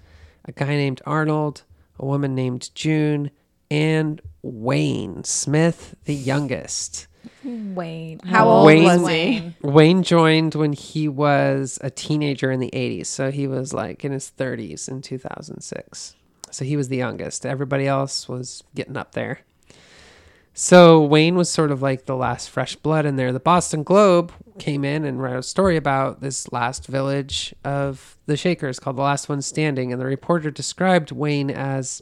a 0.46 0.52
guy 0.52 0.68
named 0.68 1.02
Arnold, 1.06 1.64
a 2.00 2.06
woman 2.06 2.34
named 2.34 2.70
June, 2.74 3.30
and 3.70 4.22
Wayne 4.42 5.24
Smith, 5.24 5.96
the 6.06 6.16
youngest. 6.16 7.08
Wayne. 7.44 8.20
How 8.26 8.48
old 8.50 8.66
Wayne- 8.66 8.84
was 8.84 9.00
Was 9.02 9.10
he? 9.10 9.16
Wayne? 9.16 9.56
Wayne 9.62 10.04
joined 10.04 10.56
when 10.56 10.74
he 10.74 11.08
was 11.08 11.78
a 11.82 11.90
teenager 11.90 12.52
in 12.52 12.60
the 12.60 12.72
80s. 12.72 13.06
So 13.08 13.32
he 13.32 13.48
was 13.48 13.74
like 13.74 14.04
in 14.04 14.12
his 14.12 14.32
30s 14.38 14.88
in 14.90 15.02
2006. 15.02 16.16
So 16.54 16.66
he 16.66 16.78
was 16.78 16.88
the 16.88 16.98
youngest. 16.98 17.46
Everybody 17.46 17.88
else 17.88 18.28
was 18.28 18.64
getting 18.76 18.98
up 18.98 19.14
there. 19.14 19.42
So 20.54 21.02
Wayne 21.02 21.36
was 21.36 21.50
sort 21.50 21.72
of 21.72 21.82
like 21.82 22.06
the 22.06 22.18
last 22.18 22.50
fresh 22.50 22.76
blood 22.76 23.06
in 23.06 23.16
there. 23.16 23.32
The 23.32 23.40
Boston 23.40 23.84
Globe 23.84 24.34
came 24.58 24.84
in 24.84 25.06
and 25.06 25.22
wrote 25.22 25.40
a 25.40 25.44
story 25.44 25.78
about 25.78 26.20
this 26.20 26.52
last 26.52 26.86
village 26.86 27.56
of 27.64 28.18
the 28.26 28.36
Shakers 28.36 28.78
called 28.78 28.98
The 28.98 29.02
Last 29.02 29.30
One 29.30 29.42
Standing. 29.42 29.94
And 29.94 30.02
the 30.02 30.06
reporter 30.06 30.52
described 30.52 31.12
Wayne 31.12 31.50
as 31.50 32.02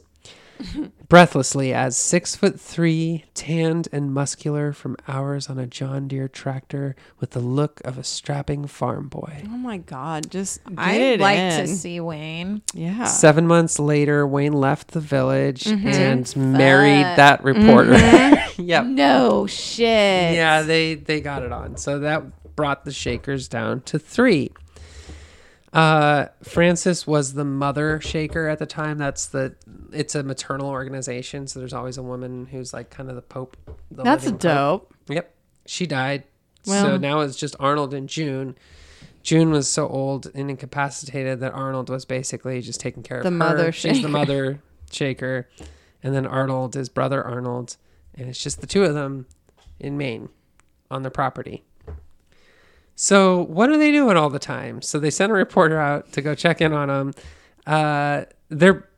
breathlessly 1.08 1.72
as 1.72 1.96
six 1.96 2.34
foot 2.36 2.58
three, 2.60 3.24
tanned 3.34 3.88
and 3.92 4.12
muscular 4.12 4.72
from 4.72 4.96
hours 5.06 5.48
on 5.48 5.58
a 5.58 5.66
John 5.66 6.08
Deere 6.08 6.28
tractor 6.28 6.96
with 7.20 7.30
the 7.30 7.40
look 7.40 7.80
of 7.84 7.98
a 7.98 8.04
strapping 8.04 8.66
farm 8.66 9.08
boy. 9.08 9.42
Oh 9.46 9.56
my 9.56 9.78
god, 9.78 10.30
just 10.30 10.64
get 10.64 10.78
I'd 10.78 11.00
it 11.00 11.20
like 11.20 11.38
in. 11.38 11.60
to 11.60 11.66
see 11.68 12.00
Wayne. 12.00 12.62
Yeah. 12.74 13.04
Seven 13.04 13.46
months 13.46 13.78
later, 13.78 14.26
Wayne 14.26 14.52
left 14.52 14.88
the 14.88 15.00
village 15.00 15.64
Mm-hmm. 15.64 15.88
and 15.88 16.36
married 16.58 17.04
that 17.18 17.42
reporter. 17.44 17.94
yep. 18.58 18.84
No 18.86 19.46
shit. 19.46 20.34
Yeah, 20.34 20.62
they 20.62 20.94
they 20.94 21.20
got 21.20 21.42
it 21.42 21.52
on. 21.52 21.76
So 21.76 22.00
that 22.00 22.56
brought 22.56 22.84
the 22.84 22.92
Shakers 22.92 23.48
down 23.48 23.80
to 23.82 23.98
three. 23.98 24.50
Uh, 25.72 26.26
Frances 26.42 27.06
was 27.06 27.34
the 27.34 27.44
mother 27.44 28.00
Shaker 28.00 28.48
at 28.48 28.58
the 28.58 28.66
time. 28.66 28.96
That's 28.98 29.26
the 29.26 29.54
it's 29.92 30.14
a 30.14 30.22
maternal 30.22 30.68
organization, 30.68 31.46
so 31.46 31.58
there's 31.60 31.74
always 31.74 31.98
a 31.98 32.02
woman 32.02 32.46
who's 32.46 32.72
like 32.72 32.90
kind 32.90 33.10
of 33.10 33.16
the 33.16 33.22
pope. 33.22 33.56
The 33.90 34.02
That's 34.02 34.24
living 34.24 34.38
pope. 34.38 34.42
dope. 34.42 34.94
Yep, 35.08 35.34
she 35.66 35.86
died. 35.86 36.24
so 36.62 36.96
now 36.96 37.20
it's 37.20 37.36
just 37.36 37.54
Arnold 37.60 37.92
and 37.94 38.08
June. 38.08 38.56
June 39.22 39.50
was 39.50 39.68
so 39.68 39.86
old 39.88 40.30
and 40.34 40.48
incapacitated 40.48 41.40
that 41.40 41.52
Arnold 41.52 41.90
was 41.90 42.06
basically 42.06 42.62
just 42.62 42.80
taking 42.80 43.02
care 43.02 43.18
of 43.18 43.24
The 43.24 43.30
her. 43.30 43.36
mother 43.36 43.72
She's 43.72 43.92
the 43.92 43.94
Shaker. 43.98 44.08
mother 44.08 44.62
Shaker, 44.90 45.48
and 46.02 46.14
then 46.14 46.26
Arnold 46.26 46.76
is 46.76 46.88
brother 46.88 47.22
Arnold, 47.22 47.76
and 48.14 48.28
it's 48.30 48.42
just 48.42 48.62
the 48.62 48.66
two 48.66 48.84
of 48.84 48.94
them 48.94 49.26
in 49.78 49.98
Maine 49.98 50.30
on 50.90 51.02
their 51.02 51.10
property. 51.10 51.62
So 53.00 53.44
what 53.44 53.70
are 53.70 53.78
they 53.78 53.92
doing 53.92 54.16
all 54.16 54.28
the 54.28 54.40
time? 54.40 54.82
So 54.82 54.98
they 54.98 55.10
sent 55.10 55.30
a 55.30 55.34
reporter 55.36 55.78
out 55.78 56.10
to 56.14 56.20
go 56.20 56.34
check 56.34 56.60
in 56.60 56.72
on 56.72 56.88
them. 56.88 57.14
Uh, 57.64 58.24
their 58.48 58.88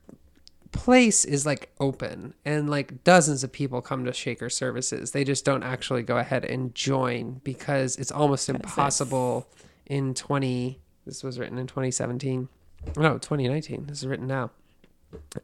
place 0.73 1.27
is 1.27 1.45
like 1.45 1.71
open, 1.79 2.33
and 2.47 2.71
like 2.71 3.05
dozens 3.05 3.45
of 3.45 3.53
people 3.53 3.83
come 3.83 4.07
to 4.07 4.15
Shaker 4.15 4.49
services. 4.49 5.11
They 5.11 5.23
just 5.23 5.45
don't 5.45 5.63
actually 5.63 6.03
go 6.03 6.17
ahead 6.17 6.47
and 6.47 6.75
join 6.75 7.43
because 7.45 7.97
it's 7.97 8.11
almost 8.11 8.49
impossible 8.49 9.47
in 9.85 10.15
twenty. 10.15 10.81
This 11.05 11.23
was 11.23 11.39
written 11.39 11.59
in 11.59 11.67
2017. 11.67 12.49
No, 12.97 13.19
2019. 13.19 13.87
This 13.87 13.99
is 13.99 14.07
written 14.07 14.27
now. 14.27 14.51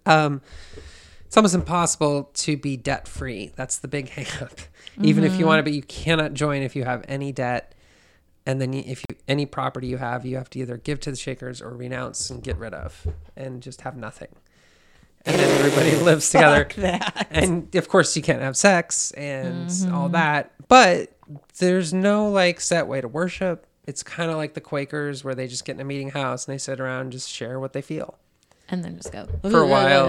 Um, 0.07 0.41
it's 1.27 1.37
almost 1.37 1.55
impossible 1.55 2.31
to 2.33 2.57
be 2.57 2.79
debt 2.79 3.07
free. 3.07 3.53
That's 3.55 3.77
the 3.79 3.89
big 3.89 4.07
hangup. 4.13 4.67
Even 5.03 5.25
if 5.25 5.39
you 5.39 5.45
want 5.45 5.59
to, 5.59 5.63
but 5.63 5.75
you 5.75 5.83
cannot 5.83 6.33
join 6.33 6.63
if 6.63 6.75
you 6.75 6.85
have 6.85 7.05
any 7.07 7.33
debt. 7.33 7.75
And 8.47 8.61
then 8.61 8.73
if 8.73 9.03
you 9.09 9.17
any 9.27 9.45
property 9.45 9.89
you 9.89 9.99
have, 9.99 10.25
you 10.25 10.37
have 10.37 10.49
to 10.51 10.61
either 10.61 10.77
give 10.77 11.01
to 11.01 11.11
the 11.11 11.17
Shakers 11.17 11.61
or 11.61 11.71
renounce 11.71 12.31
and 12.31 12.43
get 12.43 12.57
rid 12.57 12.73
of, 12.73 13.07
and 13.37 13.61
just 13.61 13.81
have 13.81 13.97
nothing. 13.97 14.29
And 15.27 15.37
then 15.37 15.59
everybody 15.59 15.97
lives 16.05 16.31
together. 16.31 16.69
And 17.31 17.75
of 17.75 17.89
course, 17.89 18.17
you 18.17 18.23
can't 18.23 18.43
have 18.43 18.57
sex 18.57 19.11
and 19.13 19.69
all 19.93 20.05
mm-hmm. 20.05 20.13
that. 20.13 20.53
But 20.69 21.13
there's 21.59 21.93
no 21.93 22.31
like 22.31 22.61
set 22.61 22.87
way 22.87 23.01
to 23.01 23.09
worship. 23.09 23.67
It's 23.85 24.03
kind 24.03 24.31
of 24.31 24.37
like 24.37 24.55
the 24.55 24.61
Quakers, 24.61 25.25
where 25.25 25.35
they 25.35 25.49
just 25.49 25.65
get 25.65 25.75
in 25.75 25.81
a 25.81 25.85
meeting 25.85 26.11
house 26.11 26.47
and 26.47 26.55
they 26.55 26.59
sit 26.59 26.81
around 26.81 27.03
and 27.03 27.13
just 27.13 27.29
share 27.29 27.59
what 27.59 27.73
they 27.73 27.83
feel. 27.83 28.19
And 28.69 28.83
then 28.85 28.97
just 28.97 29.13
go. 29.13 29.27
For 29.43 29.61
a 29.63 29.67
while. 29.67 30.09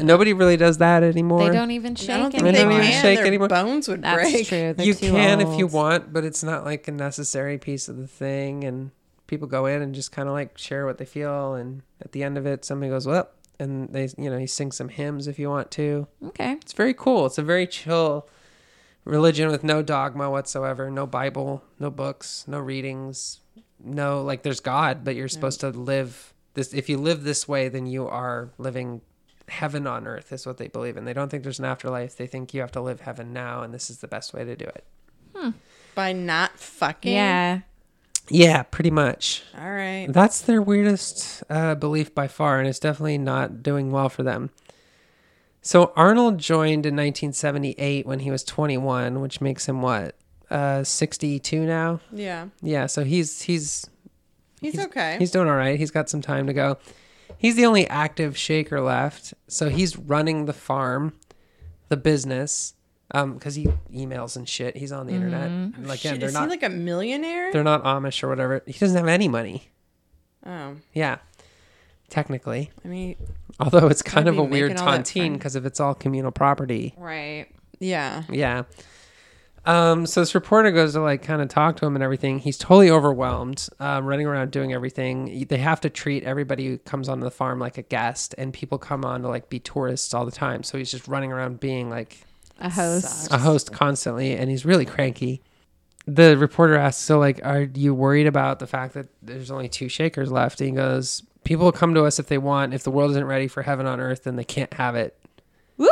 Nobody 0.02 0.32
really 0.32 0.56
does 0.56 0.78
that 0.78 1.02
anymore. 1.02 1.46
They 1.50 1.54
don't 1.56 1.70
even 1.72 1.94
shake 1.94 2.10
I 2.10 2.18
don't 2.18 2.30
think 2.30 2.42
They 2.42 2.52
they 2.52 2.62
don't 2.62 2.72
even 2.72 2.84
shake 2.90 3.18
Their 3.18 3.26
anymore. 3.26 3.48
bones 3.48 3.86
would 3.88 4.02
That's 4.02 4.30
break. 4.30 4.46
true. 4.46 4.72
They're 4.72 4.86
you 4.86 4.94
too 4.94 5.10
can 5.10 5.40
if 5.42 5.58
you 5.58 5.66
want, 5.66 6.12
but 6.12 6.24
it's 6.24 6.42
not 6.42 6.64
like 6.64 6.88
a 6.88 6.92
necessary 6.92 7.58
piece 7.58 7.88
of 7.88 7.98
the 7.98 8.06
thing. 8.06 8.64
And 8.64 8.92
people 9.26 9.46
go 9.46 9.66
in 9.66 9.82
and 9.82 9.94
just 9.94 10.10
kind 10.10 10.26
of 10.28 10.32
like 10.34 10.56
share 10.56 10.86
what 10.86 10.96
they 10.96 11.04
feel. 11.04 11.54
And 11.54 11.82
at 12.00 12.12
the 12.12 12.22
end 12.22 12.38
of 12.38 12.46
it, 12.46 12.64
somebody 12.64 12.88
goes, 12.88 13.06
"Well," 13.06 13.28
and 13.58 13.90
they, 13.92 14.08
you 14.16 14.30
know, 14.30 14.38
you 14.38 14.46
sing 14.46 14.72
some 14.72 14.88
hymns 14.88 15.26
if 15.28 15.38
you 15.38 15.50
want 15.50 15.70
to. 15.72 16.06
Okay. 16.28 16.52
It's 16.52 16.72
very 16.72 16.94
cool. 16.94 17.26
It's 17.26 17.36
a 17.38 17.42
very 17.42 17.66
chill 17.66 18.26
religion 19.04 19.50
with 19.50 19.64
no 19.64 19.82
dogma 19.82 20.30
whatsoever, 20.30 20.90
no 20.90 21.06
Bible, 21.06 21.62
no 21.78 21.90
books, 21.90 22.44
no 22.46 22.58
readings, 22.58 23.40
no 23.84 24.22
like 24.22 24.42
there's 24.44 24.60
God, 24.60 25.04
but 25.04 25.14
you're 25.14 25.28
supposed 25.28 25.60
to 25.60 25.68
live 25.70 26.31
this 26.54 26.72
if 26.74 26.88
you 26.88 26.98
live 26.98 27.24
this 27.24 27.46
way 27.48 27.68
then 27.68 27.86
you 27.86 28.06
are 28.06 28.50
living 28.58 29.00
heaven 29.48 29.86
on 29.86 30.06
earth 30.06 30.32
is 30.32 30.46
what 30.46 30.56
they 30.58 30.68
believe 30.68 30.96
in. 30.96 31.04
They 31.04 31.12
don't 31.12 31.28
think 31.28 31.42
there's 31.42 31.58
an 31.58 31.64
afterlife. 31.64 32.16
They 32.16 32.26
think 32.26 32.54
you 32.54 32.60
have 32.60 32.72
to 32.72 32.80
live 32.80 33.00
heaven 33.00 33.32
now 33.32 33.62
and 33.62 33.74
this 33.74 33.90
is 33.90 33.98
the 33.98 34.08
best 34.08 34.32
way 34.32 34.44
to 34.44 34.56
do 34.56 34.64
it. 34.64 34.84
By 35.94 36.12
not 36.12 36.58
fucking. 36.58 37.12
Yeah. 37.12 37.60
Yeah, 38.28 38.62
pretty 38.62 38.90
much. 38.90 39.42
All 39.58 39.70
right. 39.70 40.06
That's 40.08 40.40
their 40.40 40.62
weirdest 40.62 41.42
uh, 41.50 41.74
belief 41.74 42.14
by 42.14 42.28
far, 42.28 42.58
and 42.60 42.68
it's 42.68 42.78
definitely 42.78 43.18
not 43.18 43.62
doing 43.62 43.90
well 43.90 44.08
for 44.08 44.22
them. 44.22 44.50
So 45.60 45.92
Arnold 45.96 46.38
joined 46.38 46.86
in 46.86 46.94
1978 46.94 48.06
when 48.06 48.20
he 48.20 48.30
was 48.30 48.42
21, 48.44 49.20
which 49.20 49.40
makes 49.40 49.68
him 49.68 49.82
what, 49.82 50.16
uh, 50.50 50.82
62 50.84 51.66
now? 51.66 52.00
Yeah. 52.12 52.48
Yeah, 52.62 52.86
so 52.86 53.04
he's 53.04 53.42
he's 53.42 53.88
He's, 54.62 54.78
okay. 54.78 55.16
he's 55.18 55.30
doing 55.30 55.48
all 55.48 55.56
right. 55.56 55.78
He's 55.78 55.90
got 55.90 56.08
some 56.08 56.22
time 56.22 56.46
to 56.46 56.52
go. 56.52 56.78
He's 57.36 57.56
the 57.56 57.66
only 57.66 57.86
active 57.88 58.36
shaker 58.36 58.80
left, 58.80 59.34
so 59.48 59.68
he's 59.68 59.98
running 59.98 60.46
the 60.46 60.52
farm, 60.52 61.14
the 61.88 61.96
business, 61.96 62.74
um, 63.10 63.34
because 63.34 63.56
he 63.56 63.66
emails 63.92 64.36
and 64.36 64.48
shit. 64.48 64.76
He's 64.76 64.92
on 64.92 65.06
the 65.06 65.14
internet. 65.14 65.50
Like, 65.84 65.98
Shit, 65.98 66.12
again, 66.12 66.20
they're 66.20 66.28
is 66.28 66.34
not 66.34 66.44
he 66.44 66.48
like 66.50 66.62
a 66.62 66.68
millionaire? 66.68 67.52
they're 67.52 67.64
not 67.64 67.82
Amish 67.84 68.22
or 68.22 68.28
whatever. 68.28 68.62
He 68.66 68.72
doesn't 68.74 68.96
have 68.96 69.08
any 69.08 69.28
money. 69.28 69.68
Oh, 70.46 70.76
Yeah, 70.92 71.18
technically. 72.08 72.70
I 72.84 72.88
mean, 72.88 73.16
Although 73.60 73.88
it's 73.88 74.02
kind 74.02 74.28
of 74.28 74.38
a 74.38 74.42
weird 74.42 74.76
tontine 74.76 75.34
because 75.34 75.56
if 75.56 75.64
it's 75.64 75.80
all 75.80 75.94
communal 75.94 76.32
property. 76.32 76.94
Right. 76.96 77.46
yeah. 77.80 78.22
Yeah. 78.30 78.62
Um, 79.64 80.06
so 80.06 80.20
this 80.20 80.34
reporter 80.34 80.72
goes 80.72 80.94
to 80.94 81.00
like 81.00 81.22
kind 81.22 81.40
of 81.40 81.48
talk 81.48 81.76
to 81.76 81.86
him 81.86 81.94
and 81.94 82.02
everything. 82.02 82.40
He's 82.40 82.58
totally 82.58 82.90
overwhelmed, 82.90 83.68
um, 83.78 84.06
running 84.06 84.26
around 84.26 84.50
doing 84.50 84.72
everything. 84.72 85.46
They 85.48 85.58
have 85.58 85.80
to 85.82 85.90
treat 85.90 86.24
everybody 86.24 86.66
who 86.66 86.78
comes 86.78 87.08
onto 87.08 87.22
the 87.22 87.30
farm 87.30 87.60
like 87.60 87.78
a 87.78 87.82
guest, 87.82 88.34
and 88.38 88.52
people 88.52 88.78
come 88.78 89.04
on 89.04 89.22
to 89.22 89.28
like 89.28 89.48
be 89.48 89.60
tourists 89.60 90.14
all 90.14 90.24
the 90.24 90.32
time. 90.32 90.64
So 90.64 90.78
he's 90.78 90.90
just 90.90 91.06
running 91.06 91.30
around 91.30 91.60
being 91.60 91.90
like 91.90 92.18
A 92.60 92.70
host. 92.70 93.32
a 93.32 93.38
host 93.38 93.72
constantly, 93.72 94.36
and 94.36 94.50
he's 94.50 94.64
really 94.64 94.84
cranky. 94.84 95.42
The 96.06 96.36
reporter 96.36 96.74
asks, 96.76 97.00
"So, 97.00 97.20
like, 97.20 97.40
are 97.44 97.62
you 97.62 97.94
worried 97.94 98.26
about 98.26 98.58
the 98.58 98.66
fact 98.66 98.94
that 98.94 99.06
there's 99.22 99.52
only 99.52 99.68
two 99.68 99.88
shakers 99.88 100.32
left?" 100.32 100.60
And 100.60 100.70
he 100.70 100.74
goes, 100.74 101.22
"People 101.44 101.66
will 101.66 101.72
come 101.72 101.94
to 101.94 102.02
us 102.04 102.18
if 102.18 102.26
they 102.26 102.38
want. 102.38 102.74
If 102.74 102.82
the 102.82 102.90
world 102.90 103.12
isn't 103.12 103.24
ready 103.24 103.46
for 103.46 103.62
heaven 103.62 103.86
on 103.86 104.00
earth, 104.00 104.24
then 104.24 104.34
they 104.34 104.42
can't 104.42 104.74
have 104.74 104.96
it." 104.96 105.16
Woo. 105.78 105.88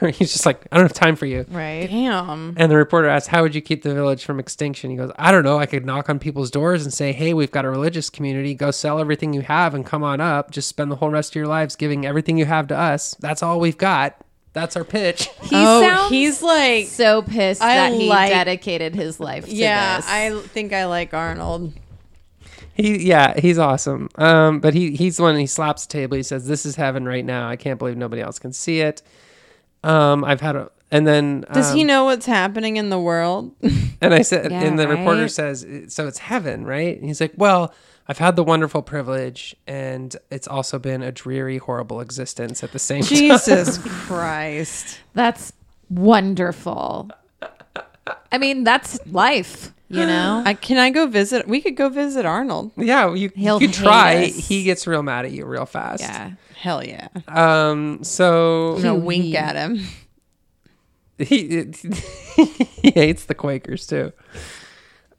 he's 0.12 0.32
just 0.32 0.44
like, 0.46 0.66
"I 0.70 0.76
don't 0.76 0.84
have 0.84 0.92
time 0.92 1.16
for 1.16 1.26
you." 1.26 1.44
Right. 1.48 1.86
Damn. 1.88 2.54
And 2.56 2.70
the 2.70 2.76
reporter 2.76 3.08
asks, 3.08 3.28
"How 3.28 3.42
would 3.42 3.54
you 3.54 3.60
keep 3.60 3.82
the 3.82 3.94
village 3.94 4.24
from 4.24 4.38
extinction?" 4.38 4.90
He 4.90 4.96
goes, 4.96 5.10
"I 5.16 5.32
don't 5.32 5.44
know. 5.44 5.58
I 5.58 5.66
could 5.66 5.86
knock 5.86 6.08
on 6.10 6.18
people's 6.18 6.50
doors 6.50 6.84
and 6.84 6.92
say, 6.92 7.12
"Hey, 7.12 7.32
we've 7.34 7.50
got 7.50 7.64
a 7.64 7.70
religious 7.70 8.10
community. 8.10 8.54
Go 8.54 8.70
sell 8.70 8.98
everything 9.00 9.32
you 9.32 9.40
have 9.42 9.74
and 9.74 9.84
come 9.86 10.02
on 10.02 10.20
up. 10.20 10.50
Just 10.50 10.68
spend 10.68 10.90
the 10.90 10.96
whole 10.96 11.10
rest 11.10 11.32
of 11.32 11.36
your 11.36 11.46
lives 11.46 11.76
giving 11.76 12.04
everything 12.04 12.36
you 12.36 12.44
have 12.46 12.66
to 12.68 12.76
us. 12.76 13.14
That's 13.20 13.42
all 13.42 13.58
we've 13.60 13.78
got. 13.78 14.16
That's 14.52 14.76
our 14.76 14.84
pitch." 14.84 15.28
He 15.42 15.56
oh, 15.56 15.80
sounds 15.80 16.10
he's 16.10 16.42
like. 16.42 16.86
so 16.86 17.22
pissed 17.22 17.60
I 17.62 17.74
that 17.76 17.92
he 17.92 18.08
like- 18.08 18.30
dedicated 18.30 18.94
his 18.94 19.18
life 19.18 19.46
to 19.46 19.54
Yeah, 19.54 19.96
this. 19.96 20.06
I 20.08 20.40
think 20.48 20.72
I 20.72 20.84
like 20.86 21.12
Arnold. 21.14 21.72
He 22.74 23.06
yeah, 23.06 23.38
he's 23.38 23.58
awesome. 23.58 24.08
Um, 24.16 24.60
but 24.60 24.74
he 24.74 24.96
he's 24.96 25.16
the 25.16 25.22
one 25.24 25.36
he 25.36 25.46
slaps 25.46 25.86
the 25.86 25.92
table. 25.92 26.16
He 26.16 26.22
says, 26.22 26.46
"This 26.46 26.64
is 26.64 26.76
heaven 26.76 27.06
right 27.06 27.24
now. 27.24 27.48
I 27.48 27.56
can't 27.56 27.78
believe 27.78 27.96
nobody 27.96 28.22
else 28.22 28.38
can 28.38 28.52
see 28.52 28.80
it." 28.80 29.02
Um, 29.82 30.24
I've 30.24 30.40
had 30.40 30.56
a 30.56 30.70
and 30.90 31.06
then 31.06 31.44
Does 31.52 31.70
um, 31.70 31.76
he 31.76 31.84
know 31.84 32.04
what's 32.04 32.26
happening 32.26 32.76
in 32.76 32.90
the 32.90 32.98
world? 32.98 33.54
And 34.02 34.14
I 34.14 34.22
said, 34.22 34.50
Yeah, 34.50 34.62
and 34.62 34.78
the 34.78 34.88
reporter 34.88 35.28
says, 35.28 35.66
"So 35.88 36.06
it's 36.06 36.16
heaven, 36.16 36.64
right?" 36.64 36.96
And 36.96 37.06
he's 37.06 37.20
like, 37.20 37.34
"Well." 37.36 37.74
I've 38.08 38.18
had 38.18 38.34
the 38.34 38.42
wonderful 38.42 38.82
privilege, 38.82 39.54
and 39.68 40.16
it's 40.32 40.48
also 40.48 40.80
been 40.80 41.00
a 41.00 41.12
dreary, 41.12 41.58
horrible 41.58 42.00
existence 42.00 42.64
at 42.64 42.72
the 42.72 42.78
same 42.80 43.02
time. 43.02 43.16
Jesus 43.16 43.78
Christ. 43.84 44.98
That's 45.14 45.52
wonderful. 45.88 47.08
I 48.32 48.38
mean, 48.38 48.64
that's 48.64 48.98
life, 49.06 49.72
you 49.90 50.06
know? 50.06 50.42
I, 50.46 50.54
can 50.54 50.78
I 50.78 50.90
go 50.90 51.06
visit? 51.06 51.46
We 51.46 51.60
could 51.60 51.76
go 51.76 51.88
visit 51.88 52.24
Arnold. 52.24 52.72
Yeah, 52.76 53.08
you, 53.12 53.14
you 53.14 53.30
He'll 53.34 53.58
could 53.60 53.72
try. 53.72 54.24
us. 54.26 54.48
He 54.48 54.62
gets 54.64 54.86
real 54.86 55.02
mad 55.02 55.24
at 55.26 55.32
you 55.32 55.44
real 55.44 55.66
fast. 55.66 56.00
yeah. 56.02 56.32
Hell 56.56 56.84
yeah. 56.84 57.08
Um. 57.28 58.04
So 58.04 58.76
I'm 58.76 58.82
gonna 58.82 58.94
wink 58.96 59.34
at 59.34 59.56
him. 59.56 59.80
he 61.18 61.66
he 62.82 62.90
hates 62.90 63.24
the 63.24 63.34
Quakers 63.34 63.86
too. 63.86 64.12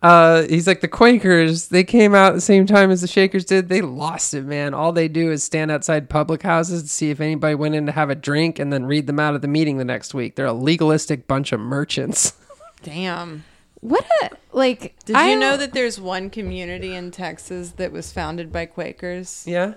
Uh, 0.04 0.44
he's 0.50 0.66
like 0.66 0.82
the 0.82 0.88
Quakers. 0.88 1.68
They 1.68 1.84
came 1.84 2.16
out 2.16 2.30
at 2.30 2.34
the 2.36 2.42
same 2.42 2.66
time 2.66 2.90
as 2.90 3.02
the 3.02 3.08
Shakers 3.08 3.46
did. 3.46 3.70
They 3.70 3.82
lost 3.82 4.34
it, 4.34 4.46
man. 4.46 4.74
All 4.74 4.92
they 4.92 5.08
do 5.08 5.32
is 5.32 5.44
stand 5.44 5.70
outside 5.70 6.10
public 6.10 6.42
houses 6.42 6.82
to 6.84 6.90
see 6.90 7.12
if 7.12 7.22
anybody 7.22 7.54
went 7.54 7.76
in 7.76 7.86
to 7.86 7.92
have 7.92 8.10
a 8.10 8.16
drink, 8.16 8.58
and 8.58 8.74
then 8.74 8.86
read 8.86 9.06
them 9.06 9.20
out 9.20 9.36
of 9.36 9.42
the 9.42 9.48
meeting 9.48 9.78
the 9.78 9.86
next 9.86 10.14
week. 10.16 10.36
They're 10.36 10.48
a 10.48 10.54
legalistic 10.54 11.28
bunch 11.28 11.52
of 11.52 11.60
merchants. 11.60 12.34
Damn. 12.84 13.44
What 13.82 14.06
a, 14.24 14.30
like, 14.52 14.96
Did 15.06 15.16
I 15.16 15.32
you 15.32 15.40
know 15.40 15.58
that 15.58 15.74
there's 15.74 16.00
one 16.00 16.30
community 16.30 16.94
in 16.96 17.12
Texas 17.12 17.72
that 17.74 17.92
was 17.92 18.12
founded 18.12 18.52
by 18.52 18.66
Quakers? 18.68 19.44
yeah. 19.48 19.74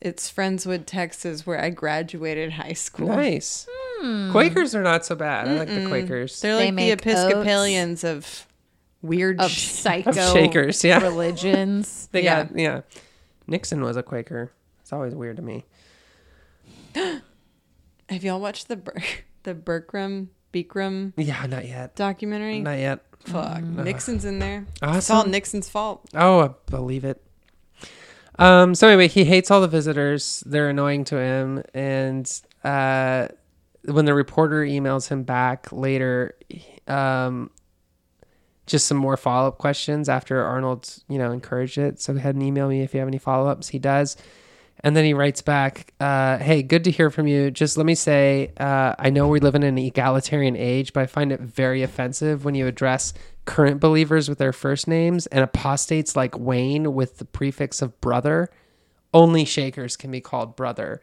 It's 0.00 0.30
Friendswood, 0.30 0.84
Texas, 0.84 1.46
where 1.46 1.58
I 1.58 1.70
graduated 1.70 2.52
high 2.52 2.74
school. 2.74 3.06
Nice. 3.08 3.66
Hmm. 4.00 4.30
Quakers 4.32 4.74
are 4.74 4.82
not 4.82 5.06
so 5.06 5.14
bad. 5.16 5.48
I 5.48 5.54
like 5.54 5.68
the 5.68 5.86
Quakers. 5.86 6.42
They're 6.42 6.56
They 6.56 6.66
like 6.66 6.72
the 6.72 6.76
make 6.76 6.92
Episcopalians 7.00 8.04
of 8.04 8.46
weird 9.00 9.40
Of 9.40 9.50
sh- 9.50 9.68
psycho 9.68 10.12
Shakers, 10.34 10.84
yeah. 10.84 11.00
religions. 11.00 12.08
They 12.12 12.22
Yeah. 12.24 12.44
got 12.44 12.58
yeah. 12.58 12.80
Nixon 13.46 13.80
was 13.82 13.96
a 13.96 14.02
Quaker. 14.02 14.52
It's 14.82 14.92
always 14.92 15.14
weird 15.14 15.36
to 15.36 15.42
me. 15.42 15.64
Have 16.94 18.22
y'all 18.24 18.40
watched 18.40 18.68
the 18.68 18.76
Ber- 18.76 19.02
the 19.44 19.54
Bertram 19.54 20.30
Bikram 20.52 21.12
Yeah, 21.16 21.46
not 21.46 21.66
yet. 21.66 21.96
documentary? 21.96 22.60
Not 22.60 22.78
yet. 22.78 23.00
Fuck, 23.24 23.62
Nixon's 23.62 24.24
in 24.24 24.38
there. 24.38 24.66
It's 24.74 24.82
Awesome. 24.82 25.16
all 25.16 25.24
Nixon's 25.26 25.68
fault. 25.68 26.02
Oh, 26.14 26.40
I 26.40 26.50
believe 26.70 27.04
it. 27.04 27.20
Um. 28.38 28.74
So 28.74 28.88
anyway, 28.88 29.08
he 29.08 29.24
hates 29.24 29.50
all 29.50 29.60
the 29.60 29.68
visitors. 29.68 30.42
They're 30.46 30.68
annoying 30.68 31.04
to 31.04 31.16
him, 31.18 31.62
and 31.72 32.30
uh, 32.64 33.28
when 33.84 34.04
the 34.06 34.14
reporter 34.14 34.62
emails 34.64 35.08
him 35.08 35.22
back 35.22 35.70
later, 35.72 36.34
um, 36.88 37.50
just 38.66 38.86
some 38.88 38.96
more 38.96 39.16
follow 39.16 39.48
up 39.48 39.58
questions 39.58 40.08
after 40.08 40.42
Arnold, 40.42 40.96
you 41.08 41.18
know, 41.18 41.30
encouraged 41.30 41.78
it. 41.78 42.00
So 42.00 42.12
go 42.14 42.18
ahead 42.18 42.34
and 42.34 42.42
email 42.42 42.68
me 42.68 42.80
if 42.82 42.92
you 42.92 43.00
have 43.00 43.08
any 43.08 43.18
follow 43.18 43.48
ups. 43.48 43.68
He 43.68 43.78
does. 43.78 44.16
And 44.84 44.94
then 44.94 45.06
he 45.06 45.14
writes 45.14 45.40
back, 45.40 45.94
uh, 45.98 46.36
"Hey, 46.36 46.62
good 46.62 46.84
to 46.84 46.90
hear 46.90 47.08
from 47.08 47.26
you. 47.26 47.50
Just 47.50 47.78
let 47.78 47.86
me 47.86 47.94
say, 47.94 48.52
uh, 48.58 48.94
I 48.98 49.08
know 49.08 49.26
we 49.28 49.40
live 49.40 49.54
in 49.54 49.62
an 49.62 49.78
egalitarian 49.78 50.56
age, 50.56 50.92
but 50.92 51.00
I 51.02 51.06
find 51.06 51.32
it 51.32 51.40
very 51.40 51.82
offensive 51.82 52.44
when 52.44 52.54
you 52.54 52.66
address 52.66 53.14
current 53.46 53.80
believers 53.80 54.28
with 54.28 54.36
their 54.36 54.52
first 54.52 54.86
names 54.86 55.26
and 55.28 55.42
apostates 55.42 56.14
like 56.14 56.38
Wayne 56.38 56.92
with 56.92 57.16
the 57.16 57.24
prefix 57.24 57.80
of 57.80 57.98
brother. 58.02 58.50
Only 59.14 59.46
Shakers 59.46 59.96
can 59.96 60.10
be 60.10 60.20
called 60.20 60.54
brother. 60.54 61.00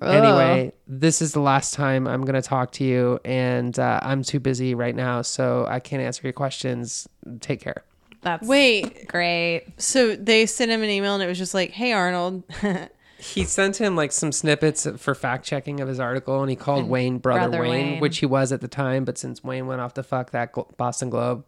Anyway, 0.00 0.72
this 0.86 1.20
is 1.20 1.32
the 1.32 1.40
last 1.40 1.74
time 1.74 2.06
I'm 2.06 2.22
going 2.22 2.40
to 2.40 2.42
talk 2.42 2.70
to 2.72 2.84
you, 2.84 3.18
and 3.24 3.76
uh, 3.78 3.98
I'm 4.02 4.22
too 4.22 4.38
busy 4.38 4.74
right 4.76 4.94
now, 4.94 5.22
so 5.22 5.66
I 5.68 5.80
can't 5.80 6.02
answer 6.02 6.20
your 6.22 6.32
questions. 6.32 7.08
Take 7.40 7.60
care." 7.60 7.82
That's 8.22 8.46
Wait, 8.46 9.06
great. 9.06 9.66
so 9.76 10.16
they 10.16 10.46
sent 10.46 10.70
him 10.70 10.82
an 10.82 10.88
email 10.88 11.14
and 11.14 11.22
it 11.22 11.26
was 11.26 11.36
just 11.36 11.52
like, 11.52 11.72
"Hey 11.72 11.92
Arnold, 11.92 12.42
He 13.18 13.44
sent 13.44 13.76
him 13.80 13.96
like 13.96 14.12
some 14.12 14.32
snippets 14.32 14.86
for 14.98 15.14
fact 15.14 15.44
checking 15.46 15.80
of 15.80 15.88
his 15.88 15.98
article, 15.98 16.40
and 16.42 16.50
he 16.50 16.56
called 16.56 16.88
Wayne 16.88 17.18
brother, 17.18 17.48
Brother 17.48 17.60
Wayne, 17.62 17.70
Wayne. 17.92 18.00
which 18.00 18.18
he 18.18 18.26
was 18.26 18.52
at 18.52 18.60
the 18.60 18.68
time. 18.68 19.04
But 19.04 19.16
since 19.18 19.42
Wayne 19.42 19.66
went 19.66 19.80
off 19.80 19.94
to 19.94 20.02
fuck 20.02 20.30
that 20.32 20.52
Glo- 20.52 20.68
Boston 20.76 21.10
Globe 21.10 21.44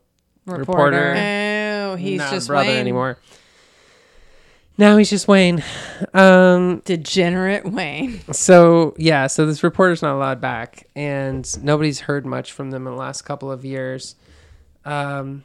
Reporter. 0.46 0.60
reporter, 0.96 1.14
oh, 1.92 1.96
he's 1.96 2.18
not 2.18 2.30
just 2.32 2.48
brother 2.48 2.68
Wayne. 2.68 2.78
anymore. 2.78 3.18
Now 4.78 4.96
he's 4.98 5.08
just 5.10 5.26
Wayne. 5.26 5.62
Um, 6.12 6.80
Degenerate 6.84 7.64
Wayne. 7.70 8.20
so 8.32 8.94
yeah, 8.98 9.26
so 9.26 9.46
this 9.46 9.62
reporter's 9.62 10.02
not 10.02 10.14
allowed 10.14 10.40
back, 10.40 10.86
and 10.94 11.46
nobody's 11.64 12.00
heard 12.00 12.26
much 12.26 12.52
from 12.52 12.70
them 12.70 12.86
in 12.86 12.92
the 12.92 12.98
last 12.98 13.22
couple 13.22 13.50
of 13.50 13.64
years. 13.64 14.16
Um, 14.84 15.44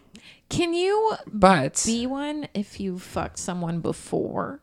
Can 0.50 0.74
you 0.74 1.14
but 1.28 1.82
be 1.86 2.06
one 2.06 2.48
if 2.54 2.80
you 2.80 3.00
fucked 3.00 3.40
someone 3.40 3.80
before? 3.80 4.60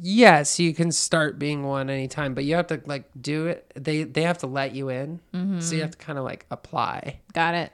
Yes, 0.00 0.58
you 0.58 0.72
can 0.74 0.90
start 0.92 1.38
being 1.38 1.64
one 1.64 1.90
anytime, 1.90 2.34
but 2.34 2.44
you 2.44 2.54
have 2.56 2.66
to 2.68 2.80
like 2.86 3.04
do 3.20 3.46
it. 3.46 3.70
They 3.74 4.02
they 4.04 4.22
have 4.22 4.38
to 4.38 4.46
let 4.46 4.74
you 4.74 4.88
in, 4.88 5.20
so 5.60 5.74
you 5.74 5.82
have 5.82 5.92
to 5.92 5.98
kind 5.98 6.18
of 6.18 6.24
like 6.24 6.46
apply. 6.50 7.20
Got 7.32 7.54
it. 7.54 7.72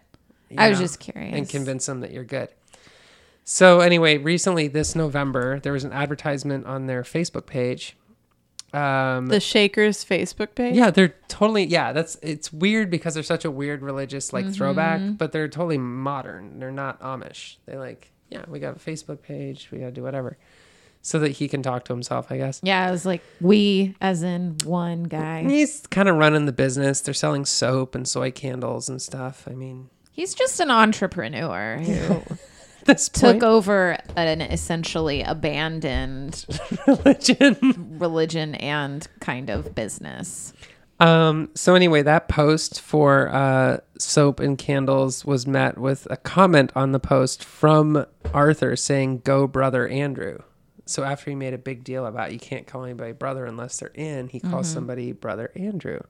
I 0.57 0.69
was 0.69 0.79
know, 0.79 0.85
just 0.85 1.01
curious. 1.01 1.35
and 1.35 1.49
convince 1.49 1.87
them 1.87 2.01
that 2.01 2.13
you're 2.13 2.25
good. 2.25 2.49
So 3.45 3.81
anyway, 3.81 4.19
recently 4.19 4.69
this 4.69 4.95
November 4.97 5.61
there 5.61 5.73
was 5.73 5.85
an 5.85 5.93
advertisement 5.93 6.67
on 6.67 6.87
their 6.87 7.03
Facebook 7.03 7.47
page. 7.47 7.97
Um, 8.73 9.27
The 9.29 9.41
Shakers 9.41 10.05
Facebook 10.05 10.55
page. 10.55 10.75
yeah, 10.75 10.91
they're 10.91 11.15
totally 11.29 11.65
yeah. 11.65 11.93
That's 11.93 12.17
it's 12.23 12.53
weird 12.53 12.91
because 12.91 13.15
they're 13.15 13.23
such 13.23 13.45
a 13.45 13.51
weird 13.51 13.83
religious 13.83 14.33
like 14.33 14.53
throwback, 14.53 15.01
but 15.17 15.33
they're 15.33 15.49
totally 15.49 15.79
modern. 15.79 16.59
They're 16.59 16.73
not 16.73 17.01
Amish. 17.01 17.57
They 17.67 17.77
like 17.79 18.11
yeah, 18.29 18.45
we 18.49 18.59
got 18.59 18.77
a 18.77 18.79
Facebook 18.79 19.23
page. 19.23 19.69
We 19.71 19.79
got 19.79 19.87
to 19.87 19.93
do 19.93 20.03
whatever, 20.03 20.37
so 21.07 21.21
that 21.21 21.31
he 21.31 21.47
can 21.47 21.63
talk 21.63 21.85
to 21.85 21.93
himself. 21.93 22.33
I 22.33 22.37
guess. 22.37 22.61
Yeah, 22.65 22.89
it 22.89 22.91
was 22.91 23.07
like, 23.07 23.23
we, 23.41 23.95
as 24.01 24.23
in 24.23 24.57
one 24.65 25.05
guy. 25.05 25.45
He's 25.45 25.87
kind 25.87 26.09
of 26.09 26.17
running 26.17 26.47
the 26.47 26.53
business. 26.53 27.01
They're 27.01 27.15
selling 27.15 27.45
soap 27.45 27.95
and 27.95 28.09
soy 28.09 28.33
candles 28.33 28.89
and 28.89 29.01
stuff. 29.01 29.47
I 29.49 29.53
mean, 29.55 29.89
He's 30.11 30.35
just 30.35 30.59
an 30.61 30.71
entrepreneur 30.71 31.79
who 31.79 32.23
this 32.87 33.09
took 33.09 33.33
point, 33.35 33.43
over 33.45 33.99
an 34.17 34.41
essentially 34.41 35.23
abandoned 35.23 36.45
religion. 36.87 37.97
religion 37.99 38.55
and 38.57 39.07
kind 39.21 39.49
of 39.49 39.75
business. 39.75 40.55
Um, 40.99 41.51
so 41.55 41.75
anyway, 41.75 42.03
that 42.03 42.27
post 42.29 42.81
for 42.81 43.29
uh, 43.29 43.79
soap 43.99 44.41
and 44.41 44.57
candles 44.57 45.25
was 45.25 45.47
met 45.47 45.77
with 45.79 46.09
a 46.11 46.17
comment 46.17 46.73
on 46.75 46.93
the 46.93 46.99
post 46.99 47.45
from 47.45 48.07
Arthur 48.33 48.75
saying, 48.75 49.19
"Go, 49.19 49.47
brother 49.47 49.87
Andrew." 49.87 50.39
So 50.87 51.03
after 51.03 51.31
he 51.31 51.35
made 51.35 51.53
a 51.53 51.59
big 51.59 51.83
deal 51.85 52.07
about 52.07 52.33
you 52.33 52.39
can't 52.39 52.67
call 52.67 52.85
anybody 52.85 53.13
brother 53.13 53.45
unless 53.45 53.79
they're 53.79 53.91
in, 53.95 54.29
he 54.29 54.39
calls 54.41 54.69
somebody 54.69 55.13
brother 55.13 55.51
Andrew. 55.57 56.01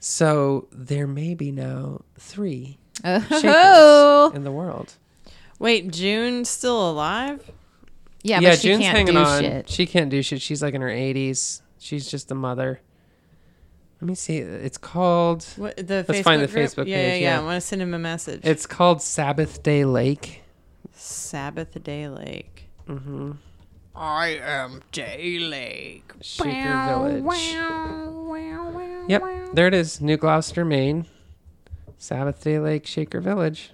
So 0.00 0.68
there 0.72 1.06
may 1.06 1.34
be 1.34 1.50
now 1.52 2.02
three 2.18 2.78
Oh, 3.04 4.32
in 4.34 4.44
the 4.44 4.52
world. 4.52 4.94
Wait, 5.58 5.90
June's 5.92 6.48
still 6.48 6.90
alive? 6.90 7.50
yeah, 8.22 8.40
yeah, 8.40 8.50
but 8.50 8.58
she 8.60 8.68
June's 8.68 8.82
can't 8.82 8.96
hanging 8.96 9.14
do 9.14 9.20
on. 9.20 9.42
shit. 9.42 9.68
She 9.68 9.86
can't 9.86 10.10
do 10.10 10.22
shit. 10.22 10.40
She's 10.42 10.62
like 10.62 10.74
in 10.74 10.80
her 10.80 10.88
eighties. 10.90 11.62
She's 11.78 12.10
just 12.10 12.30
a 12.30 12.34
mother. 12.34 12.80
Let 14.00 14.08
me 14.08 14.14
see. 14.14 14.38
It's 14.38 14.76
called. 14.78 15.44
What 15.56 15.76
the 15.76 16.04
Let's 16.06 16.10
Facebook 16.10 16.24
find 16.24 16.42
the 16.42 16.46
group? 16.48 16.66
Facebook 16.70 16.86
yeah, 16.86 16.96
Yeah, 16.96 17.10
page, 17.10 17.22
yeah, 17.22 17.28
yeah. 17.36 17.40
I 17.40 17.44
want 17.44 17.56
to 17.56 17.66
send 17.66 17.80
him 17.82 17.94
a 17.94 17.98
message. 17.98 18.40
It's 18.44 18.66
called 18.66 19.00
Sabbath 19.00 19.62
Day 19.62 19.84
Lake. 19.84 20.42
Sabbath 20.92 21.82
Day 21.82 22.08
Lake. 22.08 22.68
Mm-hmm. 22.88 23.32
I 23.96 24.38
am 24.42 24.82
Day 24.92 25.38
Lake. 25.38 26.12
Shaker 26.20 27.22
Village. 27.22 27.56
Yep, 29.08 29.22
there 29.54 29.66
it 29.66 29.74
is. 29.74 30.00
New 30.00 30.16
Gloucester, 30.16 30.64
Maine. 30.64 31.06
Sabbath 31.96 32.42
Day 32.42 32.58
Lake, 32.58 32.86
Shaker 32.86 33.20
Village. 33.20 33.72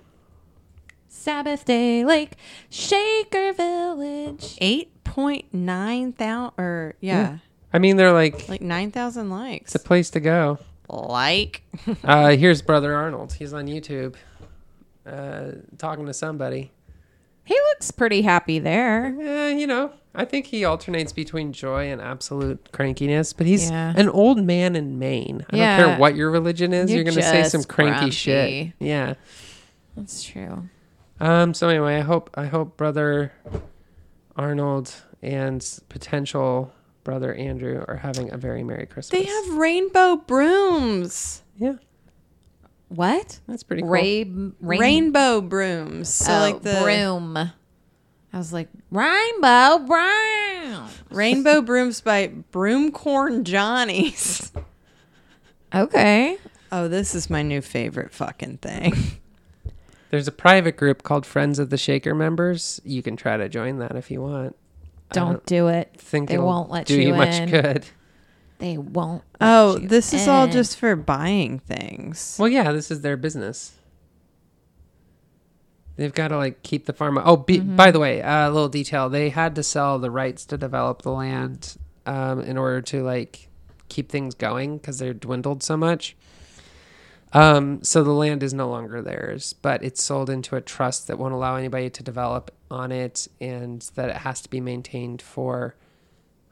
Sabbath 1.08 1.64
Day 1.64 2.04
Lake, 2.04 2.32
Shaker 2.70 3.52
Village. 3.52 4.56
Eight 4.60 5.02
point 5.04 5.52
nine 5.52 6.12
thousand, 6.12 6.54
or 6.58 6.94
yeah, 7.00 7.38
I 7.72 7.78
mean, 7.78 7.96
they're 7.96 8.12
like 8.12 8.48
like 8.48 8.62
nine 8.62 8.90
thousand 8.92 9.30
likes. 9.30 9.74
it's 9.74 9.84
a 9.84 9.86
place 9.86 10.10
to 10.10 10.20
go. 10.20 10.58
like. 10.88 11.62
Uh, 12.04 12.36
here's 12.36 12.62
Brother 12.62 12.94
Arnold. 12.94 13.32
He's 13.32 13.52
on 13.52 13.66
YouTube, 13.66 14.14
uh, 15.06 15.52
talking 15.78 16.06
to 16.06 16.14
somebody. 16.14 16.70
He 17.44 17.54
looks 17.54 17.90
pretty 17.90 18.22
happy 18.22 18.58
there. 18.60 19.16
Eh, 19.20 19.50
you 19.52 19.66
know, 19.66 19.92
I 20.14 20.24
think 20.26 20.46
he 20.46 20.64
alternates 20.64 21.12
between 21.12 21.52
joy 21.54 21.90
and 21.90 22.00
absolute 22.00 22.70
crankiness, 22.72 23.34
but 23.36 23.46
he's 23.46 23.70
Yeah. 23.70 23.94
an 23.96 24.08
old 24.10 24.42
man 24.44 24.76
in 24.76 24.98
Maine. 24.98 25.46
I 25.50 25.56
Yeah. 25.56 25.76
don't 25.78 25.88
care 25.90 25.98
what 25.98 26.16
your 26.16 26.30
religion 26.30 26.72
is, 26.74 26.90
You're 26.90 26.98
you're, 27.02 27.04
gonna 27.12 27.22
say 27.22 27.44
some 27.44 27.64
cranky 27.64 27.92
grumpy. 27.98 28.10
shit. 28.10 28.72
Yeah. 28.78 29.14
That's 29.96 30.22
true. 30.22 30.68
Um. 31.20 31.54
So 31.54 31.68
anyway, 31.68 31.96
I 31.96 32.00
hope 32.00 32.30
I 32.34 32.46
hope 32.46 32.76
brother 32.76 33.32
Arnold 34.36 34.94
and 35.22 35.66
potential 35.88 36.72
brother 37.04 37.34
Andrew 37.34 37.84
are 37.88 37.96
having 37.96 38.32
a 38.32 38.36
very 38.36 38.62
merry 38.62 38.86
Christmas. 38.86 39.20
They 39.20 39.24
have 39.30 39.54
rainbow 39.54 40.16
brooms. 40.16 41.42
yeah, 41.58 41.74
What? 42.88 43.40
that's 43.46 43.62
pretty 43.62 43.82
cool. 43.82 43.90
Ray, 43.90 44.24
rain, 44.24 44.54
Rainbow 44.60 45.40
brooms. 45.40 46.08
So 46.12 46.32
oh, 46.32 46.38
like 46.40 46.62
the 46.62 46.80
broom. 46.82 47.50
I 48.32 48.38
was 48.38 48.52
like 48.52 48.68
rainbow 48.90 49.78
brown. 49.86 50.88
rainbow 51.10 51.60
brooms 51.60 52.00
by 52.00 52.28
Broomcorn 52.52 53.44
Johnnies. 53.44 54.52
Okay. 55.74 56.38
Oh, 56.70 56.88
this 56.88 57.14
is 57.14 57.28
my 57.30 57.42
new 57.42 57.60
favorite 57.60 58.12
fucking 58.12 58.58
thing. 58.58 58.94
There's 60.10 60.28
a 60.28 60.32
private 60.32 60.76
group 60.76 61.02
called 61.02 61.24
Friends 61.24 61.58
of 61.58 61.70
the 61.70 61.78
Shaker 61.78 62.14
Members. 62.14 62.80
You 62.84 63.02
can 63.02 63.16
try 63.16 63.36
to 63.38 63.48
join 63.48 63.78
that 63.78 63.96
if 63.96 64.10
you 64.10 64.20
want. 64.20 64.54
I 65.10 65.14
Don't 65.14 65.44
do 65.46 65.68
it. 65.68 65.90
think 65.96 66.28
They 66.28 66.34
it'll 66.34 66.46
won't 66.46 66.70
let 66.70 66.86
do 66.86 66.94
you 67.00 67.08
you, 67.08 67.14
much 67.14 67.50
good. 67.50 67.86
They 68.58 68.76
won't. 68.78 69.22
let 69.40 69.48
Oh, 69.48 69.78
you 69.78 69.88
this 69.88 70.12
is 70.12 70.28
all 70.28 70.46
just 70.46 70.76
for 70.78 70.94
buying 70.96 71.58
things. 71.60 72.36
Well, 72.38 72.48
yeah, 72.48 72.72
this 72.72 72.90
is 72.90 73.00
their 73.00 73.16
business. 73.16 73.72
They've 75.96 76.12
got 76.12 76.28
to 76.28 76.36
like 76.38 76.62
keep 76.62 76.86
the 76.86 76.92
farm. 76.92 77.18
Oh, 77.22 77.36
be, 77.36 77.58
Mm-hmm. 77.58 77.76
by 77.76 77.90
the 77.90 78.00
way, 78.00 78.20
a 78.20 78.50
little 78.50 78.68
detail: 78.68 79.08
they 79.08 79.28
had 79.30 79.54
to 79.56 79.62
sell 79.62 79.98
the 79.98 80.10
rights 80.10 80.44
to 80.46 80.56
develop 80.56 81.02
the 81.02 81.10
land 81.12 81.76
um, 82.06 82.40
in 82.40 82.56
order 82.56 82.80
to 82.82 83.02
like 83.02 83.48
keep 83.88 84.10
things 84.10 84.34
going 84.34 84.78
because 84.78 84.98
they're 84.98 85.12
dwindled 85.14 85.62
so 85.62 85.76
much. 85.76 86.16
Um, 87.34 87.82
so 87.82 88.04
the 88.04 88.12
land 88.12 88.42
is 88.42 88.52
no 88.52 88.68
longer 88.68 89.00
theirs, 89.00 89.54
but 89.54 89.82
it's 89.82 90.02
sold 90.02 90.28
into 90.28 90.54
a 90.56 90.60
trust 90.60 91.06
that 91.06 91.18
won't 91.18 91.32
allow 91.32 91.56
anybody 91.56 91.88
to 91.88 92.02
develop 92.02 92.50
on 92.70 92.92
it, 92.92 93.26
and 93.40 93.80
that 93.94 94.08
it 94.10 94.16
has 94.16 94.40
to 94.42 94.50
be 94.50 94.60
maintained 94.60 95.22
for 95.22 95.74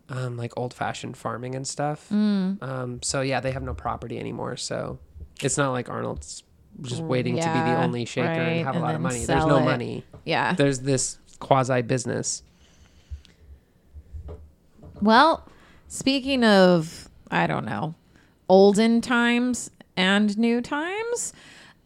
um, 0.08 0.36
like 0.36 0.52
old 0.56 0.72
fashioned 0.74 1.16
farming 1.16 1.54
and 1.54 1.66
stuff. 1.66 2.08
Mm. 2.10 2.62
Um, 2.62 3.02
so 3.02 3.20
yeah, 3.20 3.40
they 3.40 3.52
have 3.52 3.62
no 3.62 3.74
property 3.74 4.18
anymore. 4.18 4.56
So 4.56 4.98
it's 5.42 5.56
not 5.58 5.70
like 5.72 5.88
Arnold's 5.90 6.42
just 6.82 7.02
waiting 7.02 7.36
to 7.36 7.42
be 7.42 7.48
the 7.48 7.76
only 7.82 8.04
shaker 8.04 8.28
right, 8.28 8.38
and 8.38 8.66
have 8.66 8.76
a 8.76 8.80
lot 8.80 8.94
of 8.94 9.00
money. 9.00 9.24
There's 9.24 9.46
no 9.46 9.58
it. 9.58 9.64
money. 9.64 10.04
Yeah. 10.24 10.54
There's 10.54 10.80
this 10.80 11.18
quasi 11.38 11.82
business. 11.82 12.42
Well, 15.00 15.48
speaking 15.88 16.44
of, 16.44 17.08
I 17.30 17.46
don't 17.46 17.64
know, 17.64 17.94
olden 18.48 19.00
times 19.00 19.70
and 19.96 20.36
new 20.36 20.60
times, 20.60 21.32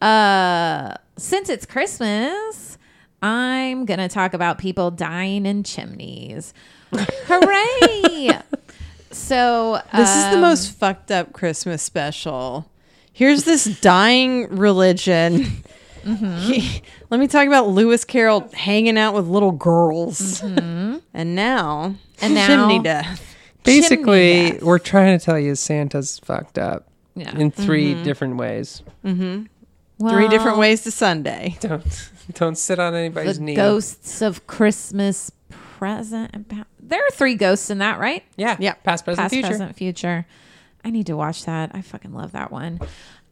uh, 0.01 0.95
since 1.17 1.49
it's 1.49 1.65
Christmas, 1.65 2.77
I'm 3.21 3.85
going 3.85 3.99
to 3.99 4.09
talk 4.09 4.33
about 4.33 4.57
people 4.57 4.91
dying 4.91 5.45
in 5.45 5.63
chimneys. 5.63 6.53
Hooray! 6.93 8.39
so, 9.11 9.81
This 9.95 10.09
is 10.09 10.23
the 10.25 10.35
um, 10.35 10.41
most 10.41 10.71
fucked 10.71 11.11
up 11.11 11.33
Christmas 11.33 11.81
special. 11.81 12.69
Here's 13.15 13.45
this 13.45 13.63
dying 13.79 14.49
religion. 14.55 15.45
Mm-hmm. 16.03 16.37
He- 16.51 16.81
let 17.09 17.19
me 17.19 17.27
talk 17.27 17.47
about 17.47 17.67
Lewis 17.69 18.03
Carroll 18.05 18.47
hanging 18.53 18.97
out 18.97 19.13
with 19.15 19.25
little 19.27 19.51
girls. 19.51 20.41
And 20.43 21.01
now, 21.35 21.95
Mm-hmm. 21.95 22.25
And 22.25 22.33
now- 22.35 22.47
chimney 22.47 22.79
death. 22.83 23.35
Basically, 23.63 24.51
death. 24.51 24.61
we're 24.63 24.77
trying 24.79 25.17
to 25.17 25.23
tell 25.25 25.39
you 25.39 25.55
Santa's 25.55 26.19
fucked 26.19 26.59
up 26.59 26.87
Yeah. 27.15 27.35
in 27.35 27.49
3 27.51 28.03
different 28.03 28.37
ways. 28.37 28.83
Three 29.03 29.47
Well, 29.97 30.27
different 30.29 30.57
ways 30.57 30.83
to 30.83 30.91
Sunday. 30.91 31.57
Don't 31.61 32.09
don't 32.33 32.57
sit 32.57 32.79
on 32.79 32.93
anybody's 32.93 33.37
The 33.37 33.43
knee. 33.43 33.55
ghosts 33.55 34.21
of 34.21 34.45
Christmas 34.45 35.31
present 35.49 36.31
and 36.33 36.47
pa- 36.47 36.65
there 36.79 36.99
are 36.99 37.11
three 37.11 37.35
ghosts 37.35 37.69
in 37.71 37.77
that, 37.79 37.97
right? 37.99 38.23
Yeah, 38.35 38.57
Yeah. 38.59 38.73
Past, 38.83 39.05
present, 39.05 39.23
past, 39.23 39.33
future. 39.33 39.47
present, 39.47 39.75
future. 39.75 40.25
I 40.85 40.91
need 40.91 41.07
to 41.07 41.17
watch 41.17 41.43
that. 41.45 41.71
I 41.73 41.81
fucking 41.81 42.13
love 42.13 42.31
that 42.33 42.51
one. 42.51 42.79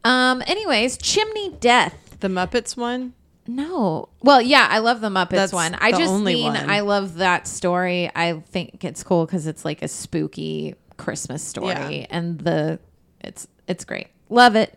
Um. 0.04 0.42
Anyways, 0.46 0.98
chimney 0.98 1.50
death. 1.60 2.18
The 2.20 2.28
Muppets 2.28 2.76
one. 2.76 3.14
No. 3.46 4.08
Well, 4.22 4.40
yeah, 4.42 4.66
I 4.70 4.78
love 4.78 5.00
the 5.00 5.08
Muppets 5.08 5.30
That's 5.30 5.52
one. 5.52 5.74
I 5.74 5.90
just 5.92 6.10
only 6.10 6.34
mean 6.34 6.52
one. 6.54 6.68
I 6.70 6.80
love 6.80 7.14
that 7.16 7.46
story. 7.46 8.10
I 8.14 8.40
think 8.48 8.84
it's 8.84 9.02
cool 9.02 9.24
because 9.26 9.46
it's 9.46 9.64
like 9.64 9.82
a 9.82 9.88
spooky 9.88 10.74
Christmas 10.96 11.42
story, 11.42 11.68
Yeah. 12.00 12.06
and 12.10 12.38
the 12.40 12.78
it's 13.20 13.46
it's 13.68 13.84
great. 13.84 14.08
Love 14.28 14.56
it. 14.56 14.76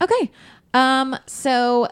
Okay. 0.00 0.30
Um. 0.72 1.16
So 1.26 1.88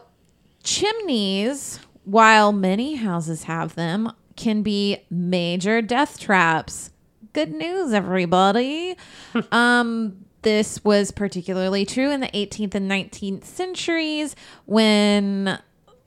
chimneys, 0.63 1.79
while 2.05 2.51
many 2.51 2.95
houses 2.95 3.43
have 3.43 3.75
them, 3.75 4.11
can 4.35 4.61
be 4.63 4.97
major 5.09 5.81
death 5.81 6.19
traps. 6.19 6.91
Good 7.33 7.51
news, 7.51 7.93
everybody. 7.93 8.95
um, 9.51 10.23
this 10.43 10.83
was 10.83 11.09
particularly 11.09 11.83
true 11.83 12.11
in 12.11 12.19
the 12.19 12.27
18th 12.27 12.75
and 12.75 12.89
19th 12.89 13.43
centuries 13.43 14.35
when 14.65 15.59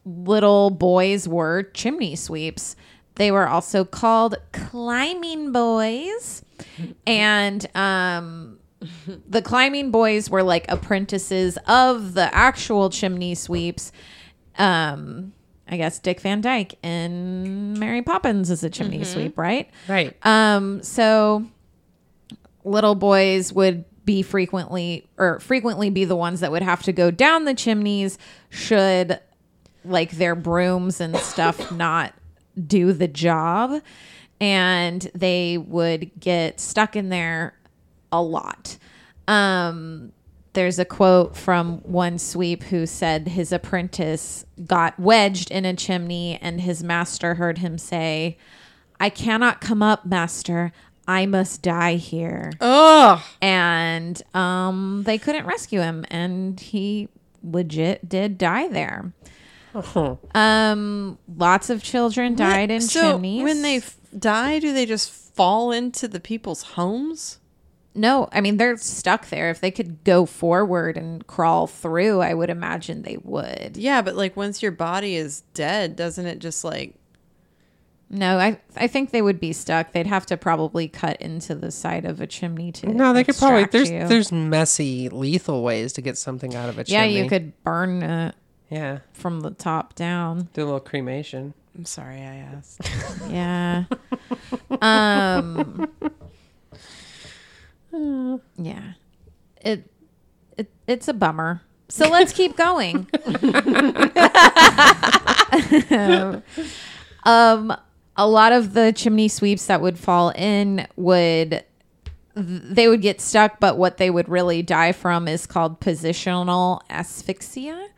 little 0.05 0.70
boys 0.70 1.27
were 1.27 1.64
chimney 1.74 2.14
sweeps. 2.14 2.77
They 3.16 3.33
were 3.33 3.49
also 3.49 3.85
called 3.85 4.37
climbing 4.53 5.51
boys. 5.51 6.45
And 7.05 7.66
um, 7.77 8.61
the 9.29 9.43
climbing 9.43 9.91
boys 9.91 10.31
were 10.31 10.45
like 10.45 10.66
apprentices 10.68 11.59
of 11.66 12.14
the 12.14 12.33
actual 12.33 12.89
chimney 12.89 13.35
sweeps. 13.35 13.91
Um, 14.59 15.33
I 15.69 15.77
guess 15.77 15.99
Dick 15.99 16.21
Van 16.21 16.41
Dyke 16.41 16.79
in 16.83 17.79
Mary 17.79 18.03
Poppins 18.03 18.51
is 18.51 18.62
a 18.62 18.71
chimney 18.71 19.03
sweep, 19.05 19.37
right? 19.37 19.69
Right. 19.89 20.14
Um, 20.25 20.83
so 20.83 21.45
little 22.64 22.95
boys 22.95 23.53
would 23.53 23.85
be 24.05 24.23
frequently 24.23 25.07
or 25.19 25.41
frequently 25.41 25.91
be 25.91 26.05
the 26.05 26.17
ones 26.17 26.41
that 26.41 26.53
would 26.53 26.62
have 26.62 26.83
to 26.85 26.93
go 26.93 27.11
down 27.11 27.45
the 27.45 27.55
chimneys 27.55 28.19
should 28.51 29.19
like 29.85 30.12
their 30.12 30.35
brooms 30.37 31.01
and 31.01 31.17
stuff 31.17 31.71
not 31.73 32.14
do 32.67 32.93
the 32.93 33.09
job 33.09 33.83
and 34.41 35.11
they 35.14 35.59
would 35.59 36.11
get 36.21 36.61
stuck 36.61 36.95
in 36.95 37.09
there 37.09 37.55
a 38.12 38.23
lot. 38.23 38.79
Um 39.27 40.12
there's 40.57 40.81
a 40.81 40.85
quote 40.85 41.37
from 41.37 41.79
one 41.83 42.19
sweep 42.19 42.65
who 42.65 42.87
said 42.87 43.29
his 43.29 43.53
apprentice 43.53 44.45
got 44.67 44.99
wedged 44.99 45.53
in 45.53 45.65
a 45.65 45.75
chimney 45.75 46.37
and 46.43 46.61
his 46.63 46.83
master 46.83 47.35
heard 47.37 47.59
him 47.59 47.79
say, 47.79 48.37
I 48.99 49.09
cannot 49.11 49.61
come 49.61 49.83
up, 49.83 50.05
master. 50.05 50.73
I 51.07 51.27
must 51.27 51.63
die 51.63 51.95
here. 51.95 52.51
Oh, 52.61 53.25
And 53.41 54.21
um, 54.35 55.05
they 55.07 55.19
couldn't 55.19 55.47
rescue 55.47 55.81
him, 55.81 56.05
and 56.11 56.59
he 56.59 57.09
legit 57.45 58.09
did 58.09 58.39
die 58.39 58.67
there. 58.67 59.13
Um, 60.35 61.19
lots 61.37 61.71
of 61.71 61.83
children 61.83 62.35
died 62.35 62.71
in 62.71 62.81
so 62.81 63.13
chimneys. 63.13 63.43
when 63.45 63.63
they 63.63 63.77
f- 63.77 63.97
die, 64.19 64.59
do 64.59 64.73
they 64.73 64.87
just 64.87 65.11
fall 65.11 65.71
into 65.71 66.09
the 66.09 66.19
people's 66.19 66.63
homes? 66.63 67.39
No, 67.97 68.28
I 68.32 68.40
mean 68.40 68.57
they're 68.59 68.76
stuck 68.76 69.28
there. 69.30 69.51
If 69.51 69.61
they 69.61 69.70
could 69.70 70.05
go 70.05 70.26
forward 70.26 70.97
and 70.97 71.26
crawl 71.26 71.66
through, 71.66 72.20
I 72.20 72.34
would 72.34 72.51
imagine 72.51 73.03
they 73.03 73.18
would. 73.22 73.76
Yeah, 73.76 74.03
but 74.03 74.14
like 74.16 74.36
once 74.36 74.62
your 74.62 74.72
body 74.72 75.16
is 75.16 75.40
dead, 75.55 75.97
doesn't 75.97 76.26
it 76.26 76.38
just 76.38 76.62
like 76.64 76.94
No, 78.11 78.38
I 78.38 78.61
I 78.76 78.86
think 78.86 79.11
they 79.11 79.22
would 79.22 79.40
be 79.40 79.53
stuck. 79.53 79.92
They'd 79.92 80.07
have 80.07 80.26
to 80.26 80.36
probably 80.36 80.86
cut 80.88 81.20
into 81.20 81.55
the 81.55 81.70
side 81.72 82.05
of 82.05 82.20
a 82.20 82.26
chimney 82.26 82.70
to. 82.72 82.86
No, 82.88 83.12
they 83.12 83.24
could 83.24 83.36
probably. 83.36 83.64
There's 83.64 83.90
you. 83.90 84.07
there's 84.07 84.30
messy, 84.30 85.09
lethal 85.09 85.62
ways 85.64 85.92
to 85.94 86.01
get 86.03 86.16
something 86.18 86.55
out 86.55 86.68
of 86.68 86.76
a 86.78 86.84
yeah, 86.86 87.03
chimney. 87.03 87.16
Yeah, 87.16 87.22
you 87.24 87.28
could 87.28 87.64
burn 87.64 88.03
it 88.03 88.34
Yeah, 88.70 88.99
from 89.12 89.40
the 89.40 89.51
top 89.51 89.94
down. 89.97 90.49
do 90.55 90.62
a 90.62 90.66
little 90.66 90.80
cremation. 90.80 91.55
I'm 91.76 91.84
sorry 91.84 92.20
I 92.20 92.36
asked. 92.55 92.80
Yeah. 93.30 93.84
um 94.80 95.88
Yeah. 98.57 98.92
It 99.61 99.90
it 100.57 100.70
it's 100.86 101.09
a 101.09 101.14
bummer. 101.14 101.62
So 101.88 102.09
let's 102.09 102.32
keep 102.32 102.57
going. 102.57 103.09
um 107.24 107.76
a 108.16 108.26
lot 108.26 108.53
of 108.53 108.72
the 108.72 108.92
chimney 108.94 109.28
sweeps 109.28 109.66
that 109.66 109.80
would 109.80 109.99
fall 109.99 110.30
in 110.30 110.86
would 110.97 111.64
they 112.34 112.86
would 112.86 113.01
get 113.01 113.20
stuck, 113.20 113.61
but 113.61 113.78
what 113.78 113.97
they 113.97 114.11
would 114.11 114.28
really 114.28 114.62
die 114.62 114.92
from 114.92 115.26
is 115.26 115.47
called 115.47 115.80
positional 115.80 116.80
asphyxia. 116.90 117.88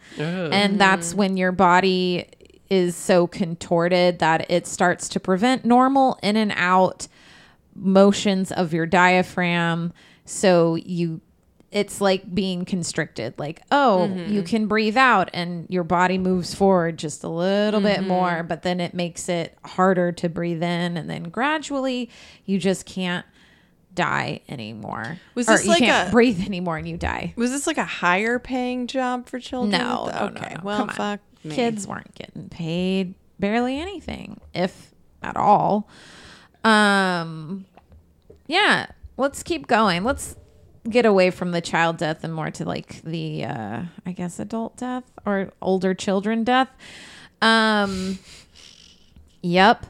And 0.53 0.81
that's 0.81 1.13
when 1.13 1.37
your 1.37 1.51
body 1.51 2.27
is 2.71 2.95
so 2.95 3.27
contorted 3.27 4.21
that 4.21 4.49
it 4.51 4.67
starts 4.67 5.09
to 5.11 5.21
prevent 5.21 5.65
normal 5.65 6.19
in 6.23 6.37
and 6.37 6.53
out 6.55 7.09
motions 7.79 8.51
of 8.53 8.73
your 8.73 8.87
diaphragm. 8.87 9.93
So 10.25 10.75
you 10.77 11.21
it's 11.71 12.01
like 12.01 12.35
being 12.35 12.65
constricted 12.65 13.35
like 13.39 13.61
oh 13.71 14.07
you 14.07 14.43
can 14.43 14.67
breathe 14.69 14.97
out 14.97 15.29
and 15.35 15.67
your 15.69 15.85
body 15.85 16.17
moves 16.17 16.55
forward 16.55 16.97
just 16.97 17.23
a 17.23 17.29
little 17.29 17.83
bit 17.83 18.03
more 18.03 18.43
but 18.43 18.63
then 18.63 18.81
it 18.81 18.95
makes 18.95 19.29
it 19.29 19.55
harder 19.67 20.11
to 20.11 20.31
breathe 20.31 20.63
in 20.63 20.97
and 20.97 21.11
then 21.11 21.25
gradually 21.25 22.09
you 22.47 22.59
just 22.59 22.87
can't 22.87 23.27
die 23.95 24.41
anymore 24.49 25.19
Was 25.35 25.47
Or 25.47 25.57
this 25.59 25.65
you 25.65 25.71
like 25.73 25.81
can't 25.81 26.09
a- 26.09 26.11
breathe 26.11 26.41
anymore 26.47 26.79
and 26.79 26.89
you 26.89 26.97
die 26.97 27.35
Was 27.37 27.51
this 27.51 27.67
like 27.67 27.77
a 27.77 27.85
higher 27.85 28.39
paying 28.39 28.87
job 28.87 29.29
for 29.29 29.39
children? 29.39 29.73
no, 29.73 30.07
the- 30.07 30.13
no, 30.13 30.19
no, 30.31 30.41
okay. 30.41 30.55
no. 30.55 30.61
Well, 30.65 30.87
fuck 30.89 31.21
me. 31.45 31.55
Kids 31.55 31.87
weren't 31.87 32.15
getting 32.15 32.49
paid 32.49 33.13
barely 33.39 33.79
anything, 33.79 34.41
if 34.55 34.95
at 35.23 35.37
all. 35.37 35.87
Um, 36.65 37.67
yeah. 38.49 38.87
Let's 39.17 39.43
keep 39.45 39.67
going. 39.69 40.03
Let's 40.05 40.35
get 40.89 41.05
away 41.07 41.31
from 41.31 41.51
the 41.53 41.61
child 41.61 41.97
death 41.99 42.25
and 42.25 42.33
more 42.35 42.51
to 42.53 42.65
like 42.65 43.03
the, 43.03 43.45
uh, 43.45 43.83
I 44.07 44.13
guess, 44.13 44.39
adult 44.41 44.77
death 44.79 45.05
or 45.27 45.53
older 45.63 45.93
children 45.95 46.43
death. 46.45 46.69
Um, 47.43 48.19
yep. 49.43 49.87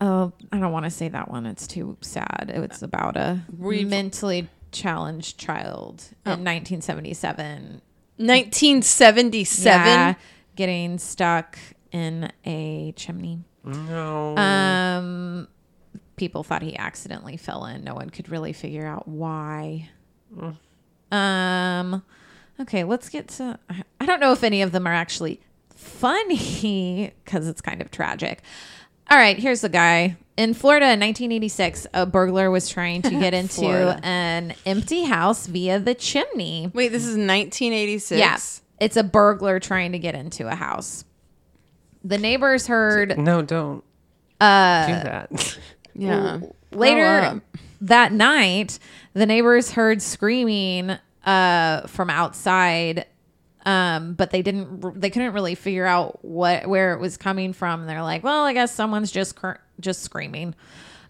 Oh, 0.00 0.32
I 0.52 0.58
don't 0.58 0.70
want 0.70 0.84
to 0.84 0.90
say 0.90 1.08
that 1.08 1.30
one. 1.30 1.44
It's 1.44 1.66
too 1.66 1.96
sad. 2.02 2.52
It's 2.54 2.82
about 2.82 3.16
a 3.16 3.40
We've- 3.58 3.84
mentally 3.84 4.48
challenged 4.70 5.38
child 5.38 6.04
in 6.26 6.44
1977 6.44 7.80
1977. 8.18 9.86
yeah, 9.86 10.14
getting 10.56 10.98
stuck 10.98 11.58
in 11.90 12.30
a 12.44 12.92
chimney. 12.96 13.40
No. 13.64 14.36
Um, 14.36 15.48
people 16.18 16.42
thought 16.42 16.60
he 16.62 16.76
accidentally 16.76 17.36
fell 17.38 17.64
in. 17.64 17.82
No 17.84 17.94
one 17.94 18.10
could 18.10 18.28
really 18.28 18.52
figure 18.52 18.86
out 18.86 19.08
why. 19.08 19.88
Um, 21.10 22.02
okay, 22.60 22.84
let's 22.84 23.08
get 23.08 23.28
to. 23.28 23.58
I- 23.70 23.82
I 24.00 24.06
don't 24.06 24.20
know 24.20 24.32
if 24.32 24.44
any 24.44 24.62
of 24.62 24.72
them 24.72 24.86
are 24.86 24.92
actually 24.94 25.40
funny 25.74 27.12
because 27.24 27.48
it's 27.48 27.60
kind 27.60 27.80
of 27.80 27.90
tragic. 27.90 28.42
All 29.10 29.16
right, 29.16 29.38
here's 29.38 29.62
the 29.62 29.70
guy. 29.70 30.16
in 30.36 30.52
Florida 30.52 30.84
in 30.86 31.00
1986, 31.00 31.86
a 31.94 32.04
burglar 32.04 32.50
was 32.50 32.68
trying 32.68 33.00
to 33.02 33.10
get 33.10 33.32
into 33.40 33.66
an 34.04 34.54
empty 34.66 35.04
house 35.04 35.46
via 35.46 35.78
the 35.80 35.94
chimney. 35.94 36.70
Wait, 36.74 36.88
this 36.88 37.02
is 37.04 37.16
1986. 37.16 38.18
Yeah. 38.18 38.38
It's 38.84 38.96
a 38.96 39.02
burglar 39.02 39.58
trying 39.60 39.92
to 39.92 39.98
get 39.98 40.14
into 40.14 40.46
a 40.46 40.54
house. 40.54 41.04
The 42.04 42.18
neighbors 42.18 42.66
heard 42.66 43.18
No, 43.18 43.40
don't 43.42 43.82
uh, 44.40 44.86
do 44.86 44.92
that. 44.92 45.58
Yeah. 45.98 46.40
Later 46.70 47.42
that 47.82 48.12
night, 48.12 48.78
the 49.14 49.26
neighbors 49.26 49.72
heard 49.72 50.00
screaming 50.00 50.96
uh, 51.24 51.86
from 51.86 52.10
outside, 52.10 53.06
um, 53.66 54.14
but 54.14 54.30
they 54.30 54.42
didn't. 54.42 55.00
They 55.00 55.10
couldn't 55.10 55.32
really 55.32 55.54
figure 55.54 55.86
out 55.86 56.24
what 56.24 56.66
where 56.66 56.94
it 56.94 57.00
was 57.00 57.16
coming 57.16 57.52
from. 57.52 57.86
They're 57.86 58.02
like, 58.02 58.22
"Well, 58.22 58.44
I 58.44 58.52
guess 58.52 58.74
someone's 58.74 59.10
just 59.10 59.36
cr- 59.36 59.60
just 59.80 60.02
screaming." 60.02 60.54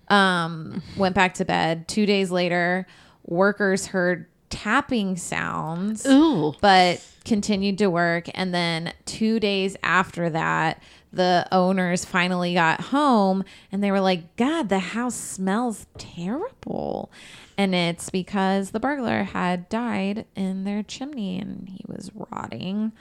Um, 0.09 0.83
went 0.97 1.15
back 1.15 1.35
to 1.35 1.45
bed. 1.45 1.87
Two 1.87 2.07
days 2.07 2.31
later, 2.31 2.87
workers 3.27 3.87
heard 3.87 4.27
tapping 4.51 5.17
sounds 5.17 6.07
Ooh. 6.07 6.55
but 6.61 7.05
continued 7.25 7.79
to 7.79 7.89
work. 7.89 8.27
And 8.35 8.55
then 8.55 8.93
two 9.05 9.39
days 9.39 9.77
after 9.83 10.31
that, 10.31 10.83
the 11.13 11.47
owners 11.53 12.05
finally 12.05 12.55
got 12.55 12.81
home 12.81 13.45
and 13.73 13.83
they 13.83 13.91
were 13.91 14.01
like, 14.01 14.37
God, 14.37 14.69
the 14.69 14.79
house 14.79 15.15
smells 15.15 15.87
terrible. 15.97 17.11
And 17.57 17.75
it's 17.75 18.11
because 18.11 18.71
the 18.71 18.81
burglar 18.81 19.25
had 19.25 19.69
died 19.69 20.27
in 20.37 20.65
their 20.65 20.83
chimney 20.83 21.39
and 21.39 21.69
he 21.69 21.85
was 21.87 22.11
rotting. 22.15 22.93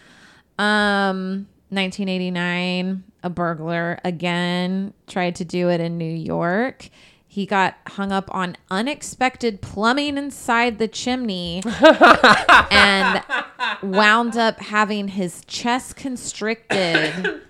Um, 0.57 1.47
1989, 1.69 3.03
a 3.23 3.29
burglar 3.29 3.99
again 4.03 4.93
tried 5.05 5.35
to 5.35 5.45
do 5.45 5.69
it 5.69 5.81
in 5.81 5.97
New 5.97 6.05
York. 6.05 6.89
He 7.27 7.45
got 7.45 7.75
hung 7.85 8.11
up 8.11 8.33
on 8.33 8.55
unexpected 8.71 9.61
plumbing 9.61 10.17
inside 10.17 10.79
the 10.79 10.87
chimney 10.87 11.61
and 12.71 13.23
wound 13.83 14.37
up 14.37 14.59
having 14.59 15.09
his 15.09 15.43
chest 15.45 15.97
constricted 15.97 17.41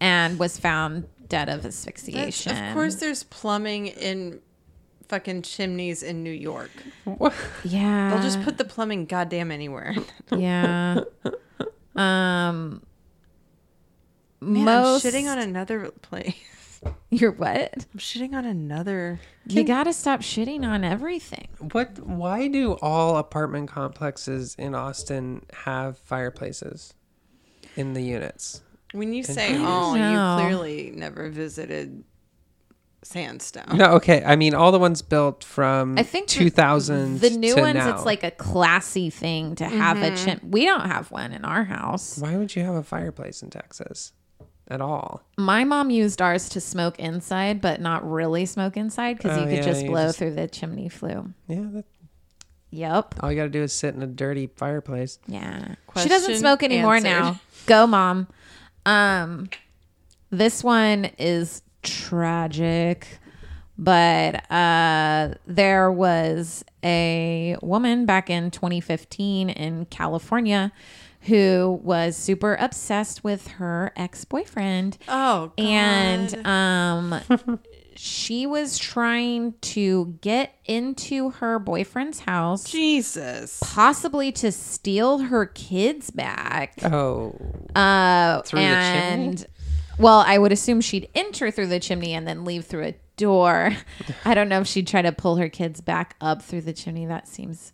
and 0.00 0.38
was 0.38 0.58
found 0.58 1.06
dead 1.28 1.48
of 1.48 1.56
That's- 1.62 1.78
asphyxiation. 1.78 2.56
Of 2.56 2.74
course, 2.74 2.96
there's 2.96 3.22
plumbing 3.24 3.88
in 3.88 4.40
fucking 5.08 5.42
chimneys 5.42 6.02
in 6.02 6.22
New 6.22 6.30
York. 6.32 6.70
Yeah. 7.64 8.10
They'll 8.10 8.22
just 8.22 8.42
put 8.42 8.58
the 8.58 8.64
plumbing 8.64 9.06
goddamn 9.06 9.50
anywhere. 9.50 9.94
Yeah. 10.36 11.00
Um 11.96 12.82
Man, 14.40 14.64
most 14.64 15.04
I'm 15.04 15.12
shitting 15.12 15.30
on 15.30 15.38
another 15.38 15.90
place. 16.02 16.34
You're 17.10 17.32
what? 17.32 17.72
I'm 17.92 17.98
shitting 17.98 18.34
on 18.34 18.44
another. 18.44 19.18
You 19.46 19.64
got 19.64 19.84
to 19.84 19.92
stop 19.92 20.20
shitting 20.20 20.64
on 20.64 20.84
everything. 20.84 21.48
What? 21.72 21.98
Why 21.98 22.46
do 22.46 22.74
all 22.74 23.16
apartment 23.16 23.68
complexes 23.68 24.54
in 24.56 24.76
Austin 24.76 25.44
have 25.64 25.98
fireplaces 25.98 26.94
in 27.74 27.94
the 27.94 28.02
units? 28.02 28.62
When 28.92 29.12
you 29.12 29.22
say, 29.22 29.52
don't 29.52 29.64
"Oh, 29.64 29.94
know. 29.94 30.36
you 30.38 30.42
clearly 30.42 30.92
never 30.94 31.28
visited 31.28 32.04
Sandstone," 33.02 33.76
No, 33.76 33.92
okay. 33.92 34.22
I 34.24 34.34
mean, 34.36 34.54
all 34.54 34.72
the 34.72 34.78
ones 34.78 35.02
built 35.02 35.44
from 35.44 35.98
I 35.98 36.02
think 36.02 36.28
the- 36.28 36.34
two 36.34 36.50
thousand. 36.50 37.20
The 37.20 37.30
new 37.30 37.54
to 37.54 37.60
ones, 37.60 37.74
now. 37.76 37.94
it's 37.94 38.04
like 38.04 38.24
a 38.24 38.30
classy 38.30 39.08
thing 39.10 39.54
to 39.56 39.64
have 39.66 39.98
a 39.98 40.10
mm-hmm. 40.10 40.24
chimp. 40.24 40.44
We 40.44 40.64
don't 40.64 40.86
have 40.86 41.10
one 41.10 41.32
in 41.32 41.44
our 41.44 41.64
house. 41.64 42.18
Why 42.18 42.36
would 42.36 42.54
you 42.56 42.64
have 42.64 42.74
a 42.74 42.82
fireplace 42.82 43.42
in 43.42 43.50
Texas 43.50 44.12
at 44.68 44.80
all? 44.80 45.22
My 45.36 45.64
mom 45.64 45.90
used 45.90 46.20
ours 46.20 46.48
to 46.50 46.60
smoke 46.60 46.98
inside, 46.98 47.60
but 47.60 47.80
not 47.80 48.08
really 48.10 48.46
smoke 48.46 48.76
inside 48.76 49.18
because 49.18 49.36
Oh, 49.38 49.42
you 49.42 49.46
could 49.48 49.56
yeah, 49.58 49.62
just 49.62 49.82
you 49.84 49.90
blow 49.90 50.06
just- 50.06 50.18
through 50.18 50.34
the 50.34 50.48
chimney 50.48 50.88
flue. 50.88 51.32
Yeah, 51.46 51.66
that, 51.74 51.84
Yep. 52.70 53.14
all 53.20 53.30
you 53.32 53.36
got 53.38 53.44
to 53.44 53.48
do 53.50 53.62
is 53.62 53.72
sit 53.72 53.94
in 53.94 54.02
a 54.02 54.06
dirty 54.06 54.46
fireplace. 54.56 55.18
Yeah. 55.26 55.76
she 55.96 56.08
doesn't 56.08 56.26
Question 56.26 56.36
smoke 56.38 56.62
anymore 56.62 56.96
answered. 56.96 57.08
now. 57.08 57.40
Go, 57.66 57.86
mom. 57.86 58.26
Um, 58.88 59.50
this 60.30 60.64
one 60.64 61.10
is 61.18 61.62
tragic, 61.82 63.18
but 63.76 64.50
uh, 64.50 65.34
there 65.46 65.92
was 65.92 66.64
a 66.82 67.56
woman 67.60 68.06
back 68.06 68.30
in 68.30 68.50
2015 68.50 69.50
in 69.50 69.84
California 69.86 70.72
who 71.22 71.80
was 71.82 72.16
super 72.16 72.56
obsessed 72.60 73.22
with 73.24 73.48
her 73.48 73.92
ex 73.96 74.24
boyfriend. 74.24 74.96
oh, 75.08 75.52
God. 75.56 75.64
and 75.64 76.46
um 76.46 77.20
she 77.98 78.46
was 78.46 78.78
trying 78.78 79.54
to 79.60 80.16
get 80.20 80.54
into 80.64 81.30
her 81.30 81.58
boyfriend's 81.58 82.20
house 82.20 82.64
Jesus, 82.64 83.58
possibly 83.62 84.30
to 84.32 84.52
steal 84.52 85.18
her 85.18 85.46
kids 85.46 86.10
back. 86.10 86.74
Oh, 86.84 87.34
uh 87.74 88.42
Through 88.42 88.60
the 88.60 88.66
chimney? 88.66 89.26
and 89.26 89.46
well 89.98 90.22
i 90.26 90.38
would 90.38 90.52
assume 90.52 90.80
she'd 90.80 91.08
enter 91.14 91.50
through 91.50 91.66
the 91.66 91.80
chimney 91.80 92.14
and 92.14 92.26
then 92.26 92.44
leave 92.44 92.64
through 92.66 92.84
a 92.84 92.94
door. 93.16 93.72
I 94.24 94.34
don't 94.34 94.48
know 94.48 94.60
if 94.60 94.66
she'd 94.68 94.86
try 94.86 95.02
to 95.02 95.10
pull 95.12 95.36
her 95.36 95.48
kids 95.48 95.80
back 95.80 96.14
up 96.20 96.40
through 96.40 96.60
the 96.62 96.72
chimney. 96.72 97.04
That 97.06 97.26
seems 97.26 97.72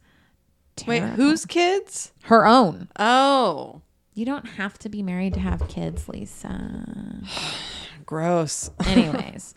wait, 0.86 1.02
whose 1.02 1.44
kids? 1.44 2.12
her 2.22 2.46
own. 2.46 2.88
Oh, 2.98 3.82
you 4.14 4.24
don't 4.24 4.46
have 4.46 4.78
to 4.78 4.88
be 4.88 5.02
married 5.02 5.34
to 5.34 5.40
have 5.40 5.68
kids 5.68 6.08
lisa. 6.08 7.22
Gross. 8.06 8.70
Anyways, 8.86 9.54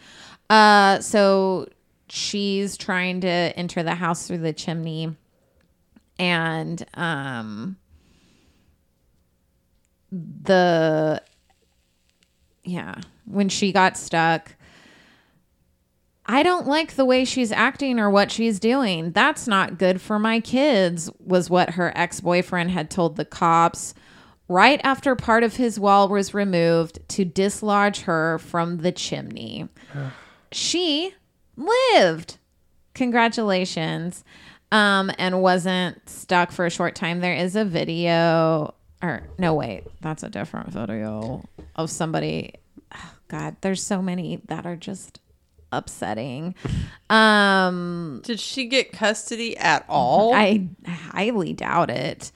uh, 0.50 1.00
so 1.00 1.68
she's 2.10 2.78
trying 2.78 3.22
to 3.22 3.28
enter 3.30 3.84
the 3.84 3.96
house 3.96 4.28
through 4.28 4.40
the 4.40 4.54
chimney, 4.54 5.16
and 6.20 6.86
um, 6.94 7.78
the 10.12 11.22
yeah, 12.64 12.96
when 13.26 13.50
she 13.50 13.72
got 13.72 13.98
stuck. 13.98 14.54
I 16.30 16.44
don't 16.44 16.68
like 16.68 16.96
the 16.96 17.06
way 17.06 17.24
she's 17.24 17.54
acting 17.54 18.00
or 18.00 18.10
what 18.10 18.32
she's 18.32 18.60
doing. 18.60 19.12
That's 19.12 19.48
not 19.48 19.78
good 19.78 20.02
for 20.02 20.20
my 20.20 20.42
kids, 20.42 21.10
was 21.20 21.50
what 21.50 21.72
her 21.72 21.94
ex 21.96 22.20
boyfriend 22.20 22.72
had 22.72 22.90
told 22.90 23.16
the 23.16 23.24
cops 23.24 23.94
right 24.48 24.80
after 24.84 25.16
part 25.16 25.44
of 25.44 25.56
his 25.56 25.80
wall 25.80 26.08
was 26.08 26.34
removed 26.34 27.00
to 27.10 27.26
dislodge 27.26 28.02
her 28.02 28.38
from 28.40 28.78
the 28.78 28.92
chimney. 28.92 29.68
She 30.52 31.14
lived. 31.56 32.38
Congratulations. 32.94 34.24
Um, 34.72 35.12
and 35.18 35.42
wasn't 35.42 36.10
stuck 36.10 36.52
for 36.52 36.66
a 36.66 36.70
short 36.70 36.94
time. 36.94 37.22
There 37.22 37.34
is 37.34 37.56
a 37.56 37.64
video, 37.64 38.74
or 39.02 39.24
no, 39.38 39.54
wait, 39.54 39.86
that's 40.02 40.24
a 40.24 40.30
different 40.30 40.72
video 40.72 41.48
of 41.78 41.90
somebody. 41.90 42.54
oh, 42.94 43.14
God, 43.30 43.56
there's 43.62 43.82
so 43.82 44.02
many 44.02 44.42
that 44.48 44.66
are 44.66 44.76
just 44.76 45.22
upsetting. 45.72 46.54
Um, 47.10 48.22
Did 48.26 48.42
she 48.42 48.66
get 48.66 48.92
custody 48.92 49.56
at 49.58 49.86
all? 49.88 50.34
I 50.34 50.68
highly 50.86 51.54
doubt 51.54 51.90
it. 51.90 52.32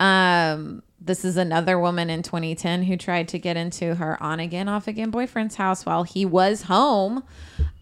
Um, 0.00 0.82
this 1.00 1.24
is 1.24 1.36
another 1.36 1.78
woman 1.78 2.10
in 2.10 2.22
2010 2.22 2.82
who 2.84 2.96
tried 2.96 3.28
to 3.28 3.38
get 3.38 3.56
into 3.56 3.94
her 3.94 4.20
on 4.22 4.40
again, 4.40 4.68
off 4.68 4.88
again 4.88 5.10
boyfriend's 5.10 5.56
house 5.56 5.86
while 5.86 6.02
he 6.02 6.24
was 6.24 6.62
home. 6.62 7.22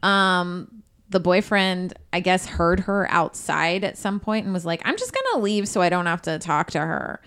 Um, 0.02 0.82
the 1.08 1.20
boyfriend, 1.20 1.94
I 2.12 2.20
guess, 2.20 2.46
heard 2.46 2.80
her 2.80 3.10
outside 3.10 3.84
at 3.84 3.96
some 3.96 4.20
point 4.20 4.44
and 4.44 4.52
was 4.52 4.66
like, 4.66 4.82
I'm 4.84 4.96
just 4.96 5.12
going 5.12 5.26
to 5.34 5.38
leave 5.38 5.68
so 5.68 5.80
I 5.80 5.88
don't 5.88 6.06
have 6.06 6.22
to 6.22 6.38
talk 6.38 6.70
to 6.72 6.80
her. 6.80 7.20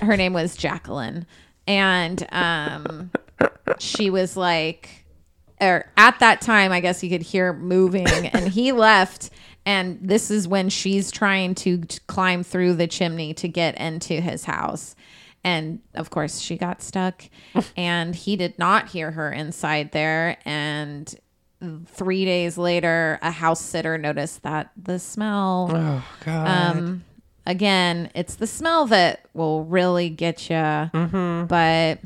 Her 0.00 0.16
name 0.16 0.32
was 0.32 0.56
Jacqueline. 0.56 1.26
And 1.66 2.26
um, 2.32 3.10
she 3.78 4.10
was 4.10 4.36
like, 4.36 5.04
or 5.60 5.84
at 5.96 6.18
that 6.18 6.40
time, 6.40 6.72
I 6.72 6.80
guess 6.80 7.04
you 7.04 7.10
could 7.10 7.22
hear 7.22 7.52
moving, 7.52 8.08
and 8.32 8.48
he 8.48 8.72
left. 8.72 9.30
And 9.64 9.98
this 10.02 10.30
is 10.30 10.48
when 10.48 10.70
she's 10.70 11.12
trying 11.12 11.54
to 11.56 11.82
climb 12.08 12.42
through 12.42 12.74
the 12.74 12.88
chimney 12.88 13.32
to 13.34 13.46
get 13.46 13.78
into 13.78 14.20
his 14.20 14.44
house. 14.44 14.96
And 15.44 15.80
of 15.94 16.10
course, 16.10 16.38
she 16.38 16.56
got 16.56 16.82
stuck, 16.82 17.24
and 17.76 18.14
he 18.14 18.36
did 18.36 18.58
not 18.58 18.88
hear 18.88 19.10
her 19.10 19.32
inside 19.32 19.92
there. 19.92 20.36
And 20.44 21.12
three 21.86 22.24
days 22.24 22.58
later, 22.58 23.18
a 23.22 23.30
house 23.30 23.60
sitter 23.60 23.98
noticed 23.98 24.42
that 24.42 24.70
the 24.76 24.98
smell 24.98 25.70
oh 25.72 26.04
God. 26.24 26.76
um, 26.76 27.04
again, 27.46 28.10
it's 28.14 28.36
the 28.36 28.46
smell 28.46 28.86
that 28.86 29.26
will 29.34 29.64
really 29.64 30.10
get 30.10 30.48
you. 30.48 30.56
Mm-hmm. 30.56 31.46
But 31.46 32.00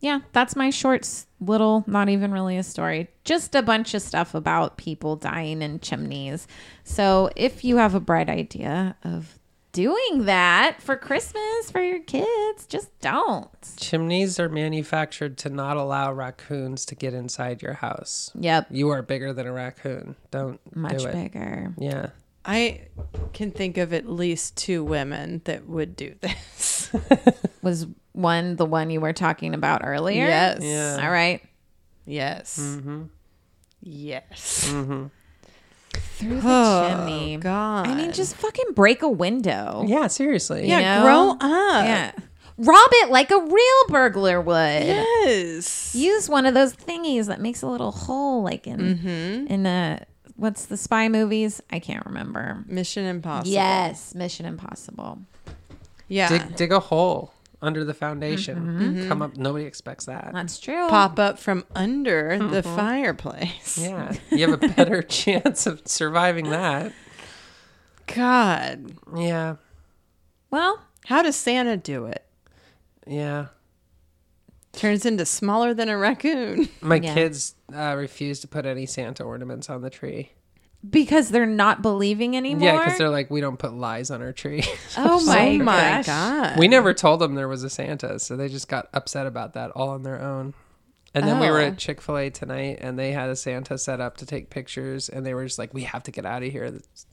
yeah, 0.00 0.20
that's 0.32 0.54
my 0.54 0.70
short 0.70 1.08
little, 1.40 1.84
not 1.86 2.08
even 2.08 2.32
really 2.32 2.56
a 2.56 2.62
story, 2.62 3.08
just 3.24 3.54
a 3.54 3.62
bunch 3.62 3.94
of 3.94 4.02
stuff 4.02 4.34
about 4.34 4.76
people 4.76 5.16
dying 5.16 5.60
in 5.60 5.80
chimneys. 5.80 6.46
So 6.84 7.30
if 7.34 7.64
you 7.64 7.76
have 7.78 7.94
a 7.94 8.00
bright 8.00 8.28
idea 8.28 8.96
of 9.02 9.37
doing 9.78 10.24
that 10.24 10.82
for 10.82 10.96
Christmas 10.96 11.70
for 11.70 11.80
your 11.80 12.00
kids. 12.00 12.66
Just 12.66 12.98
don't. 12.98 13.48
Chimneys 13.76 14.40
are 14.40 14.48
manufactured 14.48 15.38
to 15.38 15.50
not 15.50 15.76
allow 15.76 16.12
raccoons 16.12 16.84
to 16.86 16.96
get 16.96 17.14
inside 17.14 17.62
your 17.62 17.74
house. 17.74 18.32
Yep. 18.34 18.66
You 18.72 18.88
are 18.88 19.02
bigger 19.02 19.32
than 19.32 19.46
a 19.46 19.52
raccoon. 19.52 20.16
Don't 20.32 20.58
Much 20.74 20.98
do 20.98 21.06
it. 21.06 21.12
bigger. 21.14 21.74
Yeah. 21.78 22.08
I 22.44 22.88
can 23.32 23.52
think 23.52 23.78
of 23.78 23.92
at 23.92 24.08
least 24.08 24.56
two 24.56 24.82
women 24.82 25.42
that 25.44 25.68
would 25.68 25.94
do 25.94 26.16
this. 26.20 26.90
Was 27.62 27.86
one 28.10 28.56
the 28.56 28.66
one 28.66 28.90
you 28.90 29.00
were 29.00 29.12
talking 29.12 29.54
about 29.54 29.82
earlier? 29.84 30.24
yes. 30.26 30.58
Yeah. 30.60 30.98
All 31.04 31.12
right. 31.12 31.40
Yes. 32.04 32.58
Mm-hmm. 32.58 33.02
Yes. 33.80 34.72
Through 36.18 36.40
the 36.40 36.48
Oh, 36.50 36.88
chimney. 37.06 37.36
God. 37.36 37.86
I 37.86 37.94
mean, 37.94 38.12
just 38.12 38.36
fucking 38.36 38.72
break 38.74 39.02
a 39.02 39.08
window. 39.08 39.84
Yeah, 39.86 40.08
seriously. 40.08 40.62
You 40.62 40.68
yeah, 40.76 40.98
know? 40.98 41.02
grow 41.04 41.30
up. 41.48 41.84
Yeah. 41.84 42.12
Rob 42.58 42.88
it 42.92 43.10
like 43.10 43.30
a 43.30 43.38
real 43.38 43.84
burglar 43.88 44.40
would. 44.40 44.54
Yes. 44.84 45.94
Use 45.94 46.28
one 46.28 46.44
of 46.44 46.54
those 46.54 46.74
thingies 46.74 47.26
that 47.26 47.40
makes 47.40 47.62
a 47.62 47.68
little 47.68 47.92
hole, 47.92 48.42
like 48.42 48.66
in 48.66 49.46
in 49.48 49.64
uh 49.64 50.04
what's 50.34 50.66
the 50.66 50.76
spy 50.76 51.08
movies? 51.08 51.60
I 51.70 51.78
can't 51.78 52.04
remember. 52.04 52.64
Mission 52.66 53.04
Impossible. 53.04 53.52
Yes, 53.52 54.12
Mission 54.14 54.44
Impossible. 54.44 55.20
Yeah. 56.08 56.28
Dig, 56.28 56.56
dig 56.56 56.72
a 56.72 56.80
hole 56.80 57.32
under 57.60 57.84
the 57.84 57.94
foundation. 57.94 58.58
Mm-hmm. 58.58 59.08
Come 59.08 59.22
up. 59.22 59.36
Nobody 59.36 59.64
expects 59.64 60.04
that. 60.06 60.30
That's 60.32 60.58
true. 60.60 60.88
Pop 60.88 61.18
up 61.18 61.38
from 61.38 61.64
under 61.74 62.38
the 62.38 62.62
Mm-hmm. 62.62 62.76
fireplace. 62.76 63.78
Yeah. 63.78 64.14
You 64.30 64.48
have 64.50 64.62
a 64.62 64.68
better 64.68 65.02
chance 65.02 65.66
of 65.66 65.82
surviving 65.86 66.50
that. 66.50 66.92
God. 68.06 68.92
Yeah. 69.16 69.56
Well, 70.50 70.82
How 71.06 71.22
does 71.22 71.36
Santa 71.36 71.76
do 71.76 72.06
it? 72.06 72.24
Yeah. 73.06 73.46
Turns 74.72 75.04
into 75.06 75.24
smaller 75.26 75.74
than 75.74 75.88
a 75.88 75.96
raccoon. 75.98 76.68
My 76.80 76.96
Yeah. 76.96 77.14
kids 77.14 77.54
uh, 77.74 77.94
refuse 77.96 78.40
to 78.40 78.48
put 78.48 78.64
any 78.66 78.86
Santa 78.86 79.24
ornaments 79.24 79.68
on 79.68 79.82
the 79.82 79.90
tree. 79.90 80.32
Because 80.88 81.30
they're 81.30 81.46
not 81.46 81.82
believing 81.82 82.36
anymore. 82.36 82.68
Yeah, 82.68 82.78
because 82.84 82.98
they're 82.98 83.08
like, 83.10 83.30
we 83.30 83.40
don't 83.40 83.58
put 83.58 83.72
lies 83.74 84.10
on 84.10 84.22
our 84.22 84.32
tree. 84.32 84.62
oh 84.96 85.24
my, 85.26 85.48
oh 85.48 85.58
my 85.64 86.02
gosh. 86.02 86.06
god. 86.06 86.58
we 86.58 86.68
never 86.68 86.94
told 86.94 87.20
them 87.20 87.34
there 87.34 87.48
was 87.48 87.64
a 87.64 87.70
Santa, 87.70 88.18
so 88.18 88.36
they 88.36 88.48
just 88.48 88.68
got 88.68 88.88
upset 88.94 89.26
about 89.26 89.54
that 89.54 89.70
all 89.72 89.90
on 89.90 90.02
their 90.02 90.20
own. 90.20 90.54
And 91.14 91.26
then 91.26 91.40
we 91.40 91.50
were 91.50 91.60
Oh. 91.60 91.66
at 91.68 91.78
Chick 91.78 92.00
fil 92.02 92.18
A 92.18 92.30
tonight 92.30 92.78
and 92.82 92.98
they 92.98 93.12
had 93.12 93.30
a 93.30 93.34
Santa 93.34 93.78
set 93.78 94.00
up 94.00 94.18
to 94.18 94.26
take 94.26 94.50
pictures, 94.50 95.08
and 95.08 95.24
they 95.26 95.34
were 95.34 95.44
just 95.44 95.58
like, 95.58 95.72
we 95.74 95.82
have 95.84 96.02
to 96.04 96.10
get 96.10 96.24
out 96.26 96.42
of 96.42 96.52
here. 96.52 96.70
This, 96.70 97.06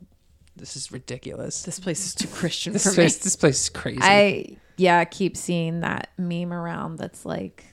this 0.55 0.75
is 0.75 0.91
ridiculous. 0.91 1.63
This 1.63 1.79
place 1.79 2.05
is 2.05 2.13
too 2.15 2.27
Christian 2.27 2.73
This 2.73 2.83
for 2.83 2.89
me. 2.91 2.95
place, 2.95 3.17
this 3.17 3.35
place 3.35 3.63
is 3.63 3.69
crazy. 3.69 3.99
I 4.01 4.57
yeah, 4.77 4.99
I 4.99 5.05
keep 5.05 5.37
seeing 5.37 5.79
that 5.79 6.09
meme 6.17 6.51
around 6.53 6.97
that's 6.97 7.25
like 7.25 7.65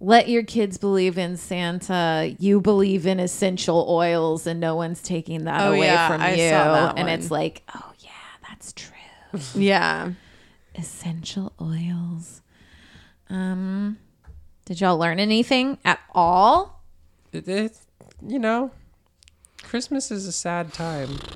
let 0.00 0.28
your 0.28 0.42
kids 0.42 0.76
believe 0.78 1.16
in 1.18 1.36
Santa. 1.36 2.34
You 2.38 2.60
believe 2.60 3.06
in 3.06 3.18
essential 3.20 3.86
oils 3.88 4.46
and 4.46 4.60
no 4.60 4.74
one's 4.76 5.02
taking 5.02 5.44
that 5.44 5.62
Oh, 5.66 5.72
away 5.72 5.86
yeah, 5.86 6.08
from 6.08 6.20
I 6.20 6.34
you. 6.34 6.48
saw 6.50 6.72
that 6.72 6.98
and 6.98 7.06
one. 7.06 7.18
it's 7.18 7.30
like, 7.30 7.62
"Oh 7.74 7.92
yeah, 8.00 8.10
that's 8.48 8.72
true." 8.72 8.92
Yeah. 9.54 10.12
essential 10.74 11.52
oils. 11.60 12.42
Um 13.30 13.98
did 14.66 14.80
y'all 14.80 14.98
learn 14.98 15.18
anything 15.20 15.78
at 15.84 16.00
all? 16.14 16.82
it, 17.32 17.46
it, 17.48 17.78
you 18.26 18.38
know, 18.38 18.70
Christmas 19.62 20.10
is 20.10 20.26
a 20.26 20.32
sad 20.32 20.72
time. 20.72 21.18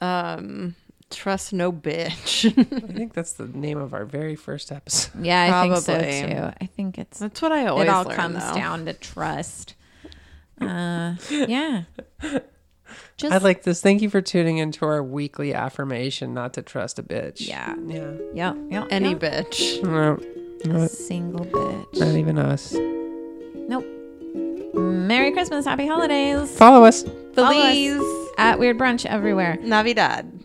Um 0.00 0.74
trust 1.14 1.52
no 1.52 1.72
bitch. 1.72 2.46
I 2.58 2.92
think 2.92 3.14
that's 3.14 3.34
the 3.34 3.46
name 3.46 3.78
of 3.78 3.94
our 3.94 4.04
very 4.04 4.36
first 4.36 4.72
episode. 4.72 5.24
Yeah, 5.24 5.60
I 5.60 5.62
think 5.62 5.76
so 5.78 5.98
too. 5.98 6.52
I 6.60 6.66
think 6.66 6.98
it's 6.98 7.18
That's 7.18 7.40
what 7.42 7.52
I 7.52 7.66
always 7.66 7.86
it 7.86 7.90
all 7.90 8.04
learn, 8.04 8.16
comes 8.16 8.46
though. 8.46 8.54
down 8.54 8.84
to 8.86 8.92
trust. 8.92 9.74
Uh 10.60 11.14
yeah. 11.30 11.84
Just 13.16 13.32
I 13.32 13.38
like 13.38 13.62
this. 13.64 13.80
Thank 13.80 14.02
you 14.02 14.10
for 14.10 14.20
tuning 14.20 14.58
into 14.58 14.84
our 14.84 15.02
weekly 15.02 15.52
affirmation 15.54 16.32
not 16.34 16.54
to 16.54 16.62
trust 16.62 16.98
a 16.98 17.02
bitch. 17.02 17.46
yeah. 17.46 17.74
Yeah. 17.86 18.12
Yeah, 18.34 18.54
yeah. 18.68 18.86
Any 18.90 19.10
yeah. 19.10 19.14
bitch. 19.14 19.82
No, 19.82 20.20
not, 20.64 20.90
single 20.90 21.44
bitch. 21.46 21.98
not 21.98 22.14
even 22.14 22.38
us. 22.38 22.74
Nope. 22.74 23.84
Merry 24.74 25.32
Christmas, 25.32 25.64
Happy 25.64 25.86
Holidays. 25.86 26.56
Follow 26.56 26.84
us. 26.84 27.04
Follow 27.34 27.56
us 27.56 28.30
at 28.38 28.58
Weird 28.58 28.78
Brunch 28.78 29.06
everywhere. 29.06 29.56
Navidad. 29.60 30.44